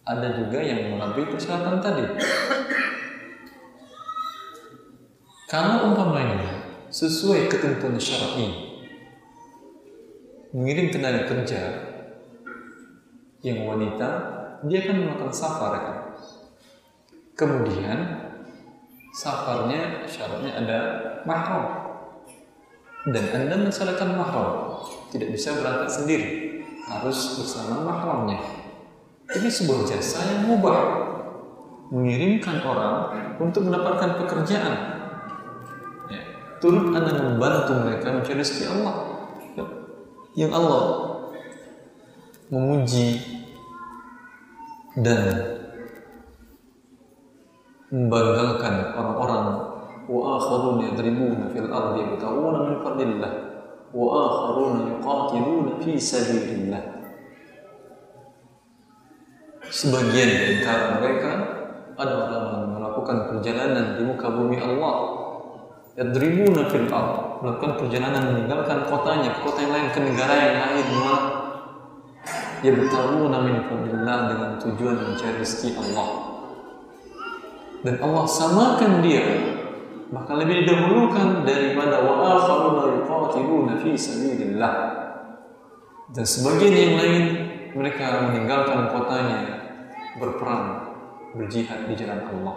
[0.06, 2.06] ada juga yang melampaui persyaratan tadi.
[5.46, 8.50] Kalau umpamanya sesuai ketentuan syar'i
[10.56, 11.62] mengirim tenaga kerja
[13.44, 14.10] yang wanita,
[14.66, 15.98] dia akan melakukan safar kan.
[17.36, 18.00] Kemudian
[19.12, 20.80] safarnya syaratnya ada
[21.28, 21.66] mahram
[23.12, 24.82] dan anda mensyaratkan mahram
[25.16, 26.28] tidak bisa berangkat sendiri.
[26.86, 28.44] Harus bersama mahramnya.
[29.32, 30.80] Ini sebuah jasa yang mubah.
[31.90, 32.96] Mengirimkan orang
[33.40, 34.74] untuk mendapatkan pekerjaan.
[36.12, 36.22] Ya,
[36.60, 38.96] turut anda membantu mereka mencari rezeki Allah.
[40.36, 40.84] Yang Allah
[42.52, 43.24] memuji
[45.00, 45.22] dan
[47.90, 49.46] membanggakan orang-orang.
[50.06, 52.76] Wa akharun yadribuna fil ardi yabtaguna min
[53.96, 56.96] wa akharun yuqatiluna fi sabilillah
[59.72, 61.32] sebagian di antara mereka
[61.96, 64.96] ada orang yang melakukan perjalanan di muka bumi Allah.
[65.96, 70.86] Yadribuna fil ard melakukan perjalanan meninggalkan kotanya ke kota yang lain ke negara yang lain.
[72.60, 76.10] Dia bertaruh min fadlillah dengan tujuan mencari rezeki Allah.
[77.86, 79.24] Dan Allah samakan dia
[80.14, 84.76] maka lebih didahulukan daripada wa akharuna yuqatiluna fi sabilillah
[86.14, 87.24] dan sebagian yang lain
[87.74, 89.40] mereka meninggalkan kotanya
[90.22, 90.94] berperang
[91.36, 92.56] berjihad di jalan Allah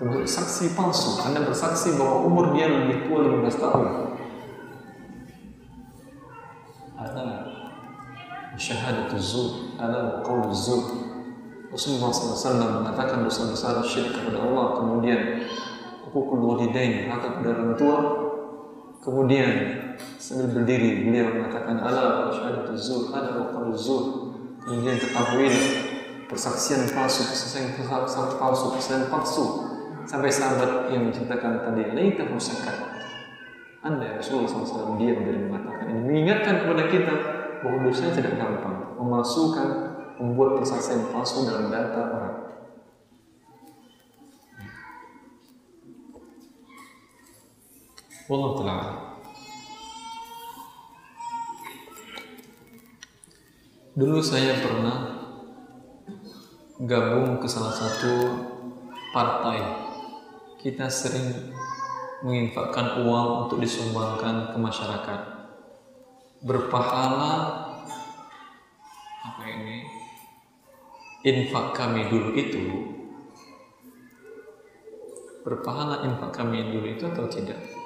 [0.00, 1.20] Termasuk saksi palsu.
[1.22, 4.10] Anda bersaksi bahwa umur dia lebih tua 15 tahun.
[8.60, 10.84] syahadat zur adalah qaul zur
[11.72, 15.48] Rasulullah SAW mengatakan dosa besar syirik kepada Allah kemudian
[16.04, 17.96] hukukul walidain hak kepada orang tua
[19.00, 19.50] Kemudian
[20.20, 24.36] sambil berdiri beliau mengatakan ala syahadatu zur ada wa zur.
[24.60, 25.64] Kemudian ketahuilah
[26.28, 29.44] persaksian palsu, persaksian palsu, persaksian palsu.
[30.04, 32.76] Sampai sahabat yang menceritakan tadi, laita musakat.
[33.80, 37.14] Anda ya Rasulullah SAW diam dari mengatakan ini mengingatkan kepada kita
[37.64, 39.68] bahwa dosanya tidak gampang memasukkan
[40.20, 42.36] membuat persaksian palsu dalam data orang.
[48.30, 48.94] Taala.
[53.98, 55.18] Dulu saya pernah
[56.78, 58.30] gabung ke salah satu
[59.10, 59.58] partai.
[60.62, 61.50] Kita sering
[62.22, 65.20] menginfakkan uang untuk disumbangkan ke masyarakat.
[66.46, 67.34] Berpahala
[69.26, 69.90] apa ini?
[71.26, 72.62] Infak kami dulu itu
[75.40, 77.79] berpahala infak kami dulu itu atau tidak?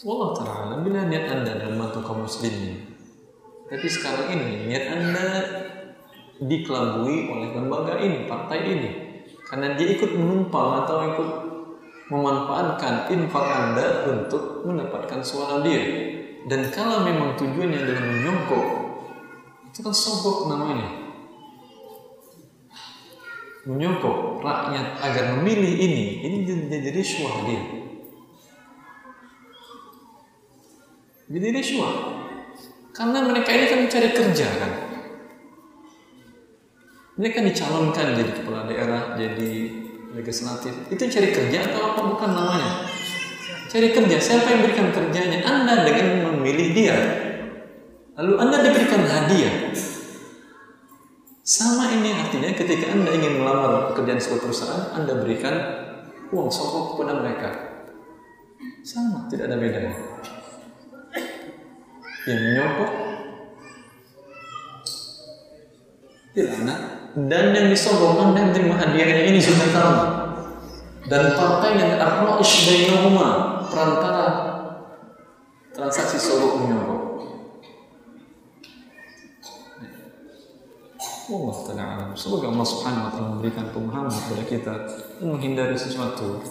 [0.00, 2.90] Wallah ta'ala bila niat anda dalam membantu kaum muslimin
[3.70, 5.26] tapi sekarang ini niat anda
[6.40, 8.90] dikelabui oleh lembaga ini, partai ini
[9.46, 11.30] karena dia ikut menumpang atau ikut
[12.10, 16.10] memanfaatkan infak Anda untuk mendapatkan suara dia.
[16.50, 18.66] Dan kalau memang tujuannya adalah menyongkok,
[19.70, 20.90] itu kan sogok namanya.
[23.70, 26.36] Menyongkok rakyat agar memilih ini, ini
[26.66, 27.79] jadi riswah dia.
[31.30, 31.94] Jadi riswah.
[32.90, 34.72] Karena mereka ini kan mencari kerja kan.
[37.22, 39.52] Mereka dicalonkan jadi kepala daerah, jadi
[40.10, 42.00] legislatif itu cari kerja atau apa?
[42.02, 42.70] Bukan namanya.
[43.70, 44.16] Cari kerja.
[44.18, 45.38] Siapa yang berikan kerjanya?
[45.46, 46.98] Anda dengan memilih dia.
[48.18, 49.70] Lalu anda diberikan hadiah.
[51.46, 55.54] Sama ini artinya ketika anda ingin melamar pekerjaan sebuah perusahaan anda berikan
[56.34, 57.48] uang sokok kepada mereka.
[58.82, 59.94] Sama tidak ada bedanya
[62.28, 62.90] yang menyokok
[66.36, 66.80] tidak
[67.16, 69.94] dan yang disogong dan terima hadiahnya ini sudah tahu
[71.10, 73.28] dan partai yang ar-ra'ish bainahuma
[73.66, 74.26] perantara
[75.74, 77.02] transaksi sogok menyogok
[81.30, 84.74] Allah Ta'ala Semoga Allah Subhanahu Wa Ta'ala memberikan pemahaman kepada kita
[85.22, 86.42] menghindari sesuatu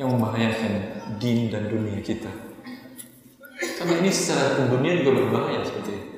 [0.00, 0.72] yang membahayakan
[1.20, 2.43] din dan dunia kita.
[3.54, 6.14] Karena ini secara dunia juga berbahaya seperti itu.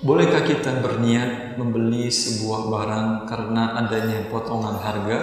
[0.00, 5.18] Bolehkah kita berniat membeli sebuah barang karena adanya potongan harga?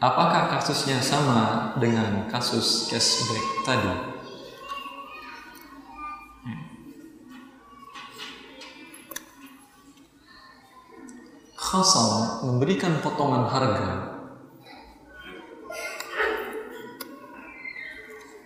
[0.00, 4.17] Apakah kasusnya sama dengan kasus cashback tadi?
[11.68, 14.08] Khasam memberikan potongan harga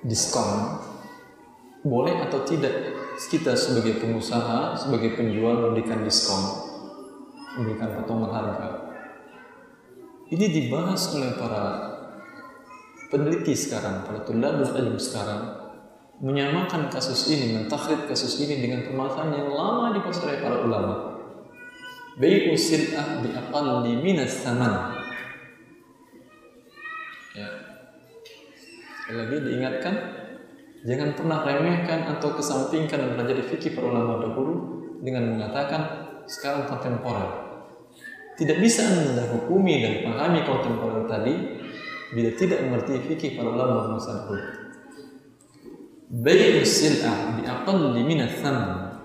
[0.02, 0.82] diskon
[1.86, 2.98] boleh atau tidak
[3.30, 6.42] kita sebagai pengusaha, sebagai penjual memberikan diskon,
[7.54, 8.68] memberikan potongan harga.
[10.26, 11.62] Ini dibahas oleh para
[13.06, 15.70] peneliti sekarang, para tulabul ilmu sekarang,
[16.18, 21.11] menyamakan kasus ini, mentakrid kasus ini dengan permasalahan yang lama dipasari para ulama.
[22.20, 24.96] Bai'u sil'ah bi'aqalli minas saman.
[27.32, 27.48] Ya.
[29.02, 29.94] Sekali lagi diingatkan,
[30.82, 34.54] Jangan pernah remehkan atau kesampingkan dan belajar fikih para ulama dahulu
[34.98, 37.54] dengan mengatakan sekarang kontemporer.
[38.34, 41.34] Tidak bisa anda hukumi dan pahami kontemporer tadi
[42.10, 44.42] bila tidak mengerti fikih para ulama masa dahulu.
[46.10, 49.01] Bai'u sil'ah di min thaman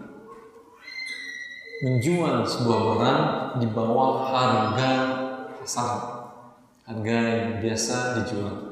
[1.84, 3.24] menjual sebuah barang
[3.62, 4.92] di bawah harga
[5.62, 5.94] pasar
[6.88, 8.68] harga yang biasa dijual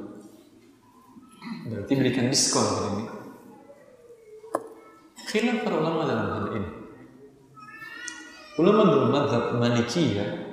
[1.65, 3.05] Berarti berikan diskon ini.
[5.25, 6.69] Khilaf para ulama dalam hal ini.
[8.61, 10.45] Ulama dalam madhab Malikiyah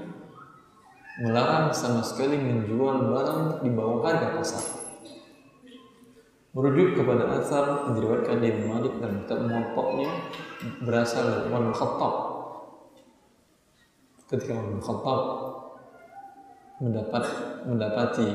[1.23, 4.65] melarang sama sekali menjual barang di bawah harga pasar.
[6.53, 10.11] Merujuk kepada asar yang diriwayatkan di Malik dan kitab Muwatta'nya
[10.85, 12.15] berasal dari Umar Khattab.
[14.33, 15.21] Ketika Umar Khattab
[16.81, 17.25] mendapat
[17.69, 18.29] mendapati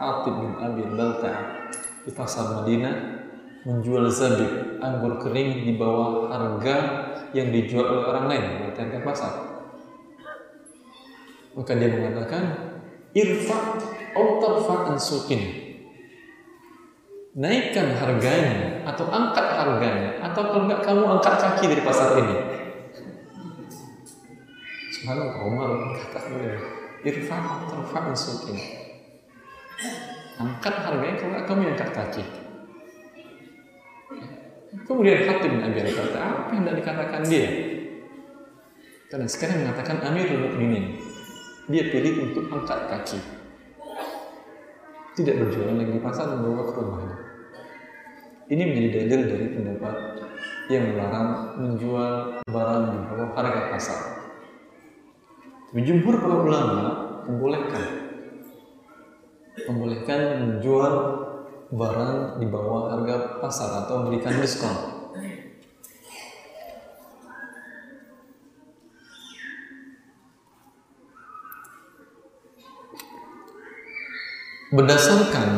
[0.00, 1.68] Hatib bin Abi Balta'ah
[2.08, 3.20] di pasar Madinah
[3.68, 6.76] menjual zabib anggur kering di bawah harga
[7.36, 9.32] yang dijual oleh orang lain berarti harga pasar.
[11.52, 12.42] Maka dia mengatakan
[13.12, 13.58] irfa
[14.16, 14.76] atau tarfa
[17.36, 22.61] naikkan harganya atau angkat harganya atau kalau enggak kamu angkat kaki dari pasar ini
[25.02, 26.54] Lalu Umar berkata kepada
[27.02, 28.58] Irfa terfa sukin.
[30.38, 32.24] Angkat harganya kalau kamu yang angkat kaki.
[34.86, 37.48] Kemudian Hatib bin Abi berkata, apa yang tidak dikatakan dia?
[39.10, 40.96] Karena sekarang mengatakan Amirul Mukminin.
[41.68, 43.18] Dia pilih untuk angkat kaki.
[45.12, 47.16] Tidak berjualan lagi di pasar dan bawa ke rumahnya.
[48.48, 49.94] Ini menjadi dalil dari pendapat
[50.72, 51.30] yang melarang
[51.60, 54.11] menjual barang di bawah harga pasar.
[55.72, 56.80] Jumhur para ulama
[57.24, 57.84] membolehkan
[59.64, 60.94] membolehkan menjual
[61.72, 64.76] barang di bawah harga pasar atau memberikan diskon.
[74.72, 75.48] Berdasarkan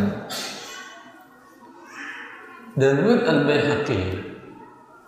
[2.75, 4.03] dan menurut Al-Baihaqi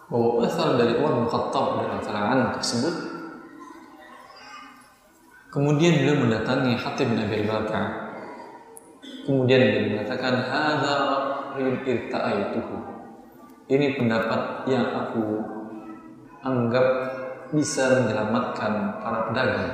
[0.07, 3.16] bahwa asal dari Umar bin Khattab dan al tersebut
[5.57, 7.85] kemudian beliau mendatangi Hatib bin Abi Bakar
[9.25, 10.97] kemudian beliau mengatakan hadza
[11.59, 12.77] irta'aituhu.
[13.67, 15.43] Ini pendapat yang aku
[16.45, 16.87] anggap
[17.51, 19.73] bisa menyelamatkan para pedagang.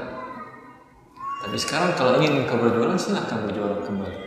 [1.42, 4.20] Tapi sekarang kalau ingin kau berjualan silahkan berjualan kembali.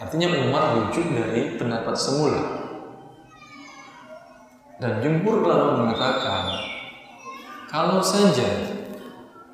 [0.00, 2.42] Artinya Umar rujuk dari pendapat semula.
[4.80, 6.56] Dan jumhur ulama mengatakan,
[7.68, 8.48] kalau saja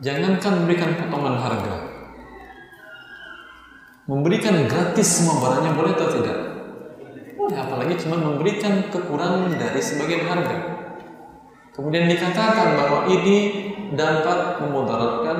[0.05, 1.77] jangankan memberikan potongan harga,
[4.09, 6.39] memberikan gratis semua barangnya boleh atau tidak?
[7.37, 10.57] Boleh, apalagi cuma memberikan kekurangan dari sebagian harga.
[11.77, 13.37] Kemudian dikatakan bahwa ini
[13.93, 15.39] dapat memudaratkan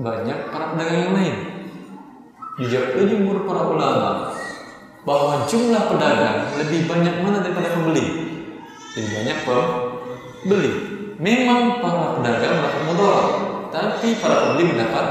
[0.00, 1.36] banyak para pedagang yang lain
[2.56, 4.32] dijawab jumhur para ulama
[5.04, 8.06] bahwa jumlah pedagang lebih banyak mana daripada pembeli
[8.96, 10.72] lebih banyak pembeli
[11.20, 13.28] memang para pedagang mendapat mudarat
[13.68, 15.06] tapi para pembeli mendapat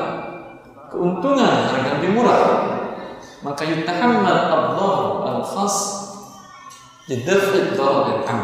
[0.89, 2.41] keuntungan harga lebih murah
[3.45, 4.97] maka yutahammal Allah
[5.37, 5.75] al-khas
[7.05, 8.41] lidaf'i darar al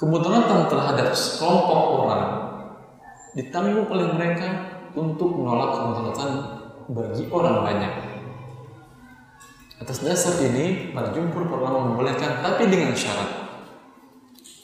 [0.00, 2.24] kemudaratan terhadap sekelompok orang
[3.38, 4.48] ditanggung oleh mereka
[4.96, 6.30] untuk menolak kemudaratan
[6.90, 7.94] bagi orang banyak.
[9.80, 13.49] Atas dasar ini, para jumhur ulama membolehkan, tapi dengan syarat.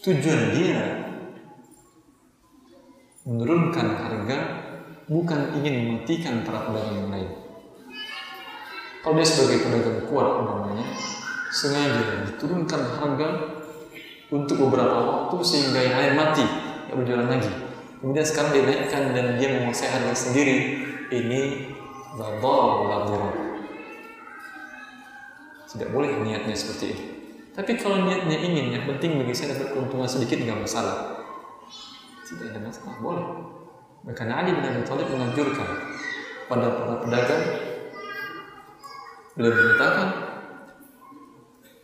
[0.06, 1.02] Tujuan dia.
[3.26, 4.38] Menurunkan harga
[5.10, 7.30] bukan ingin mematikan para pedagang yang lain.
[9.02, 10.86] Kalau dia sebagai pedagang kuat namanya,
[11.50, 13.28] sengaja diturunkan harga
[14.30, 17.50] untuk beberapa waktu sehingga yang lain mati, tidak berjualan lagi.
[17.98, 20.86] Kemudian sekarang dinaikkan dan dia menguasai harga sendiri.
[21.10, 21.40] Ini
[22.14, 23.34] ladar
[25.66, 27.15] tidak boleh niatnya seperti itu
[27.56, 31.24] tapi kalau niatnya ingin yang penting bagi saya dapat keuntungan sedikit nggak masalah
[32.28, 33.26] tidak ada masalah boleh
[34.14, 35.68] karena Ali bin Abi Thalib menganjurkan
[36.46, 37.44] pada para pedagang
[39.34, 40.08] beliau mengatakan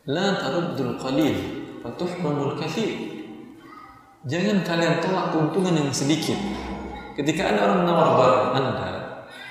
[0.06, 1.34] la taruddul qalil
[1.82, 3.12] fatuhramul kathir
[4.22, 6.38] Jangan kalian tolak keuntungan yang sedikit.
[7.18, 8.90] Ketika ada orang menawar barang Anda,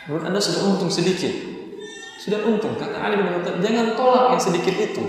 [0.08, 1.32] menurut Anda sudah untung sedikit.
[2.16, 2.80] Sudah untung.
[2.80, 5.04] Kata Ali bin Abi jangan tolak yang sedikit itu.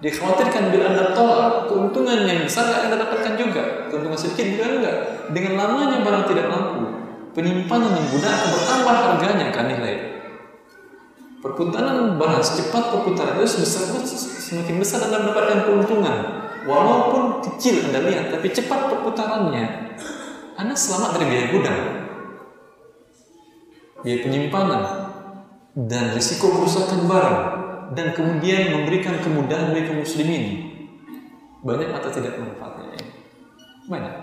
[0.00, 3.92] Dikhawatirkan bila Anda tolak, keuntungan yang besar Anda dapatkan juga.
[3.92, 4.96] Keuntungan sedikit juga enggak.
[5.36, 6.80] Dengan lamanya barang tidak laku,
[7.36, 9.96] penyimpanan yang guna akan bertambah harganya kan nilai.
[11.40, 16.16] Perputaran barang secepat perputaran itu semakin besar Anda mendapatkan keuntungan
[16.68, 19.96] walaupun kecil Anda lihat, tapi cepat perputarannya,
[20.56, 21.80] Anda selamat dari biaya gudang,
[24.04, 24.82] biaya penyimpanan,
[25.76, 27.38] dan risiko kerusakan barang,
[27.90, 30.44] dan kemudian memberikan kemudahan bagi kaum muslimin.
[31.60, 32.96] Banyak atau tidak manfaatnya?
[33.90, 34.14] Banyak.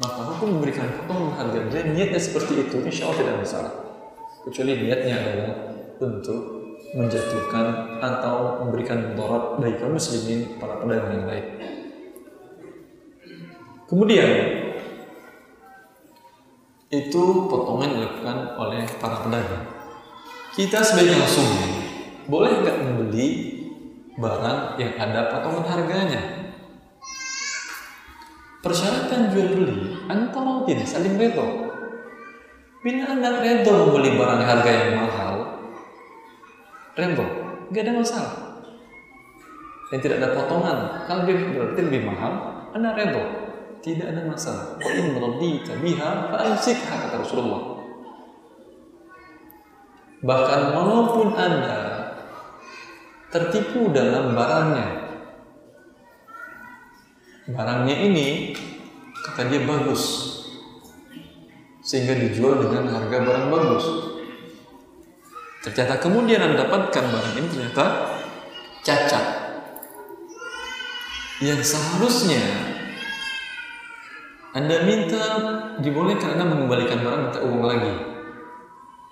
[0.00, 0.88] Maka hukum memberikan
[1.36, 3.72] harga dan niatnya seperti itu, insya Allah tidak masalah.
[4.48, 5.52] Kecuali niatnya adalah
[6.00, 6.42] untuk
[6.96, 11.46] menjatuhkan atau memberikan mudarat bagi kaum muslimin para pedagang yang lain.
[13.84, 14.30] Kemudian
[16.90, 19.66] itu potongan dilakukan oleh para pedagang.
[20.56, 21.79] Kita sebagai konsumen
[22.30, 23.28] boleh nggak membeli
[24.14, 26.22] barang yang ada potongan harganya?
[28.60, 29.76] Persyaratan jual beli
[30.06, 31.74] antara tidak saling redo.
[32.80, 35.34] Bila anda redo membeli barang harga yang mahal,
[36.96, 37.26] redo,
[37.74, 38.34] nggak ada masalah.
[39.90, 40.78] Dan tidak ada potongan,
[41.10, 42.32] kalau berarti lebih mahal,
[42.70, 43.50] anda redo
[43.80, 44.76] tidak ada masalah.
[44.76, 47.80] Wa in radita biha fa'amsikha kata Rasulullah.
[50.20, 51.89] Bahkan walaupun Anda
[53.30, 54.88] tertipu dalam barangnya,
[57.50, 58.28] barangnya ini
[59.24, 60.02] kata dia bagus
[61.80, 63.84] sehingga dijual dengan harga barang bagus
[65.64, 67.84] ternyata kemudian anda dapatkan barang ini ternyata
[68.84, 69.26] cacat
[71.40, 72.70] yang seharusnya
[74.50, 75.22] anda minta
[75.78, 77.94] dibolehkan Anda mengembalikan barang minta uang lagi.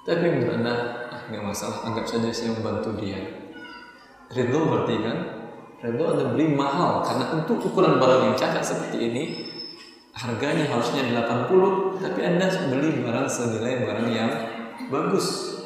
[0.03, 0.75] Tapi menurut Anda,
[1.15, 3.38] ah nggak masalah, anggap saja saya membantu dia.
[4.29, 5.19] Ridho berarti kan?
[5.81, 9.25] Ridho Anda beri mahal karena untuk ukuran barang yang cacat seperti ini
[10.13, 14.31] harganya harusnya 80 tapi Anda beli barang senilai barang yang
[14.91, 15.57] bagus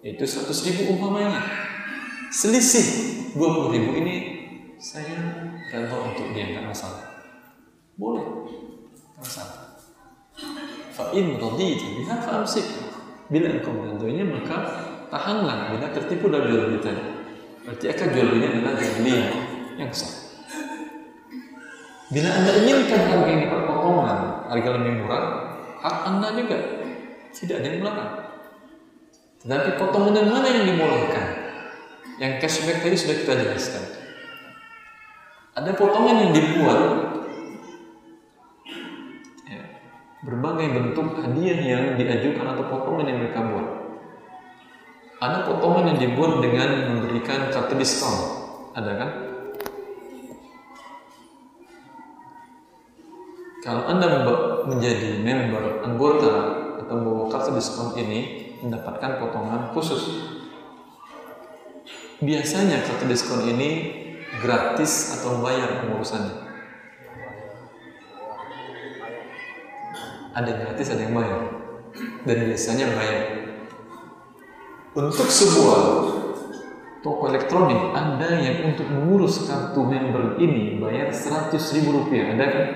[0.00, 1.42] itu 100 ribu umpamanya
[2.32, 2.86] selisih
[3.36, 4.16] 20 ribu ini
[4.80, 7.08] saya rela untuk dia nggak masalah
[7.98, 8.24] boleh
[9.18, 9.82] masalah.
[10.94, 12.66] Fa'in radita biha fa'amsik.
[13.28, 14.58] Bila engkau meridhoinya maka
[15.12, 17.17] tahanlah bila tertipu dari beli tadi.
[17.68, 19.16] Berarti akan jual beli adalah beli
[19.76, 20.08] yang sah.
[22.08, 24.18] Bila anda inginkan harga yang dapat potongan,
[24.48, 25.24] harga lebih murah,
[25.84, 26.56] hak anda juga
[27.36, 28.12] tidak ada yang melarang.
[29.44, 31.26] Tetapi potongan yang mana yang dibolehkan?
[32.16, 33.84] Yang cashback tadi sudah kita jelaskan.
[35.52, 36.80] Ada potongan yang dibuat
[40.24, 43.77] berbagai bentuk hadiah yang diajukan atau potongan yang mereka buat.
[45.18, 48.14] Ada potongan yang dibuat dengan memberikan kartu diskon,
[48.70, 49.10] ada kan?
[53.66, 54.22] Kalau Anda
[54.70, 56.34] menjadi member anggota
[56.86, 60.30] atau membawa kartu diskon ini mendapatkan potongan khusus.
[62.22, 63.70] Biasanya kartu diskon ini
[64.38, 66.48] gratis atau bayar pengurusannya.
[70.38, 71.42] ada yang gratis ada yang bayar
[72.22, 73.22] dan biasanya bayar
[74.96, 75.82] untuk sebuah
[77.04, 82.34] toko elektronik ada yang untuk mengurus kartu member ini bayar 100 ribu rupiah.
[82.34, 82.66] Ada kan?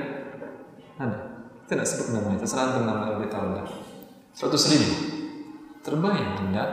[1.00, 1.18] ada.
[1.66, 3.64] Tidak sebut namanya terserah untuk nama lebih tahu anda
[4.36, 4.90] 100 ribu.
[5.82, 6.64] Terbayang anda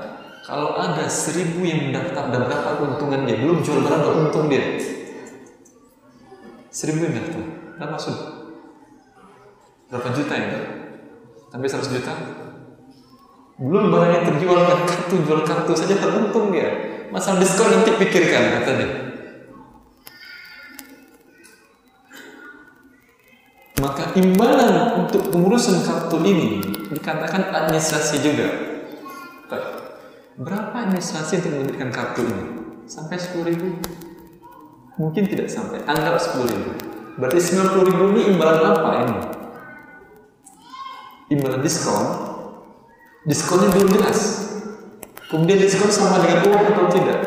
[0.46, 4.80] kalau ada seribu yang mendaftar dan berapa keuntungan dia belum jual berapa untung dia.
[6.70, 7.44] Seribu yang mendaftar.
[7.80, 8.40] Berapa sudah
[9.90, 10.50] berapa juta ya
[11.50, 12.14] sampai 100 juta
[13.60, 16.72] belum barangnya terjual kan kartu jual kartu saja teruntung dia.
[17.12, 18.90] Masalah diskon nanti pikirkan kata dia.
[23.80, 28.48] Maka imbalan untuk pengurusan kartu ini dikatakan administrasi juga.
[30.40, 32.46] Berapa administrasi untuk memberikan kartu ini?
[32.88, 33.76] Sampai 10 ribu?
[34.96, 36.72] Mungkin tidak sampai anggap 10 ribu.
[37.20, 39.20] Berarti 90 ribu ini imbalan apa ini?
[41.36, 42.29] Imbalan diskon,
[43.28, 44.20] diskonnya belum jelas.
[45.30, 47.20] Kemudian diskon sama dengan uang atau tidak?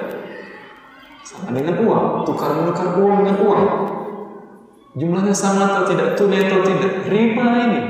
[1.23, 3.65] Sama dengan uang, tukar menukar uang dengan uang.
[4.93, 7.81] Jumlahnya sama atau tidak, tunai atau tidak, riba ini.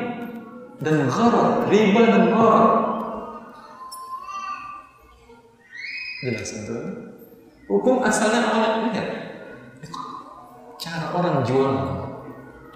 [0.82, 2.66] Dan gharar, riba dan gharar.
[6.22, 6.78] Jelas itu.
[7.66, 9.08] Hukum asalnya orang lihat.
[10.78, 11.72] Cara orang jual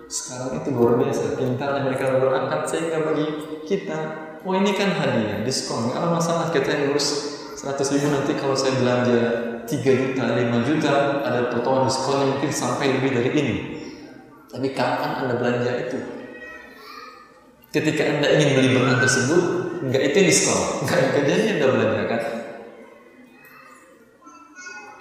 [0.07, 3.27] sekarang itu luar biasa pintarnya mereka berangkat sehingga bagi
[3.67, 8.33] kita oh ini kan hadiah diskon nggak ada masalah kita yang lulus 100 ribu nanti
[8.39, 9.21] kalau saya belanja
[9.67, 10.95] 3 juta 5 juta
[11.27, 13.57] ada potongan diskonnya mungkin sampai lebih dari ini
[14.47, 15.99] tapi kapan anda belanja itu
[17.75, 19.43] ketika anda ingin beli barang tersebut
[19.91, 22.23] nggak itu diskon nggak kejadian anda belanja kan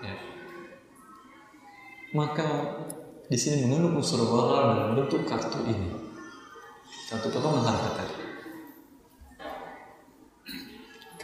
[0.01, 0.15] ya.
[2.17, 2.47] maka
[3.25, 5.89] di sini mengandung unsur gharar dalam bentuk kartu ini.
[7.09, 8.24] Kartu potongan harga tadi.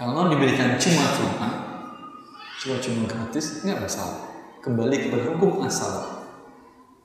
[0.01, 1.49] Kalau diberikan cuma-cuma,
[2.57, 4.33] cuma-cuma gratis, nggak masalah.
[4.57, 6.25] Kembali kepada hukum asal.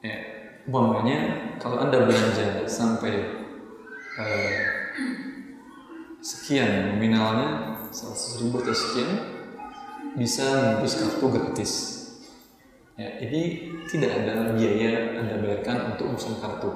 [0.01, 0.17] Ya,
[0.65, 3.37] umpamanya kalau anda belanja sampai
[4.17, 4.61] eh,
[6.25, 9.13] sekian nominalnya 100 ribu atau sekian
[10.17, 11.73] bisa membus kartu gratis
[12.97, 16.73] Ya, ini tidak ada biaya Anda bayarkan untuk urusan kartu.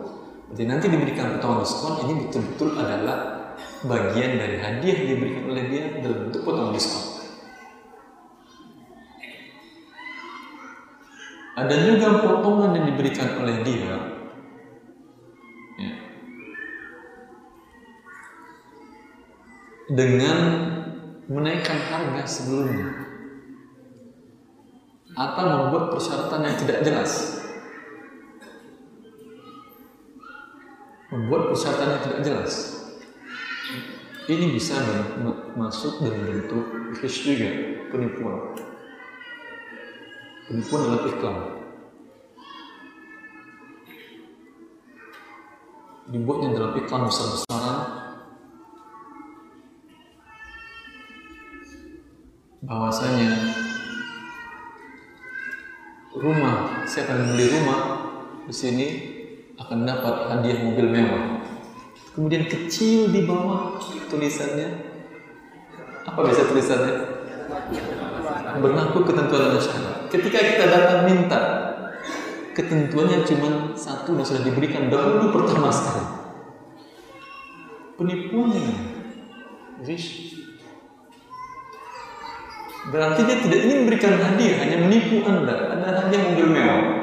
[0.52, 3.39] Jadi nanti diberikan potongan diskon ini betul-betul adalah
[3.80, 7.04] bagian dari hadiah yang diberikan oleh dia dalam bentuk potongan diskon.
[11.60, 13.94] Ada juga potongan yang diberikan oleh dia
[15.76, 15.92] ya,
[19.92, 20.38] dengan
[21.28, 22.88] menaikkan harga sebelumnya
[25.20, 27.12] atau membuat persyaratan yang tidak jelas.
[31.12, 32.79] Membuat persyaratan yang tidak jelas.
[34.28, 34.76] Ini bisa
[35.56, 36.64] masuk dalam bentuk
[37.00, 37.48] fish juga,
[37.88, 38.52] penipuan.
[40.50, 41.60] Penipuan dalam iklan.
[46.10, 47.78] dibuatnya dalam iklan besar-besaran
[52.66, 53.30] bahwasanya
[56.18, 57.80] rumah siapa yang beli rumah
[58.50, 58.86] di sini
[59.54, 61.39] akan dapat hadiah mobil mewah.
[62.20, 63.80] Kemudian kecil di bawah
[64.12, 64.92] tulisannya
[66.04, 66.94] apa bisa tulisannya?
[68.60, 70.04] Berlaku ketentuan syarat.
[70.12, 71.40] Ketika kita datang minta
[72.52, 76.04] ketentuannya cuma satu dan sudah diberikan dahulu pertama sekali.
[77.96, 78.76] Penipuan ini.
[79.88, 80.36] Rish.
[82.92, 85.72] Berarti dia tidak ingin memberikan hadiah, hanya menipu Anda.
[85.72, 86.99] Ada hadiah mobil mewah.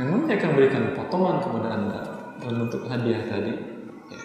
[0.00, 2.00] Memang dia akan berikan potongan kepada Anda
[2.40, 3.52] dalam bentuk hadiah tadi.
[4.08, 4.20] Ya.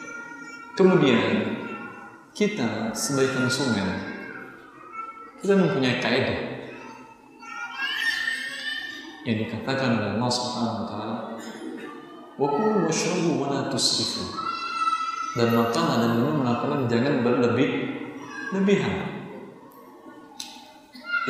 [0.80, 1.20] Kemudian
[2.36, 4.16] kita sebagai konsumen
[5.40, 6.40] kita mempunyai kaidah
[9.24, 11.18] yang dikatakan oleh Allah Subhanahu wa taala
[12.36, 14.36] wa kulu washrabu wa la tusrifu
[15.40, 17.70] dan makan dan minum melakukan jangan berlebih
[18.52, 18.96] lebihan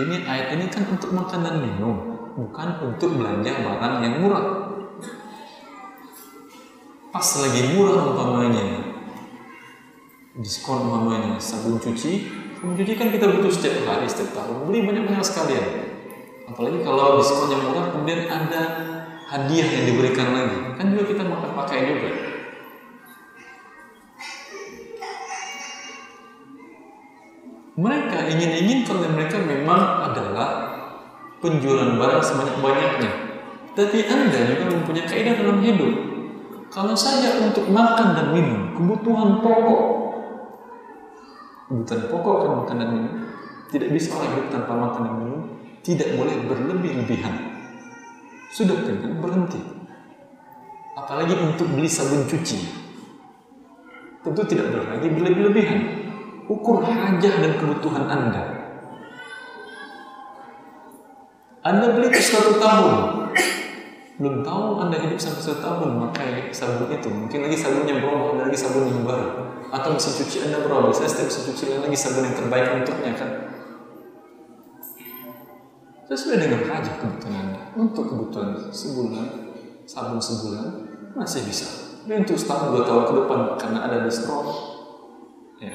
[0.02, 4.46] ini ayat ini kan untuk makan dan minum bukan untuk belanja barang yang murah.
[7.16, 8.92] Pas lagi murah umpamanya
[10.36, 12.28] diskon umpamanya sabun cuci
[12.60, 14.68] sabun cuci kan kita butuh setiap hari setiap tahun.
[14.68, 15.68] Beli banyak-banyak sekalian.
[16.52, 18.62] Apalagi kalau diskonnya murah kemudian ada
[19.32, 20.60] hadiah yang diberikan lagi.
[20.76, 22.12] Kan juga kita makan pakai juga.
[27.76, 30.75] Mereka ingin-ingin karena mereka memang adalah
[31.46, 33.12] penjualan barang sebanyak-banyaknya.
[33.78, 35.94] Tapi anda juga mempunyai kaidah dalam hidup.
[36.74, 39.84] Kalau saja untuk makan dan minum kebutuhan pokok.
[41.70, 43.14] Kebutuhan pokok kan makan dan minum.
[43.70, 45.42] Tidak bisa orang hidup tanpa makan dan minum.
[45.86, 47.36] Tidak boleh berlebih-lebihan.
[48.50, 49.62] Sudah kenyang berhenti.
[50.98, 52.58] Apalagi untuk beli sabun cuci.
[54.26, 55.80] Tentu tidak boleh lagi berlebih-lebihan.
[56.50, 58.55] Ukur hajah dan kebutuhan anda
[61.66, 63.26] anda beli ke satu tahun.
[64.22, 67.10] Belum tahu anda hidup sampai satu tahun memakai sabun itu.
[67.10, 69.50] Mungkin lagi sabunnya berubah ada lagi sabun yang baru.
[69.74, 70.94] Atau mesin cuci anda berubah.
[70.94, 73.30] Saya setiap mesin cuci lagi sabun yang terbaik untuknya kan?
[76.06, 77.62] Sesuai dengan hajat kebutuhan anda.
[77.74, 79.28] Untuk kebutuhan sebulan
[79.90, 80.70] sabun sebulan
[81.18, 81.66] masih bisa.
[82.06, 84.46] Tapi untuk setahun dua tahun ke depan karena ada diskon
[85.58, 85.74] ya.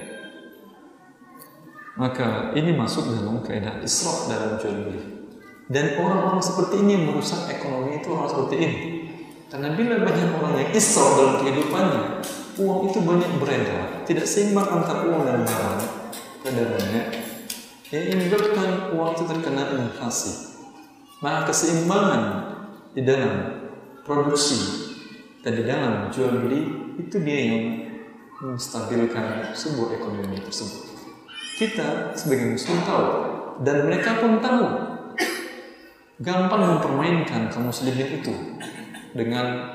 [1.99, 5.20] Maka ini masuk dalam kaidah israf dalam jual beli
[5.71, 8.79] dan orang-orang seperti ini merusak ekonomi itu orang seperti ini.
[9.47, 12.03] Karena bila banyak orang yang israf dalam kehidupannya,
[12.59, 15.79] uang itu banyak beredar, tidak seimbang antara uang dan barang
[16.43, 17.03] peredarannya,
[17.91, 20.59] yang menyebabkan uang itu terkena inflasi.
[21.23, 22.23] Maka keseimbangan
[22.95, 23.35] di dalam
[24.03, 24.59] produksi
[25.47, 26.67] dan di dalam jual beli
[26.99, 27.63] itu dia yang
[28.43, 30.91] menstabilkan sebuah ekonomi tersebut.
[31.63, 33.07] Kita sebagai muslim tahu
[33.63, 34.90] dan mereka pun tahu
[36.21, 38.35] gampang mempermainkan kaum muslimin itu
[39.17, 39.73] dengan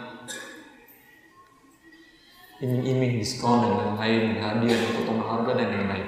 [2.61, 6.07] iming-iming diskon dan lain-lain, hadiah dan potongan harga dan lain-lain.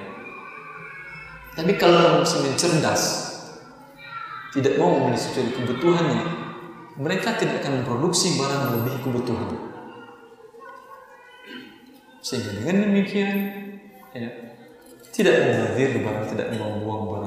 [1.58, 3.04] Tapi kalau muslimin cerdas,
[4.54, 6.22] tidak mau membeli sesuai kebutuhannya,
[7.02, 9.50] mereka tidak akan memproduksi barang lebih kebutuhan.
[12.22, 13.38] Sehingga dengan demikian,
[14.14, 14.30] ya,
[15.10, 17.27] tidak menghadir barang, tidak mau buang barang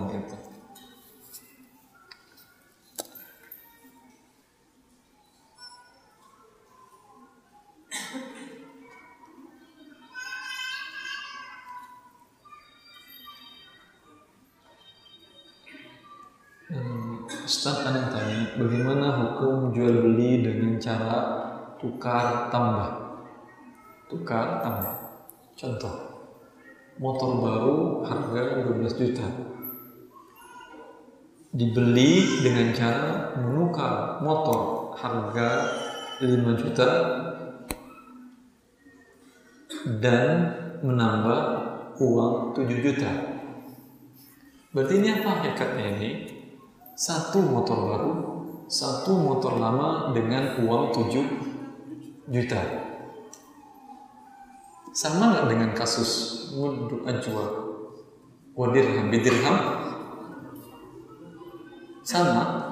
[17.50, 21.18] Ustaz ada tanya, bagaimana hukum jual beli dengan cara
[21.82, 23.18] tukar tambah?
[24.06, 24.94] Tukar tambah.
[25.58, 25.96] Contoh,
[27.02, 29.26] motor baru harga 12 juta.
[31.50, 35.74] Dibeli dengan cara menukar motor harga
[36.22, 36.90] 5 juta
[39.98, 40.54] dan
[40.86, 41.42] menambah
[41.98, 43.10] uang 7 juta.
[44.70, 46.29] Berarti ini apa hakikatnya ini?
[47.00, 48.12] Satu motor baru,
[48.68, 52.60] satu motor lama dengan uang 7 juta.
[54.92, 56.10] Sama nggak dengan kasus
[56.52, 57.72] wudhu ajwa
[58.52, 59.56] wadirham bidirham?
[62.04, 62.68] Sama.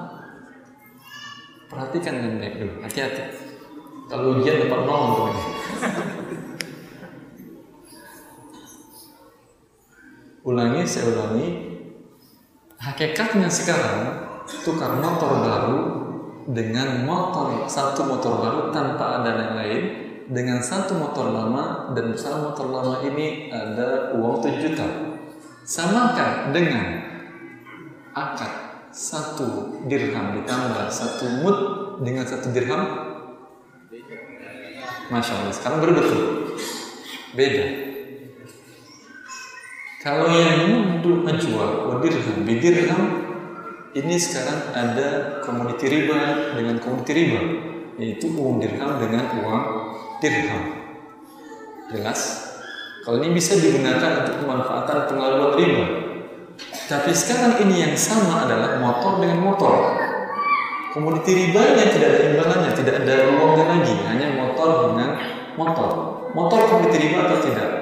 [1.65, 3.23] Perhatikan dengan baik dulu, hati-hati.
[4.09, 5.33] Kalau ujian dapat nol
[10.49, 11.68] Ulangi, saya ulangi,
[12.79, 14.23] Hakikatnya sekarang
[14.63, 15.79] tukar motor baru
[16.47, 19.81] dengan motor satu motor baru tanpa ada yang lain
[20.31, 24.87] dengan satu motor lama dan bersama motor lama ini ada uang 7 juta.
[25.67, 26.87] Samakan dengan
[28.15, 28.51] akad
[28.95, 31.57] satu dirham ditambah satu mut
[31.99, 33.11] dengan satu dirham?
[35.11, 36.47] Masya Allah sekarang betul
[37.35, 37.88] beda
[39.99, 43.03] kalau yang muddu menjual wadirham bidirham
[43.91, 47.41] ini sekarang ada komoditi riba dengan komoditi riba
[47.99, 49.63] yaitu uang dirham dengan uang
[50.23, 50.63] dirham.
[51.91, 52.47] Jelas?
[53.03, 55.85] Kalau ini bisa digunakan untuk pemanfaatan pengelolaan riba.
[56.87, 59.99] Tapi sekarang ini yang sama adalah motor dengan motor.
[60.95, 65.09] Komoditi ribanya tidak ada imbalannya, tidak ada uangnya lagi, hanya motor dengan
[65.59, 65.89] motor.
[66.31, 67.78] Motor komoditi riba atau tidak?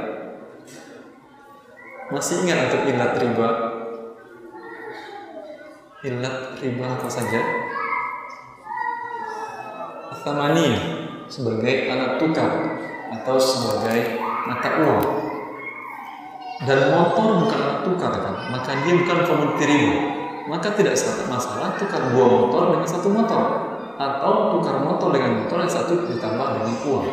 [2.07, 3.49] Masih ingat untuk ilat riba?
[6.07, 7.39] Ilat riba apa saja?
[10.23, 10.67] Thamani
[11.27, 12.79] sebagai alat tukar
[13.11, 15.03] atau sebagai mata uang.
[16.63, 19.95] Dan motor bukan alat tukar kan, maka dia bukan komoditi riba.
[20.47, 23.43] Maka tidak satu masalah tukar dua motor dengan satu motor
[23.99, 27.07] atau tukar motor dengan motor yang satu ditambah dengan uang.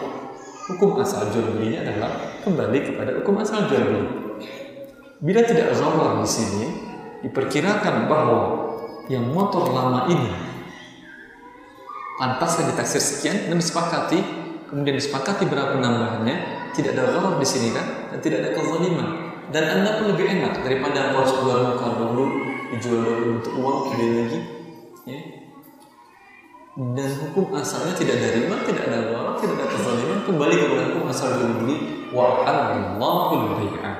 [0.70, 2.14] Hukum asal jual belinya adalah
[2.46, 4.23] kembali kepada hukum asal jual beli.
[5.24, 6.64] Bila tidak zarar di sini,
[7.24, 8.40] diperkirakan bahwa
[9.08, 10.28] yang motor lama ini
[12.20, 14.20] pantasnya ditaksir sekian dan disepakati
[14.68, 16.36] kemudian disepakati berapa penambahannya
[16.76, 18.12] tidak ada gharar di sini kan?
[18.12, 19.08] Dan tidak ada kezaliman.
[19.48, 22.24] Dan anda pun lebih enak daripada harus jual muka dulu
[22.76, 24.40] dijual dulu untuk uang kemudian lagi
[25.08, 25.20] ya.
[26.74, 31.04] Dan hukum asalnya tidak ada riba, tidak ada gharar, tidak ada kezaliman kembali kepada hukum
[31.08, 31.76] asal jual beli
[32.12, 33.93] wa halallahu bai'ah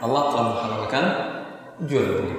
[0.00, 1.04] Allah telah menghalalkan
[1.84, 2.36] jual beli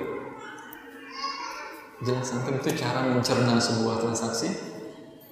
[2.01, 4.71] jelas antum itu cara mencerna sebuah transaksi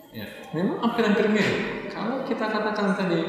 [0.10, 0.26] Ya,
[0.58, 1.86] memang hampir-hampir mirip.
[1.94, 3.22] Kalau kita katakan tadi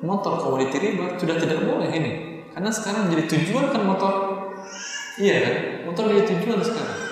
[0.00, 2.12] motor komoditi riba sudah tidak boleh ini,
[2.48, 4.12] karena sekarang jadi tujuan kan motor,
[5.20, 5.54] iya kan?
[5.84, 7.07] Motor jadi tujuan sekarang.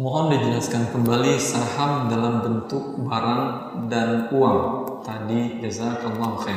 [0.00, 3.44] Mohon dijelaskan kembali saham dalam bentuk barang
[3.92, 6.56] dan uang tadi jazakallahu khair.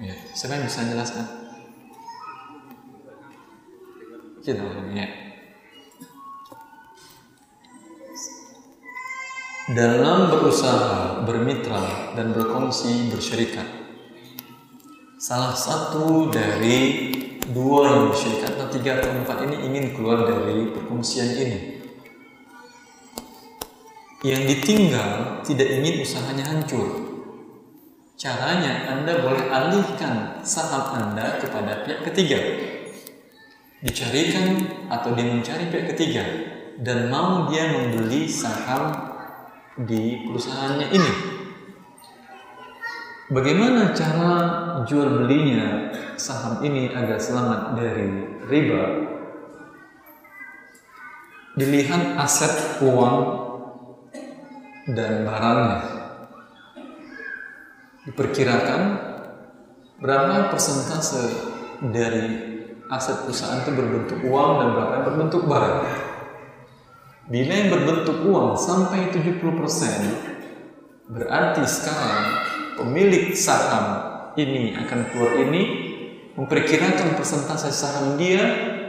[0.00, 1.28] Ya, siapa yang bisa jelaskan?
[4.40, 4.64] Kita
[4.96, 5.08] ya.
[9.76, 13.68] Dalam berusaha, bermitra, dan berkongsi bersyarikat,
[15.20, 17.12] salah satu dari
[17.50, 21.58] dua bersyarikat atau tiga atau empat ini ingin keluar dari perkongsian ini
[24.20, 27.08] yang ditinggal tidak ingin usahanya hancur.
[28.20, 32.36] Caranya Anda boleh alihkan saham Anda kepada pihak ketiga.
[33.80, 34.60] Dicarikan
[34.92, 36.20] atau dia mencari pihak ketiga
[36.84, 38.92] dan mau dia membeli saham
[39.88, 41.12] di perusahaannya ini.
[43.32, 44.32] Bagaimana cara
[44.84, 45.88] jual belinya
[46.20, 48.84] saham ini agar selamat dari riba?
[51.56, 53.16] Dilihat aset uang
[54.92, 55.80] dan barangnya.
[58.04, 58.80] Diperkirakan
[60.00, 61.24] berapa persentase
[61.88, 62.26] dari
[62.92, 65.78] aset perusahaan itu berbentuk uang dan berapa yang berbentuk barang.
[67.30, 69.40] Bila yang berbentuk uang sampai 70%
[71.10, 72.26] berarti sekarang
[72.78, 75.89] pemilik saham ini akan keluar ini
[76.40, 78.40] memperkirakan persentase saham dia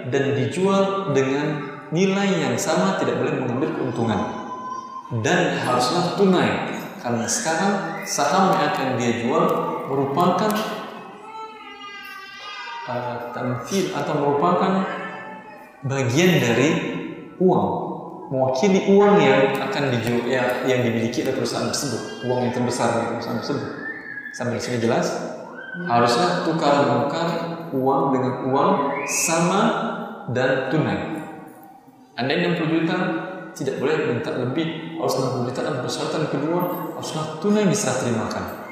[0.08, 4.20] dan dijual dengan nilai yang sama tidak boleh mengambil keuntungan.
[5.20, 9.44] Dan haruslah tunai karena sekarang saham yang akan dia jual
[9.92, 10.52] merupakan
[12.88, 13.36] uh,
[14.00, 14.72] atau merupakan
[15.84, 16.70] bagian dari
[17.44, 17.68] uang
[18.32, 23.08] mewakili uang yang akan dijual ya, yang dimiliki oleh perusahaan tersebut uang yang terbesar dari
[23.20, 23.68] perusahaan tersebut.
[24.32, 25.31] Sampai sini jelas
[25.88, 27.28] harusnya tukar menukar
[27.72, 28.72] uang dengan uang
[29.08, 29.62] sama
[30.36, 31.00] dan tunai.
[32.20, 32.98] Anda 60 juta
[33.56, 35.00] tidak boleh minta lebih.
[35.00, 36.60] Harus juta dan persyaratan kedua
[36.94, 38.70] haruslah tunai bisa terimakan.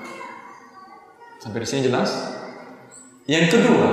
[1.40, 2.10] Sampai di sini jelas?
[3.26, 3.90] Yang kedua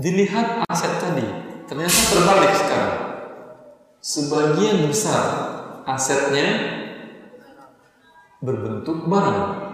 [0.00, 1.26] dilihat aset tadi.
[1.66, 2.96] Ternyata terbalik sekarang.
[4.00, 5.22] Sebagian besar
[5.86, 6.46] asetnya
[8.38, 9.65] berbentuk barang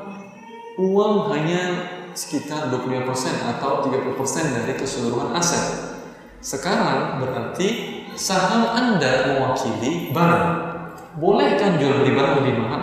[0.76, 1.62] uang hanya
[2.12, 3.08] sekitar 25%
[3.56, 5.92] atau 30% dari keseluruhan aset
[6.42, 10.46] sekarang berarti saham Anda mewakili barang.
[11.22, 12.82] Boleh kan jual beli barang lebih mahal?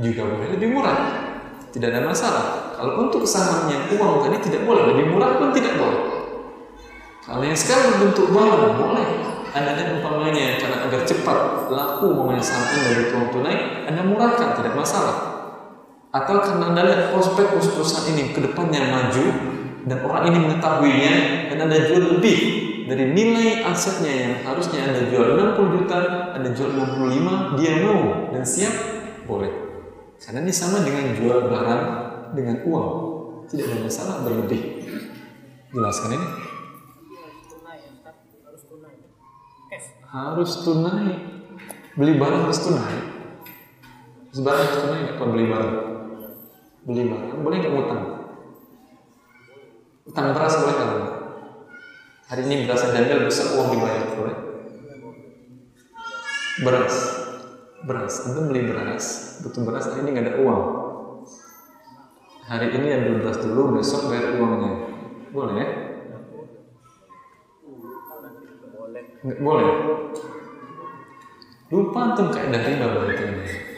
[0.00, 0.98] juga boleh lebih murah.
[1.74, 2.72] Tidak ada masalah.
[2.78, 6.02] Kalau untuk sahamnya uang tadi tidak boleh, lebih murah pun tidak boleh.
[7.20, 9.08] Kalau yang sekarang berbentuk barang boleh.
[9.50, 11.38] Anda lihat umpamanya karena agar cepat
[11.74, 13.56] laku umpamanya saham Anda dari uang tunai,
[13.90, 15.39] Anda murahkan tidak masalah.
[16.10, 19.26] Atau karena Anda lihat prospek perusahaan ini ke depannya maju
[19.86, 21.14] dan orang ini mengetahuinya
[21.54, 22.38] dan Anda jual lebih
[22.90, 25.98] dari nilai asetnya yang harusnya Anda jual 60 juta,
[26.34, 28.74] Anda jual 65, dia mau dan siap,
[29.30, 29.54] boleh.
[30.18, 31.84] Karena ini sama dengan jual barang
[32.34, 32.88] dengan uang.
[33.46, 34.82] Tidak ada masalah berlebih.
[35.70, 36.28] Jelaskan ini?
[40.10, 41.14] Harus tunai.
[41.94, 42.98] Beli barang harus tunai.
[44.34, 45.90] Sebarang harus tunai kalau beli barang?
[46.80, 48.02] Beli barang boleh nggak utang?
[50.08, 51.12] Utang beras boleh nggak?
[52.30, 54.36] Hari ini beras yang diambil besar uang dibayar boleh?
[56.60, 56.96] Beras,
[57.84, 58.14] beras.
[58.28, 59.06] Anda beli beras,
[59.44, 60.62] butuh beras hari ini nggak ada uang.
[62.48, 64.72] Hari ini ambil beras dulu, besok bayar uangnya.
[65.30, 65.68] Boleh ya?
[69.20, 69.70] Nggak boleh.
[71.70, 73.69] Lupa antum kayak riba berarti.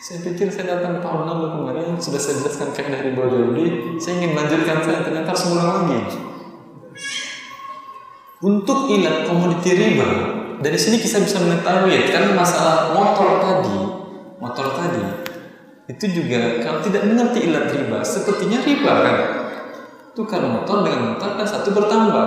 [0.00, 3.64] Saya pikir saya datang tahun lalu kemarin sudah saya jelaskan kayak dari jadi
[4.00, 5.98] saya ingin lanjutkan saya ternyata harus lagi.
[8.40, 10.08] Untuk ilat komoditi riba,
[10.64, 13.76] dari sini kita bisa mengetahui kan masalah motor tadi,
[14.40, 15.04] motor tadi
[15.92, 19.16] itu juga kalau tidak mengerti ilat riba, sepertinya riba kan.
[20.16, 22.26] Tukar motor dengan motor kan satu bertambah,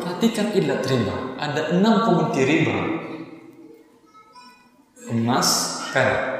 [0.00, 1.36] Perhatikan ilat riba.
[1.36, 2.78] Ada enam komoditi riba.
[5.12, 5.48] Emas,
[5.92, 6.39] perak.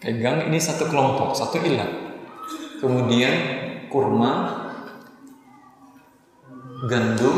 [0.00, 1.92] Pegang ini satu kelompok, satu ilat.
[2.80, 3.36] Kemudian
[3.92, 4.48] kurma,
[6.88, 7.36] gandum,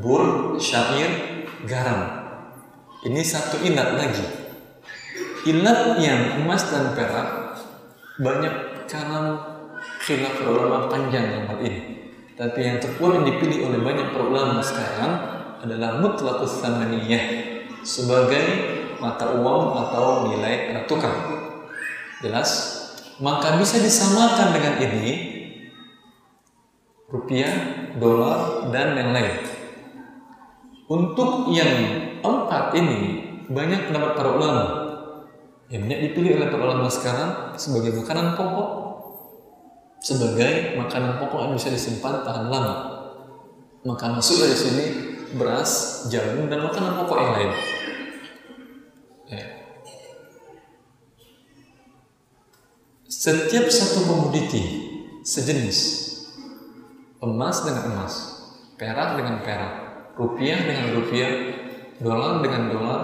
[0.00, 2.00] bur, syair, garam.
[3.04, 4.24] Ini satu ilat lagi.
[5.44, 7.60] Ilat yang emas dan perak
[8.24, 9.36] banyak karena
[10.00, 11.80] khilaf ulama panjang dalam hal ini.
[12.40, 15.12] Tapi yang terkuat yang dipilih oleh banyak para ulama sekarang
[15.60, 17.24] adalah mutlaqus samaniyah
[17.84, 18.44] sebagai
[18.96, 21.35] mata uang atau nilai tukar.
[22.24, 22.50] Jelas?
[23.20, 25.12] Maka bisa disamakan dengan ini
[27.08, 27.54] rupiah,
[27.96, 29.34] dolar, dan yang lain.
[30.86, 31.72] Untuk yang
[32.20, 33.00] empat ini
[33.50, 34.64] banyak pendapat para ulama
[35.66, 38.70] yang banyak dipilih oleh para ulama sekarang sebagai makanan pokok
[39.98, 42.74] sebagai makanan pokok yang bisa disimpan tahan lama.
[43.82, 44.84] Maka masuk dari sini
[45.34, 47.50] beras, jagung, dan makanan pokok yang lain.
[53.26, 54.62] Setiap satu komoditi
[55.26, 55.78] sejenis
[57.18, 58.14] emas dengan emas,
[58.78, 59.74] perak dengan perak,
[60.14, 61.32] rupiah dengan rupiah,
[61.98, 63.00] dolar dengan dolar,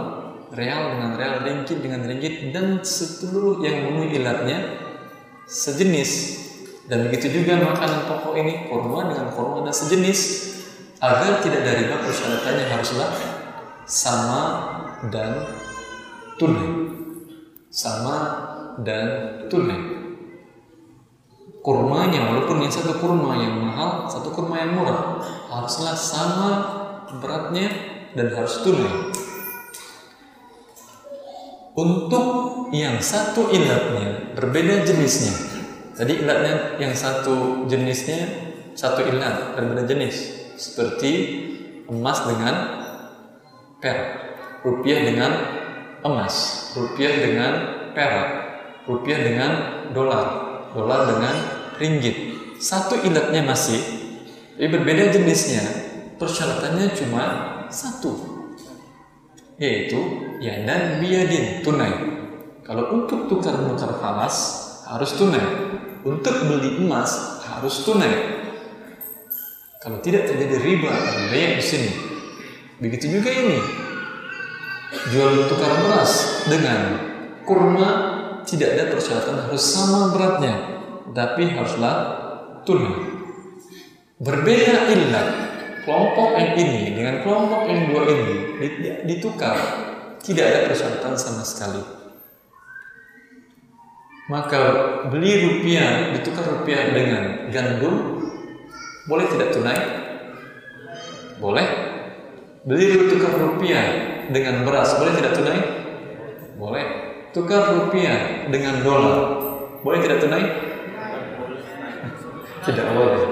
[0.54, 4.58] real dengan real, ringgit dengan ringgit, dan seluruh yang memenuhi ilatnya
[5.50, 6.38] sejenis
[6.86, 10.20] dan begitu juga makanan pokok ini kurma dengan kurma dan sejenis
[11.02, 13.10] agar tidak dari riba persyaratannya haruslah
[13.90, 14.42] sama
[15.10, 15.50] dan
[16.38, 16.70] tunai.
[17.74, 18.16] Sama
[18.86, 19.06] dan
[19.50, 20.01] tunai.
[21.62, 26.50] Kurmanya walaupun yang satu kurma yang mahal, satu kurma yang murah, haruslah sama
[27.22, 27.70] beratnya
[28.18, 29.14] dan harus tunai.
[31.72, 32.26] Untuk
[32.74, 35.52] yang satu ilatnya berbeda jenisnya,
[35.92, 38.24] Tadi ilatnya yang satu jenisnya
[38.72, 40.48] satu ilat berbeda jenis.
[40.56, 41.12] Seperti
[41.92, 42.54] emas dengan
[43.76, 44.10] perak,
[44.64, 45.32] rupiah dengan
[46.00, 47.52] emas, rupiah dengan
[47.92, 48.28] perak,
[48.88, 49.50] rupiah dengan
[49.92, 51.34] dolar, dolar dengan
[51.78, 52.16] ringgit.
[52.62, 53.80] Satu ilatnya masih,
[54.54, 55.64] tapi berbeda jenisnya.
[56.20, 57.24] Persyaratannya cuma
[57.66, 58.14] satu,
[59.58, 59.98] yaitu
[60.38, 61.94] ya dan biadin tunai.
[62.62, 64.36] Kalau untuk tukar menukar falas
[64.86, 65.42] harus tunai
[66.06, 68.42] untuk beli emas harus tunai.
[69.82, 71.90] Kalau tidak terjadi riba dan biaya di sini.
[72.78, 73.58] Begitu juga ini.
[75.10, 77.02] Jual tukar beras dengan
[77.42, 78.11] kurma
[78.46, 80.54] tidak ada persyaratan harus sama beratnya,
[81.12, 81.96] tapi haruslah
[82.62, 82.96] tunai.
[84.22, 85.28] Berbeda ilat
[85.82, 88.36] kelompok yang ini dengan kelompok yang dua ini
[89.02, 89.58] ditukar
[90.22, 91.82] tidak ada persyaratan sama sekali
[94.30, 94.62] maka
[95.10, 98.22] beli rupiah ditukar rupiah dengan gandum
[99.02, 99.78] boleh tidak tunai?
[101.42, 101.66] Boleh.
[102.62, 103.84] Beli tukar rupiah
[104.30, 105.58] dengan beras boleh tidak tunai?
[106.54, 106.86] Boleh.
[107.32, 109.18] Tukar rupiah dengan dolar
[109.80, 110.44] boleh tidak tunai?
[112.68, 113.24] Tidak boleh.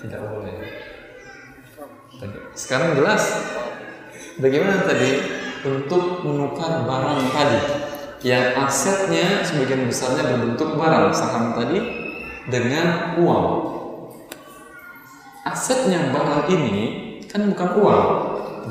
[0.00, 0.56] Tidak boleh.
[2.56, 3.52] Sekarang jelas.
[4.40, 5.20] Bagaimana tadi
[5.66, 7.60] untuk menukar barang tadi
[8.24, 11.80] yang asetnya sebagian besarnya berbentuk barang saham tadi
[12.48, 13.46] dengan uang.
[15.44, 16.76] Asetnya barang ini
[17.28, 18.04] kan bukan uang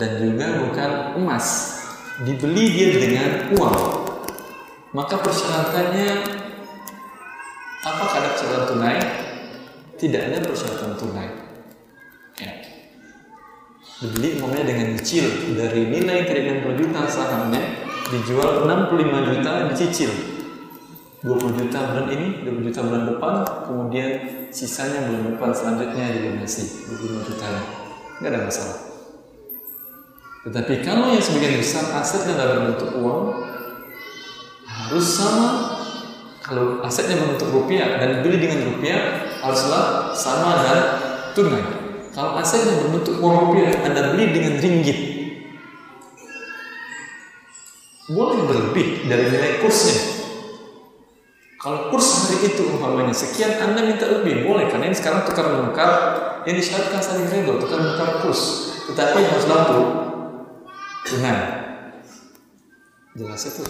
[0.01, 1.77] dan juga bukan emas.
[2.23, 3.29] Dibeli dia dengan
[3.59, 4.04] uang.
[4.95, 6.07] Maka persyaratannya
[7.83, 8.99] apakah ada persyaratan tunai?
[9.99, 11.27] Tidak ada persyaratan tunai.
[12.39, 12.51] Ya.
[13.99, 17.59] Dibeli umpamanya dengan cicil dari nilai tadi 60 juta sahamnya
[18.07, 20.11] dijual 65 juta dicicil
[21.25, 23.33] 20 juta bulan ini 20 juta bulan depan
[23.65, 24.09] kemudian
[24.53, 27.45] sisanya bulan depan selanjutnya dilunasi 25 juta
[28.21, 28.77] nggak ada masalah
[30.45, 33.21] tetapi kalau yang sebagian besar asetnya dalam bentuk uang
[34.75, 35.49] harus sama.
[36.45, 40.79] Kalau asetnya berbentuk rupiah dan dibeli dengan rupiah haruslah sama dan
[41.33, 41.63] tunai.
[42.13, 45.15] Kalau asetnya berbentuk uang rupiah anda beli dengan ringgit
[48.05, 49.97] boleh berlebih dari nilai kursnya.
[51.57, 54.69] Kalau kurs hari itu umpamanya sekian Anda minta lebih boleh.
[54.69, 55.89] Karena ini sekarang tukar menukar
[56.45, 58.69] yang disyaratkan saling rego tukar menukar kurs.
[58.85, 59.81] Tetapi harus lampu
[61.09, 61.65] tunai
[63.17, 63.65] jelas itu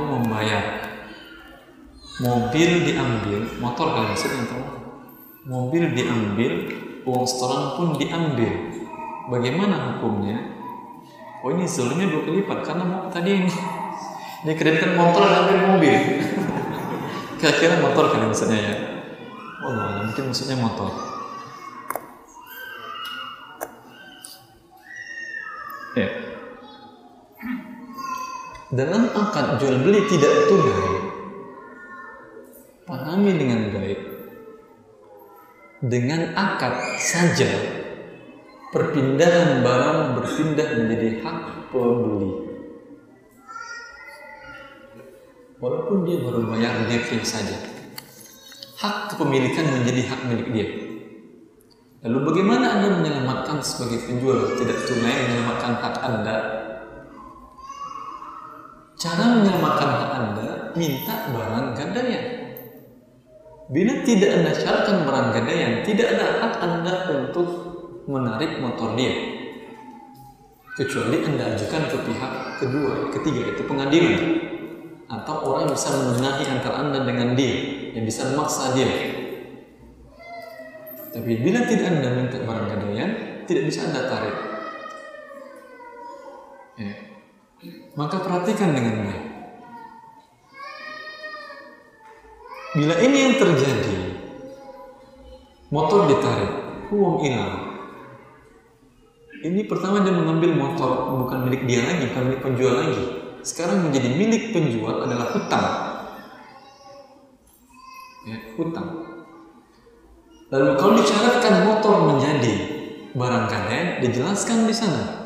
[0.00, 0.64] mampu membayar.
[2.20, 4.64] Mobil diambil, motor kalian maksudnya tahu?
[5.48, 6.52] Mobil diambil,
[7.08, 8.52] uang setoran pun diambil.
[9.32, 10.36] Bagaimana hukumnya?
[11.40, 13.52] Oh ini zolimnya dua kali lipat karena mau tadi ini.
[14.44, 15.96] Ini kreditkan motor ambil mobil.
[17.40, 18.76] Kira-kira motor kalian maksudnya ya.
[19.64, 19.72] Oh,
[20.04, 20.92] mungkin maksudnya motor.
[25.96, 26.08] Ya.
[28.70, 30.94] Dalam akad jual beli tidak tunai,
[32.86, 34.00] pahami dengan baik.
[35.80, 37.50] Dengan akad saja,
[38.70, 41.38] perpindahan barang berpindah menjadi hak
[41.74, 42.30] pembeli.
[45.58, 47.80] Walaupun dia baru bayar DP saja
[48.80, 50.68] hak kepemilikan menjadi hak milik dia.
[52.00, 56.36] Lalu bagaimana Anda menyelamatkan sebagai penjual tidak tunai menyelamatkan hak Anda?
[59.00, 62.24] Cara menyelamatkan hak Anda, minta barang gadaian.
[63.72, 67.48] Bila tidak Anda syaratkan barang gadaian, tidak ada hak Anda untuk
[68.04, 69.40] menarik motor dia.
[70.76, 74.20] Kecuali Anda ajukan ke pihak kedua, ketiga, itu pengadilan.
[75.08, 77.56] Atau orang yang bisa menengahi antara Anda dengan dia
[77.96, 79.16] yang bisa memaksa dia.
[81.10, 83.10] Tapi bila tidak Anda minta barang gadaian,
[83.48, 84.36] tidak bisa Anda tarik.
[86.76, 87.09] Ya.
[87.96, 89.24] Maka perhatikan dengan baik.
[92.70, 93.98] Bila ini yang terjadi,
[95.68, 96.52] motor ditarik,
[96.94, 97.56] uang hilang.
[99.40, 103.04] Ini pertama dia mengambil motor bukan milik dia lagi, bukan milik penjual lagi.
[103.40, 105.90] Sekarang menjadi milik penjual adalah hutang
[108.28, 108.88] ya, hutang.
[110.50, 112.54] Lalu kalau disyaratkan motor menjadi
[113.14, 115.19] barang gadaian, dijelaskan di sana.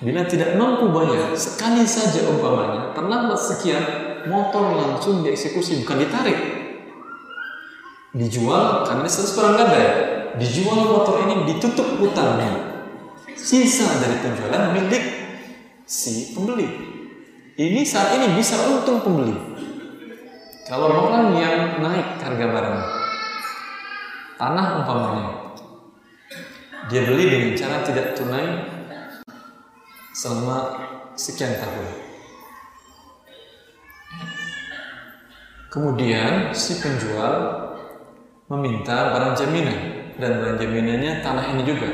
[0.00, 3.84] Bila tidak mampu bayar, sekali saja umpamanya, terlambat sekian,
[4.32, 6.38] motor langsung dieksekusi, bukan ditarik.
[8.16, 9.88] Dijual, karena ini status barang gadai.
[10.40, 12.80] Dijual motor ini ditutup hutangnya.
[13.36, 15.04] Sisa dari penjualan milik
[15.84, 16.68] si pembeli.
[17.60, 19.50] Ini saat ini bisa untung pembeli
[20.70, 22.78] kalau orang yang naik harga barang,
[24.38, 25.50] tanah umpamanya,
[26.86, 28.46] dia beli dengan cara tidak tunai
[30.20, 30.76] selama
[31.16, 31.86] sekian tahun.
[35.72, 37.32] Kemudian si penjual
[38.52, 39.78] meminta barang jaminan
[40.20, 41.88] dan barang jaminannya tanah ini juga.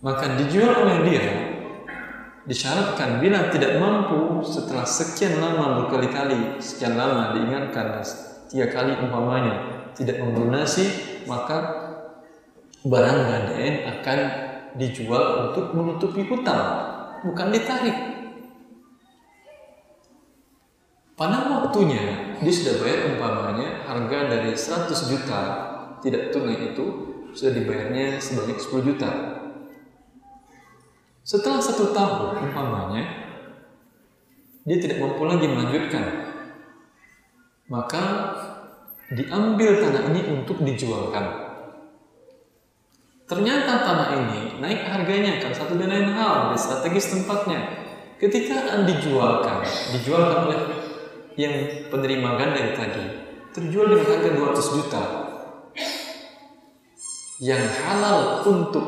[0.00, 1.24] Maka dijual oleh dia
[2.48, 8.00] disyaratkan bila tidak mampu setelah sekian lama berkali-kali sekian lama diingatkan
[8.48, 10.88] tiga kali umpamanya tidak melunasi
[11.28, 11.60] maka
[12.88, 14.47] barang gadaian akan
[14.78, 16.64] dijual untuk menutupi hutang
[17.26, 17.98] bukan ditarik.
[21.18, 25.40] Pada waktunya dia sudah bayar umpamanya harga dari 100 juta
[25.98, 26.86] tidak tunai itu
[27.34, 29.10] sudah dibayarnya sebanyak 10 juta.
[31.26, 33.04] Setelah satu tahun umpamanya
[34.62, 36.04] dia tidak mampu lagi melanjutkan,
[37.66, 38.04] maka
[39.10, 41.47] diambil tanah ini untuk dijualkan.
[43.28, 47.60] Ternyata tanah ini naik harganya kan satu dan lain hal strategis tempatnya.
[48.16, 50.60] Ketika dijualkan, dijualkan oleh
[51.36, 51.54] yang
[51.92, 53.04] penerima ganda tadi,
[53.52, 55.02] terjual dengan harga 200 juta.
[57.38, 58.86] Yang halal untuk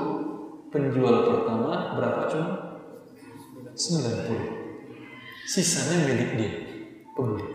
[0.73, 2.51] penjual pertama berapa cuma?
[3.77, 5.47] 90.
[5.47, 6.53] Sisanya milik dia,
[7.13, 7.55] pembeli.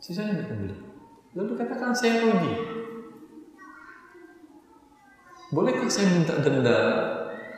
[0.00, 0.76] Sisanya milik pembeli.
[1.36, 2.79] Lalu katakan saya rugi.
[5.50, 6.78] Bolehkah saya minta denda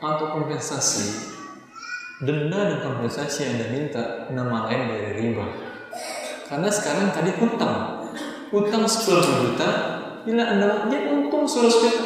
[0.01, 1.29] atau kompensasi
[2.25, 4.03] denda dan kompensasi yang Anda minta
[4.33, 5.45] nama lain dari riba.
[6.49, 8.09] Karena sekarang tadi hutang,
[8.49, 9.69] hutang 10 juta,
[10.25, 12.03] bila Anda dia untung 100 juta,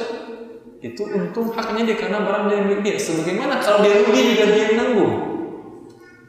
[0.84, 2.96] itu untung haknya dia karena barang dari milik dia.
[3.00, 5.16] Sebagaimana kalau dia rugi juga dia nanggung.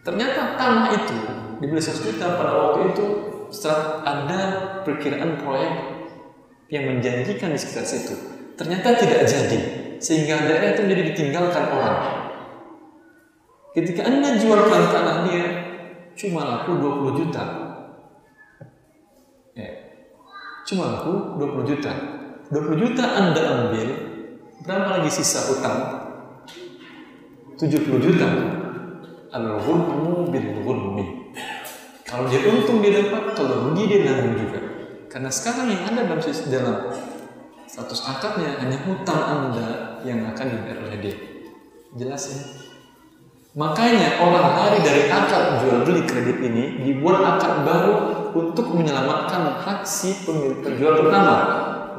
[0.07, 1.19] Ternyata tanah itu
[1.59, 3.07] dibeli 100 juta pada waktu itu
[3.51, 4.41] setelah ada
[4.87, 5.75] perkiraan proyek
[6.71, 8.38] yang menjanjikan di sekitar situ.
[8.59, 9.59] Ternyata tidak jadi,
[10.03, 11.99] sehingga daerah itu menjadi ditinggalkan orang.
[13.71, 15.47] Ketika Anda jualkan tanah dia
[16.19, 17.45] cuma laku 20 juta.
[19.55, 19.71] Ya.
[20.67, 21.93] Cuma laku 20 juta.
[22.51, 23.89] 20 juta Anda ambil,
[24.67, 25.79] berapa lagi sisa utang?
[27.63, 28.27] 70 juta.
[29.31, 31.07] Al-ghulmu bil ghulmi.
[32.03, 34.61] Kalau dia untung dia dapat, kalau rugi dia nanggung juga.
[35.07, 36.19] Karena sekarang yang ada dalam
[36.49, 36.77] dalam
[37.69, 41.17] status akadnya hanya hutang Anda yang akan dibayar oleh dia.
[42.01, 42.41] Jelas ya?
[43.61, 47.95] Makanya orang lari dari akad jual beli kredit ini dibuat akad baru
[48.33, 51.37] untuk menyelamatkan hak si pemilik penjual pertama.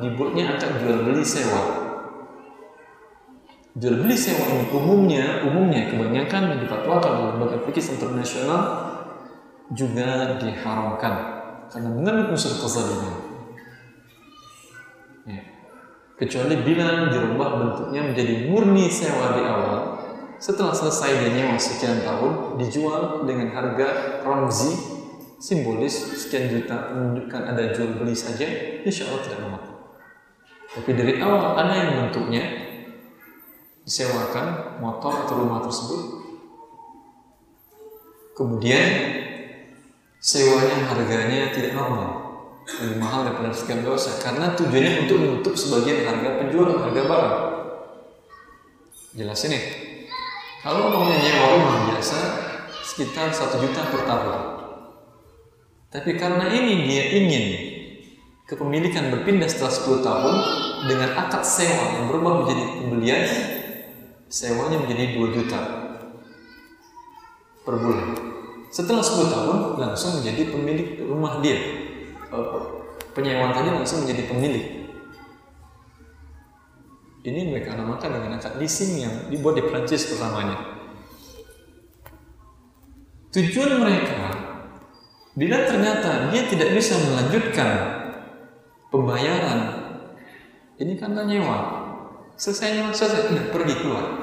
[0.01, 1.61] Dibuatnya akad jual beli sewa.
[3.77, 8.61] Jual beli sewa ini umumnya, umumnya kebanyakan yang dipatuakan oleh lembaga fikih internasional
[9.69, 11.13] juga diharamkan
[11.69, 13.28] karena mengandung unsur kezaliman.
[16.19, 19.79] Kecuali bila dirubah bentuknya menjadi murni sewa di awal,
[20.35, 24.75] setelah selesai dia nyewa sekian tahun, dijual dengan harga ramzi
[25.39, 28.47] simbolis sekian juta menunjukkan ada jual beli saja,
[28.83, 29.75] insya Allah tidak memakai.
[30.75, 32.43] Tapi dari awal ada yang bentuknya
[33.87, 36.03] disewakan motor atau rumah tersebut,
[38.35, 38.87] kemudian
[40.19, 42.18] sewanya harganya tidak normal,
[42.77, 47.37] lebih mahal daripada sekian dosa karena tujuannya untuk menutup sebagian harga penjual harga barang.
[49.17, 49.59] Jelas ini.
[50.61, 52.17] Kalau umpamanya nyewa rumah biasa
[52.85, 54.37] sekitar satu juta per tahun.
[55.89, 57.45] Tapi karena ini dia ingin
[58.45, 60.35] kepemilikan berpindah setelah 10 tahun
[60.85, 63.23] dengan akad sewa yang berubah menjadi pembelian,
[64.29, 65.59] sewanya menjadi 2 juta
[67.65, 68.13] per bulan.
[68.69, 71.88] Setelah 10 tahun langsung menjadi pemilik rumah dia.
[73.17, 74.79] Penyewaan tadi langsung menjadi pemilik
[77.19, 80.55] ini mereka namakan dengan akad leasing yang dibuat di Prancis pertamanya.
[83.29, 84.19] Tujuan mereka,
[85.35, 87.69] bila ternyata dia tidak bisa melanjutkan
[88.89, 89.59] pembayaran,
[90.79, 91.57] ini karena nyewa,
[92.39, 94.17] selesai nyewa selesai, tidak pergi keluar.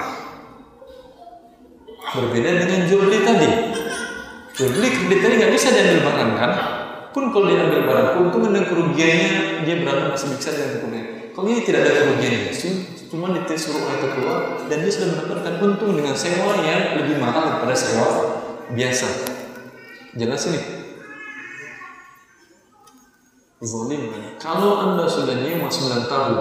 [2.16, 3.50] Berbeda dengan jual beli tadi.
[4.56, 6.52] Jual beli kredit tadi nggak bisa diambil barang kan?
[7.16, 11.06] Pun kalau dia ambil barang, keuntungan dan kerugiannya dia berapa masih bisa dengan kerugian.
[11.32, 12.36] Kalau ini tidak ada kerugian,
[13.08, 14.34] cuma disuruh oleh ketua
[14.68, 18.08] dan dia sudah mendapatkan untung dengan sewa yang lebih mahal daripada sewa
[18.68, 19.08] biasa.
[20.12, 20.60] Jelas ini.
[23.64, 24.12] Zolim.
[24.36, 26.34] Kalau anda sudah nyewa 9 tahun,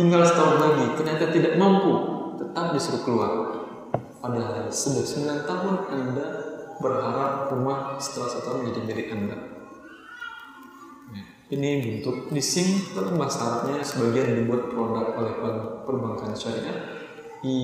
[0.00, 1.92] tinggal setahun lagi, ternyata tidak mampu,
[2.40, 3.32] tetap disuruh keluar.
[4.24, 6.26] Padahal sudah 9 tahun anda
[6.80, 9.61] berharap rumah setelah setahun menjadi milik anda.
[11.52, 15.36] Ini bentuk leasing bahasa Arabnya sebagian dibuat produk oleh
[15.84, 16.96] perbankan syariah.
[17.44, 17.56] I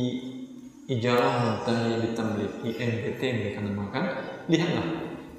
[0.93, 4.05] ijarah muntahi bitamlik IMBT mereka namakan.
[4.52, 4.85] Lihatlah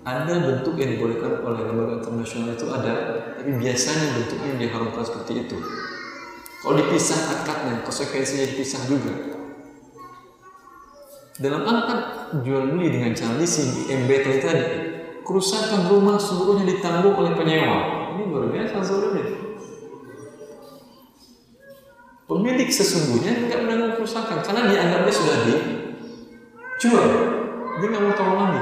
[0.01, 2.93] ada bentuk yang dibolehkan oleh lembaga internasional itu ada
[3.38, 5.57] tapi biasanya bentuknya diharapkan seperti itu.
[6.65, 9.13] Kalau dipisah akadnya konsekuensinya dipisah juga.
[11.38, 12.01] Dalam akad
[12.41, 14.65] jual beli dengan cara leasing IMBT tadi
[15.21, 19.28] kerusakan rumah seluruhnya ditanggung oleh penyewa ini luar biasa zolimnya.
[22.30, 27.10] Pemilik sesungguhnya tidak menanggung kerusakan karena dianggapnya sudah dijual.
[27.80, 28.62] Dia nggak mau tahu lagi.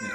[0.00, 0.14] Ya.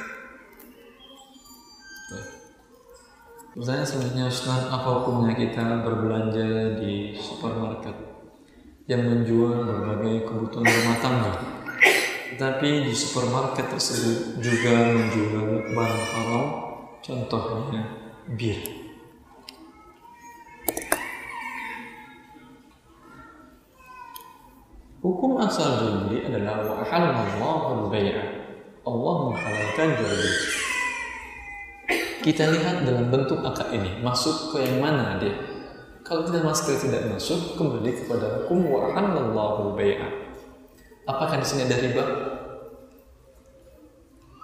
[3.56, 7.96] Pertanyaan selanjutnya Ustaz, apa hukumnya kita berbelanja di supermarket
[8.92, 11.34] yang menjual berbagai kebutuhan rumah tangga.
[12.36, 16.71] Tetapi di supermarket tersebut juga menjual barang haram,
[17.02, 17.82] contohnya
[18.38, 18.58] bir.
[25.02, 28.22] Hukum asal jual adalah wa halallahu al-bai'a.
[28.86, 30.34] Allah menghalalkan jual beli.
[32.22, 35.34] Kita lihat dalam bentuk akad ini, masuk ke yang mana dia?
[36.06, 40.06] Kalau tidak masuk tidak masuk, kembali kepada hukum wa halallahu al-bai'a.
[41.10, 42.06] Apakah di sini ada riba?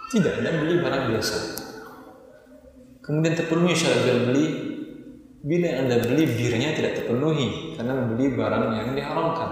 [0.09, 1.66] Tidak, ada beli barang biasa.
[3.07, 4.45] Kemudian terpenuhi syarat jual beli
[5.47, 9.49] bila Anda beli birnya tidak terpenuhi karena membeli barang yang diharamkan.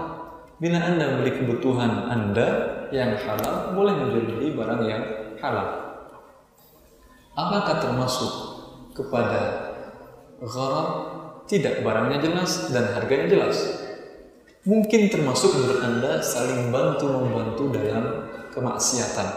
[0.60, 2.48] Bila Anda membeli kebutuhan Anda
[2.92, 5.02] yang halal, boleh menjual beli barang yang
[5.40, 5.68] halal.
[7.32, 8.32] Apakah termasuk
[8.92, 9.40] kepada
[10.40, 10.88] gharar?
[11.46, 13.56] Tidak, barangnya jelas dan harganya jelas.
[14.66, 18.04] Mungkin termasuk menurut Anda saling bantu-membantu dalam
[18.50, 19.28] kemaksiatan.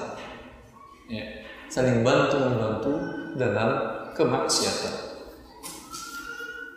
[1.05, 2.97] Ya, saling bantu-membantu
[3.37, 4.93] dalam kemaksiatan.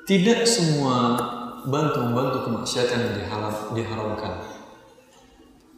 [0.06, 1.18] Tidak semua
[1.66, 4.46] bantu membantu kemaksiatan diharam, diharamkan.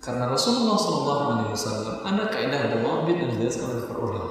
[0.04, 2.68] Karena Rasulullah SAW ada kaidah
[3.08, 4.30] bin yang dijelaskan oleh para ulama.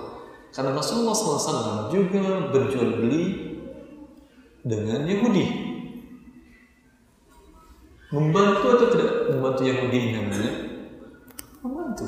[0.53, 3.23] Karena Rasulullah SAW juga berjual beli
[4.61, 5.45] dengan Yahudi.
[8.13, 10.51] Membantu atau tidak membantu Yahudi namanya?
[11.65, 12.05] Membantu.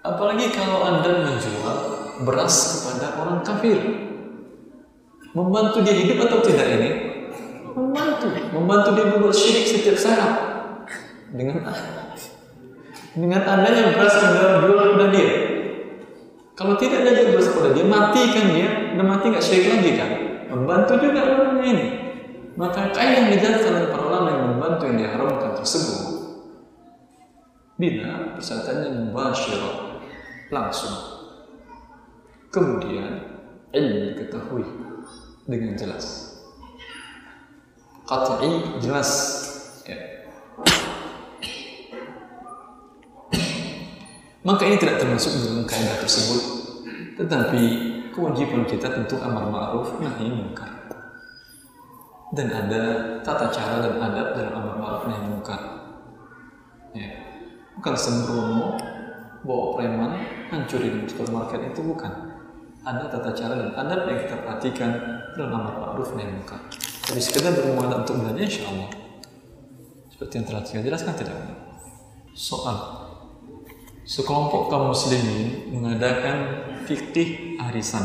[0.00, 1.76] Apalagi kalau Anda menjual
[2.24, 3.78] beras kepada orang kafir.
[5.32, 7.12] Membantu dia hidup atau tidak ini?
[7.72, 8.26] membantu.
[8.52, 10.32] Membantu dia berbuat syirik setiap saat.
[11.32, 11.64] Dengan
[13.12, 15.32] dengan adanya beras dalam jual kepada dia.
[16.52, 18.68] Kalau tidak ada beras kepada dia matikan dia.
[18.92, 20.10] Dan mati nggak syirik lagi kan?
[20.52, 21.86] Membantu juga orangnya ini.
[22.52, 26.00] Maka kaya yang dijelaskan oleh para ulama yang membantu yang diharamkan tersebut
[27.80, 29.74] bila persyaratannya mubasyirah
[30.52, 30.96] langsung.
[32.52, 33.24] Kemudian
[33.72, 34.91] ilmu diketahui
[35.46, 36.36] dengan jelas.
[38.06, 39.10] Qat'i jelas.
[39.86, 39.98] Ya.
[44.42, 46.42] maka ini tidak termasuk dalam kaidah tersebut.
[47.18, 47.62] Tetapi
[48.10, 50.70] kewajiban kita tentu amar ma'ruf nahi munkar.
[52.32, 52.82] Dan ada
[53.20, 55.60] tata cara dan adab dalam amar ma'ruf nahi munkar.
[56.92, 57.08] Ya.
[57.72, 58.76] bukan sembrono
[59.48, 60.12] bawa preman
[60.52, 62.31] hancurin supermarket itu bukan
[62.82, 64.90] ada tata cara dan adab yang kita perhatikan
[65.38, 66.60] dalam amar ma'ruf nahi munkar
[67.02, 68.88] jadi sekedar bermuatan untuk belanja insya Allah.
[70.08, 71.36] Seperti yang telah saya jelaskan tidak
[72.32, 72.78] Soal
[74.06, 78.00] sekelompok kaum muslimin mengadakan fikih harisan.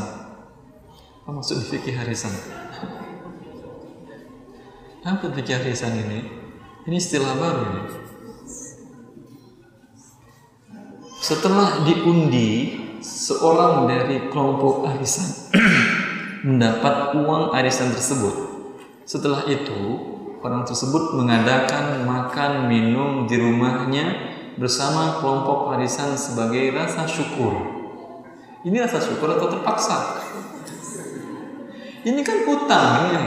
[1.23, 2.35] Apa maksud fikih harisan?
[5.07, 6.19] Apa fikih harisan ini?
[6.83, 7.83] Ini istilah baru ini.
[11.23, 12.75] Setelah diundi
[13.07, 15.55] seorang dari kelompok arisan
[16.47, 18.47] mendapat uang arisan tersebut
[19.07, 19.79] setelah itu,
[20.43, 27.55] orang tersebut mengadakan makan minum di rumahnya bersama kelompok warisan sebagai rasa syukur.
[28.67, 30.19] Ini rasa syukur atau terpaksa?
[32.03, 33.23] Ini kan hutang ya.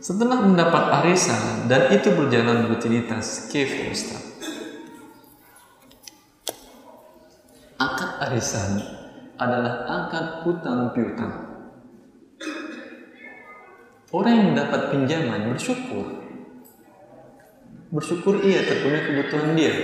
[0.00, 4.33] Setelah mendapat arisan dan itu berjalan rutinitas, kif Ustaz.
[7.74, 8.78] Akad arisan
[9.34, 11.34] adalah akad hutang piutang.
[14.14, 16.22] Orang yang mendapat pinjaman bersyukur.
[17.90, 19.74] Bersyukur iya terpenuhi kebutuhan dia.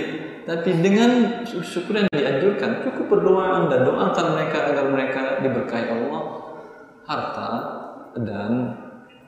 [0.47, 6.21] Tapi dengan syukur yang dianjurkan, cukup berdoa Anda, doakan mereka agar mereka diberkahi Allah,
[7.03, 7.51] harta,
[8.15, 8.51] dan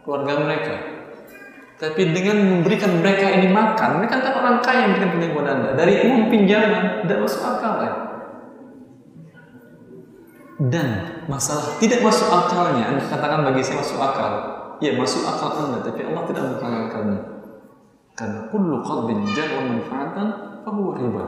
[0.07, 0.76] keluarga mereka.
[1.84, 5.69] Tapi dengan memberikan mereka ini makan, mereka kan orang kaya yang memberikan pinjaman Anda.
[5.76, 8.12] Dari uang pinjaman, tidak masuk akal ya.
[10.62, 10.88] Dan
[11.26, 14.34] masalah tidak masuk akalnya, Anda katakan bagi saya masuk akal.
[14.82, 17.34] Ya masuk akal anda tapi Allah tidak menghalalkannya
[18.14, 20.28] karena kullu qadbin jarra manfaatan
[20.62, 21.26] fahuwa riba.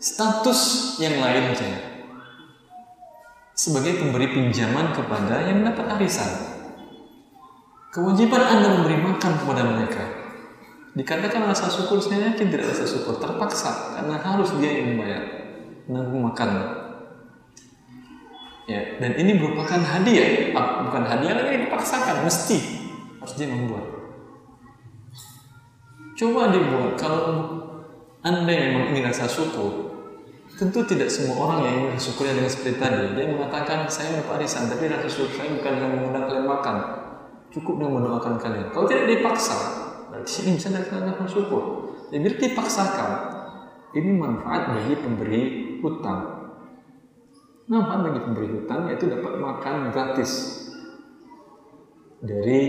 [0.00, 0.60] Status
[0.96, 1.80] yang lain saja.
[3.52, 6.56] Sebagai pemberi pinjaman kepada yang mendapat arisan.
[7.92, 10.04] Kewajiban anda memberi makan kepada mereka.
[10.96, 14.00] Dikatakan rasa syukur saya yakin tidak rasa syukur terpaksa.
[14.00, 15.22] Karena harus dia yang membayar.
[15.84, 16.50] Menanggung makan
[18.70, 20.54] ya dan ini merupakan hadiah.
[20.54, 22.22] Ah, bukan hadiah lagi dipaksakan.
[22.22, 22.58] Mesti
[23.18, 23.82] harus dia membuat.
[26.14, 26.94] Coba dibuat.
[26.94, 27.20] Kalau
[28.22, 29.90] anda yang memang ingin rasa syukur
[30.60, 33.16] tentu tidak semua orang yang ingin syukurnya dengan seperti tadi.
[33.16, 36.76] Dia mengatakan saya mau arisan tapi rasa syukur saya bukan dengan mengundang kalian makan.
[37.50, 38.66] Cukup dengan mendoakan kalian.
[38.70, 39.58] Kalau tidak dipaksa.
[40.20, 41.88] Di sini bisa datangkan syukur.
[42.12, 43.10] Jadi dipaksakan,
[43.94, 45.42] ini manfaat bagi pemberi
[45.80, 46.39] hutang.
[47.70, 50.58] Manfaat bagi pemberi hutang yaitu dapat makan gratis
[52.18, 52.62] dari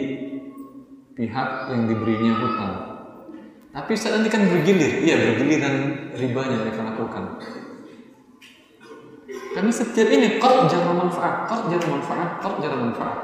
[1.18, 2.74] pihak yang diberinya hutang.
[3.74, 5.76] Tapi saat nanti kan bergilir, iya bergiliran
[6.14, 7.24] ribanya mereka lakukan.
[9.58, 13.18] Karena setiap ini kok jarang manfaat, kok jarang manfaat, kok jarang manfaat.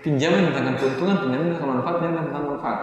[0.00, 2.80] Pinjaman dengan keuntungan, pinjaman dengan manfaat, pinjaman dengan manfaat.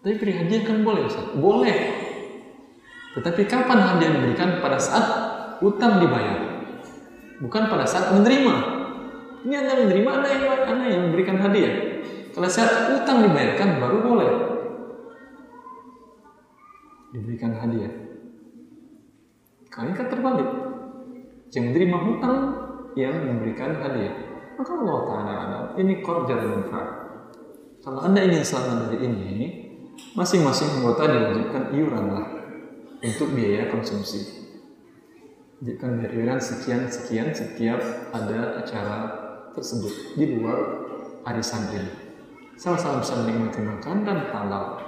[0.00, 1.26] Tapi beri hadiah kan boleh, Ustaz?
[1.36, 1.76] Boleh.
[3.12, 4.64] Tetapi kapan hadiah diberikan?
[4.64, 5.29] Pada saat
[5.60, 6.38] utang dibayar.
[7.40, 8.54] Bukan pada saat menerima.
[9.48, 12.04] Ini Anda menerima, Anda yang, anda yang memberikan hadiah.
[12.36, 14.30] Kalau saat utang dibayarkan, baru boleh.
[17.16, 17.92] Diberikan hadiah.
[19.72, 20.50] Kalian kan terbalik.
[21.50, 22.38] Yang menerima hutang
[22.94, 24.14] yang memberikan hadiah.
[24.60, 25.40] Maka Allah Ta'ala
[25.80, 26.90] ini korjar manfaat.
[27.80, 29.48] Kalau Anda ingin selamat dari ini,
[30.12, 32.26] masing-masing anggota diwajibkan iuran lah
[33.00, 34.39] untuk biaya konsumsi.
[35.60, 37.76] Wajibkan biaya iuran sekian-sekian setiap
[38.16, 38.98] ada acara
[39.52, 40.56] tersebut di luar
[41.28, 41.92] arisan ini.
[42.56, 44.80] Sama-sama bisa menikmati makan dan halal.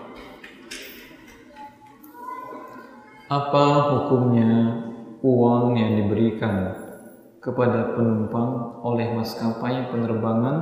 [3.29, 4.81] Apa hukumnya
[5.21, 6.73] uang yang diberikan
[7.45, 10.57] kepada penumpang oleh maskapai penerbangan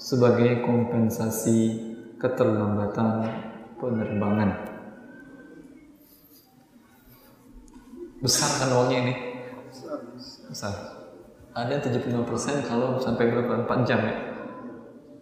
[0.00, 3.28] sebagai kompensasi keterlambatan
[3.76, 4.50] penerbangan?
[8.24, 9.31] Besar kan uangnya ini?
[10.52, 10.76] Besar.
[11.56, 13.64] Ada 75% kalau sampai berapa?
[13.64, 14.16] 4 jam ya?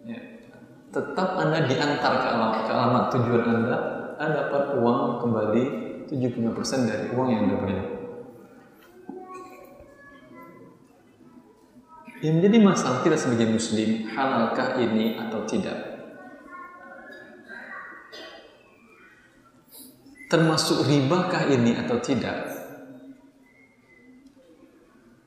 [0.03, 0.19] ya.
[0.91, 3.77] Tetap Anda diantar ke alamat, ke alamat tujuan Anda,
[4.19, 5.63] Anda dapat uang kembali
[6.11, 7.87] 75% dari uang yang Anda bayar.
[12.19, 15.79] Yang menjadi masalah kita sebagai muslim, halalkah ini atau tidak?
[20.27, 22.60] Termasuk ribakah ini atau tidak?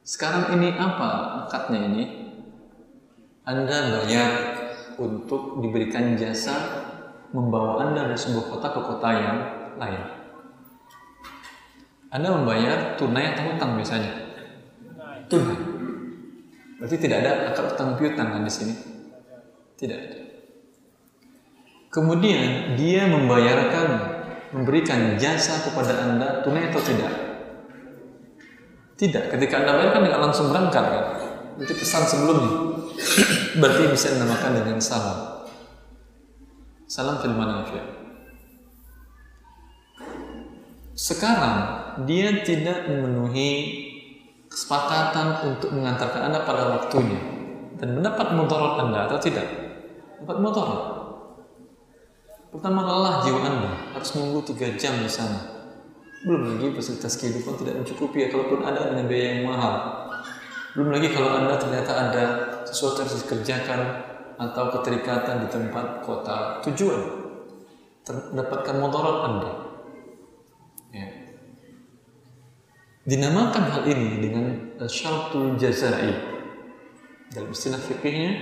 [0.05, 2.05] Sekarang ini apa akadnya ini?
[3.49, 4.31] Anda bayar
[5.01, 6.53] untuk diberikan jasa
[7.33, 9.39] membawa Anda dari sebuah kota ke kota yang
[9.81, 10.03] lain.
[12.13, 14.13] Anda membayar tunai atau utang biasanya?
[15.33, 15.57] Tunai.
[16.77, 18.75] Berarti tidak ada akad utang piutang kan di sini?
[19.81, 20.19] Tidak ada.
[21.89, 23.89] Kemudian dia membayarkan,
[24.53, 27.34] memberikan jasa kepada Anda tunai atau tidak?
[29.05, 29.37] Tidak.
[29.37, 31.05] Ketika Anda bayar kan tidak langsung berangkat kan?
[31.61, 32.53] Itu pesan sebelumnya.
[33.61, 35.45] Berarti bisa dinamakan dengan salam.
[36.89, 37.85] Salam fil manafi'.
[40.97, 41.59] Sekarang
[42.09, 43.51] dia tidak memenuhi
[44.49, 47.21] kesepakatan untuk mengantarkan Anda pada waktunya
[47.77, 49.45] dan mendapat motor Anda atau tidak?
[50.25, 50.69] Dapat motor.
[52.57, 55.54] Pertama lelah jiwa Anda harus menunggu tiga jam di sana.
[56.25, 59.75] Belum lagi fasilitas kehidupan tidak mencukupi ya kalaupun ada dengan biaya yang mahal.
[60.73, 62.25] Belum lagi kalau Anda ternyata ada
[62.65, 63.81] sesuatu yang harus dikerjakan
[64.41, 67.01] atau keterikatan di tempat kota tujuan.
[68.09, 69.53] Mendapatkan motor Anda.
[70.97, 71.09] Ya.
[73.05, 74.47] Dinamakan hal ini dengan
[74.81, 76.33] eh, syaratul jazai.
[77.37, 78.33] Dalam istilah fikihnya,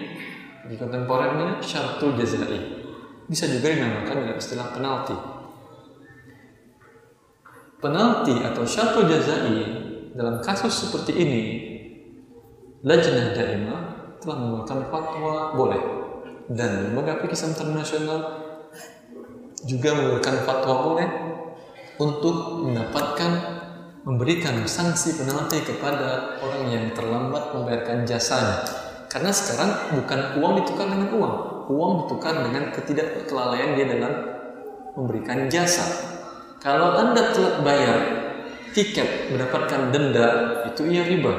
[0.70, 2.78] di kontemporernya syaratul jazai.
[3.26, 5.31] Bisa juga dinamakan dengan istilah penalti.
[7.82, 9.58] Penalti atau syaratul jazai
[10.14, 11.42] dalam kasus seperti ini,
[12.86, 13.80] Lajnah Daimah
[14.22, 15.82] telah mengeluarkan fatwa boleh
[16.46, 18.20] dan lembaga fikih internasional
[19.66, 21.08] juga mengeluarkan fatwa boleh
[21.98, 23.32] untuk mendapatkan
[24.06, 28.62] memberikan sanksi penalti kepada orang yang terlambat membayarkan jasanya.
[29.10, 31.34] Karena sekarang bukan uang ditukar dengan uang,
[31.66, 34.12] uang ditukar dengan ketidakkelalaian dia dalam
[34.94, 36.11] memberikan jasa.
[36.62, 37.99] Kalau Anda telat bayar
[38.70, 40.28] tiket mendapatkan denda,
[40.70, 41.34] itu ia riba.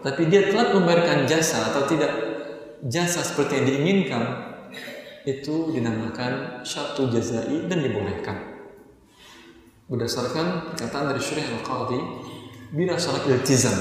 [0.00, 2.10] Tapi dia telat membayarkan jasa atau tidak
[2.88, 4.24] jasa seperti yang diinginkan,
[5.22, 8.52] itu dinamakan syatu jazai dan dibolehkan
[9.86, 12.00] berdasarkan perkataan dari Syekh Al-Qadhi
[12.72, 13.76] bila syarat iltizam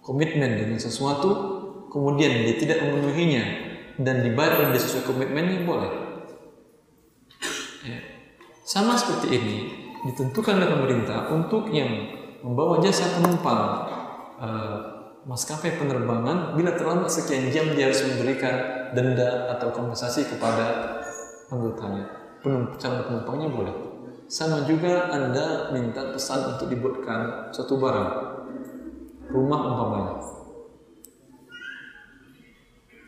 [0.00, 1.30] komitmen dengan sesuatu
[1.92, 3.44] kemudian dia tidak memenuhinya
[3.98, 5.92] dan dibayar sesuai komitmennya boleh
[7.84, 7.98] ya.
[8.68, 9.56] Sama seperti ini
[10.04, 11.88] ditentukan oleh pemerintah untuk yang
[12.44, 13.88] membawa jasa penumpang
[14.36, 14.78] uh,
[15.24, 18.54] maskapai penerbangan bila terlambat sekian jam dia harus memberikan
[18.92, 21.00] denda atau kompensasi kepada
[21.48, 22.12] anggotanya
[22.76, 23.76] calon penumpangnya boleh
[24.28, 28.10] sama juga Anda minta pesan untuk dibuatkan suatu barang.
[29.32, 30.14] Rumah umpamanya.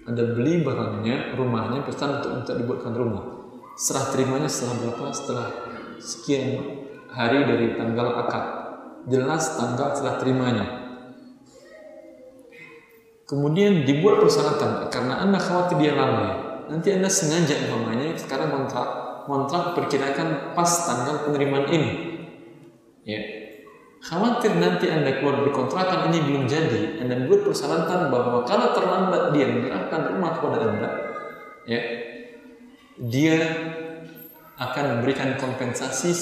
[0.08, 3.39] Anda beli barangnya, rumahnya, pesan untuk minta dibuatkan rumah.
[3.80, 5.08] Serah terimanya setelah berapa?
[5.08, 5.48] Setelah
[5.96, 6.60] sekian
[7.08, 8.44] hari dari tanggal akad.
[9.08, 10.66] Jelas tanggal setelah terimanya.
[13.24, 16.60] Kemudian dibuat persyaratan karena Anda khawatir dia lalai.
[16.68, 18.88] Nanti Anda sengaja umpamanya sekarang kontrak
[19.24, 21.92] kontrak perkirakan pas tanggal penerimaan ini.
[23.08, 23.20] Ya,
[24.04, 29.32] khawatir nanti Anda keluar dari kontrakan ini belum jadi, Anda buat persyaratan bahwa kalau terlambat
[29.32, 30.90] dia menyerahkan rumah kepada Anda,
[31.64, 31.80] ya,
[33.00, 33.40] dia
[34.60, 36.12] akan memberikan kompensasi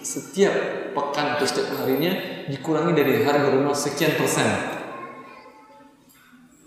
[0.00, 0.54] setiap
[0.96, 2.16] pekan atau setiap harinya
[2.48, 4.48] dikurangi dari harga rumah sekian persen.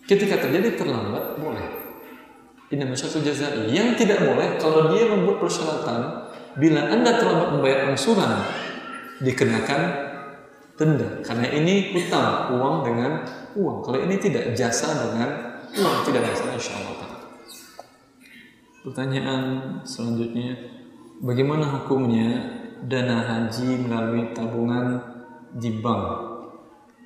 [0.05, 1.65] Ketika terjadi terlambat, boleh.
[2.69, 3.73] Ini masyarakat jazai.
[3.73, 6.29] Yang tidak boleh kalau dia membuat persyaratan
[6.61, 8.45] bila Anda terlambat membayar angsuran
[9.25, 9.81] dikenakan
[10.75, 13.23] denda karena ini hutang uang dengan
[13.55, 17.04] uang kalau ini tidak jasa dengan uang tidak masalah insya Allah
[18.85, 20.53] pertanyaan selanjutnya
[21.25, 22.53] bagaimana hukumnya
[22.85, 25.01] dana haji melalui tabungan
[25.57, 26.05] di bank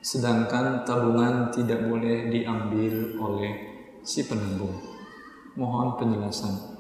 [0.03, 3.53] sedangkan tabungan tidak boleh diambil oleh
[4.03, 4.75] si penabung
[5.56, 6.80] mohon penjelasan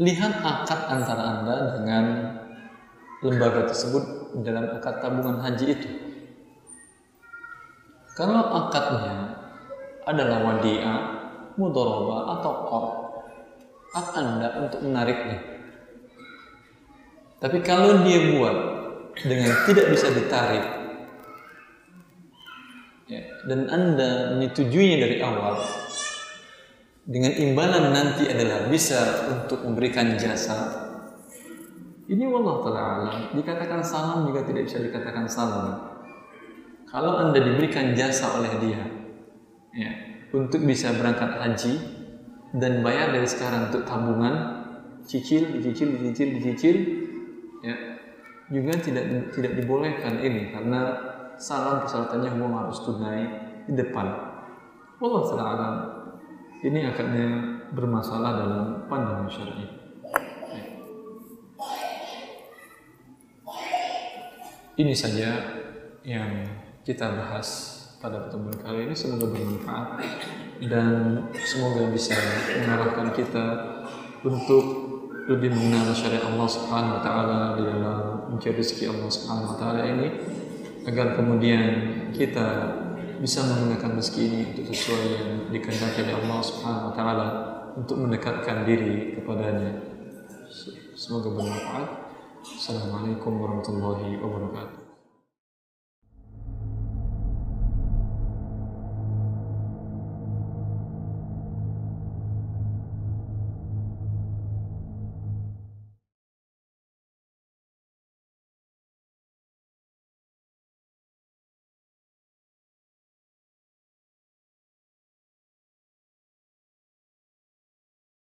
[0.00, 2.04] lihat akad antara Anda dengan
[3.20, 5.90] lembaga tersebut dalam akad tabungan haji itu.
[8.16, 9.29] Kalau akadnya
[10.10, 11.00] adalah wadiah,
[11.54, 12.86] mudoroba atau kor,
[13.94, 15.38] hak Anda untuk menariknya.
[17.40, 18.56] Tapi kalau dia buat
[19.22, 20.64] dengan tidak bisa ditarik,
[23.08, 25.56] ya, dan Anda menyetujuinya dari awal,
[27.10, 30.86] dengan imbalan nanti adalah bisa untuk memberikan jasa.
[32.10, 33.12] Ini Allah taala.
[33.34, 35.90] Dikatakan salam juga tidak bisa dikatakan salam.
[36.90, 38.82] Kalau anda diberikan jasa oleh dia,
[39.74, 39.90] ya,
[40.34, 41.72] untuk bisa berangkat haji
[42.56, 44.34] dan bayar dari sekarang untuk tabungan,
[45.06, 46.76] cicil, dicicil, dicicil, dicicil,
[47.62, 47.74] ya,
[48.50, 50.98] juga tidak tidak dibolehkan ini karena
[51.38, 53.22] salam persyaratannya uang harus tunai
[53.70, 54.06] di depan.
[55.00, 55.74] Allah taala alam
[56.60, 57.28] ini akhirnya
[57.72, 59.66] bermasalah dalam pandangan syar'i.
[64.80, 65.28] Ini saja
[66.04, 66.48] yang
[66.84, 70.00] kita bahas pada pertemuan kali ini semoga bermanfaat
[70.64, 72.16] dan semoga bisa
[72.64, 73.46] mengarahkan kita
[74.24, 74.64] untuk
[75.28, 78.00] lebih mengenal syariat Allah Subhanahu wa taala di dalam
[78.32, 80.08] mencari rezeki Allah Subhanahu wa taala ini
[80.88, 81.62] agar kemudian
[82.16, 82.48] kita
[83.20, 87.28] bisa menggunakan rezeki ini untuk sesuai yang dikehendaki oleh Allah Subhanahu wa taala
[87.76, 89.76] untuk mendekatkan diri kepadanya.
[90.96, 91.88] Semoga bermanfaat.
[92.40, 94.79] Assalamualaikum warahmatullahi wabarakatuh.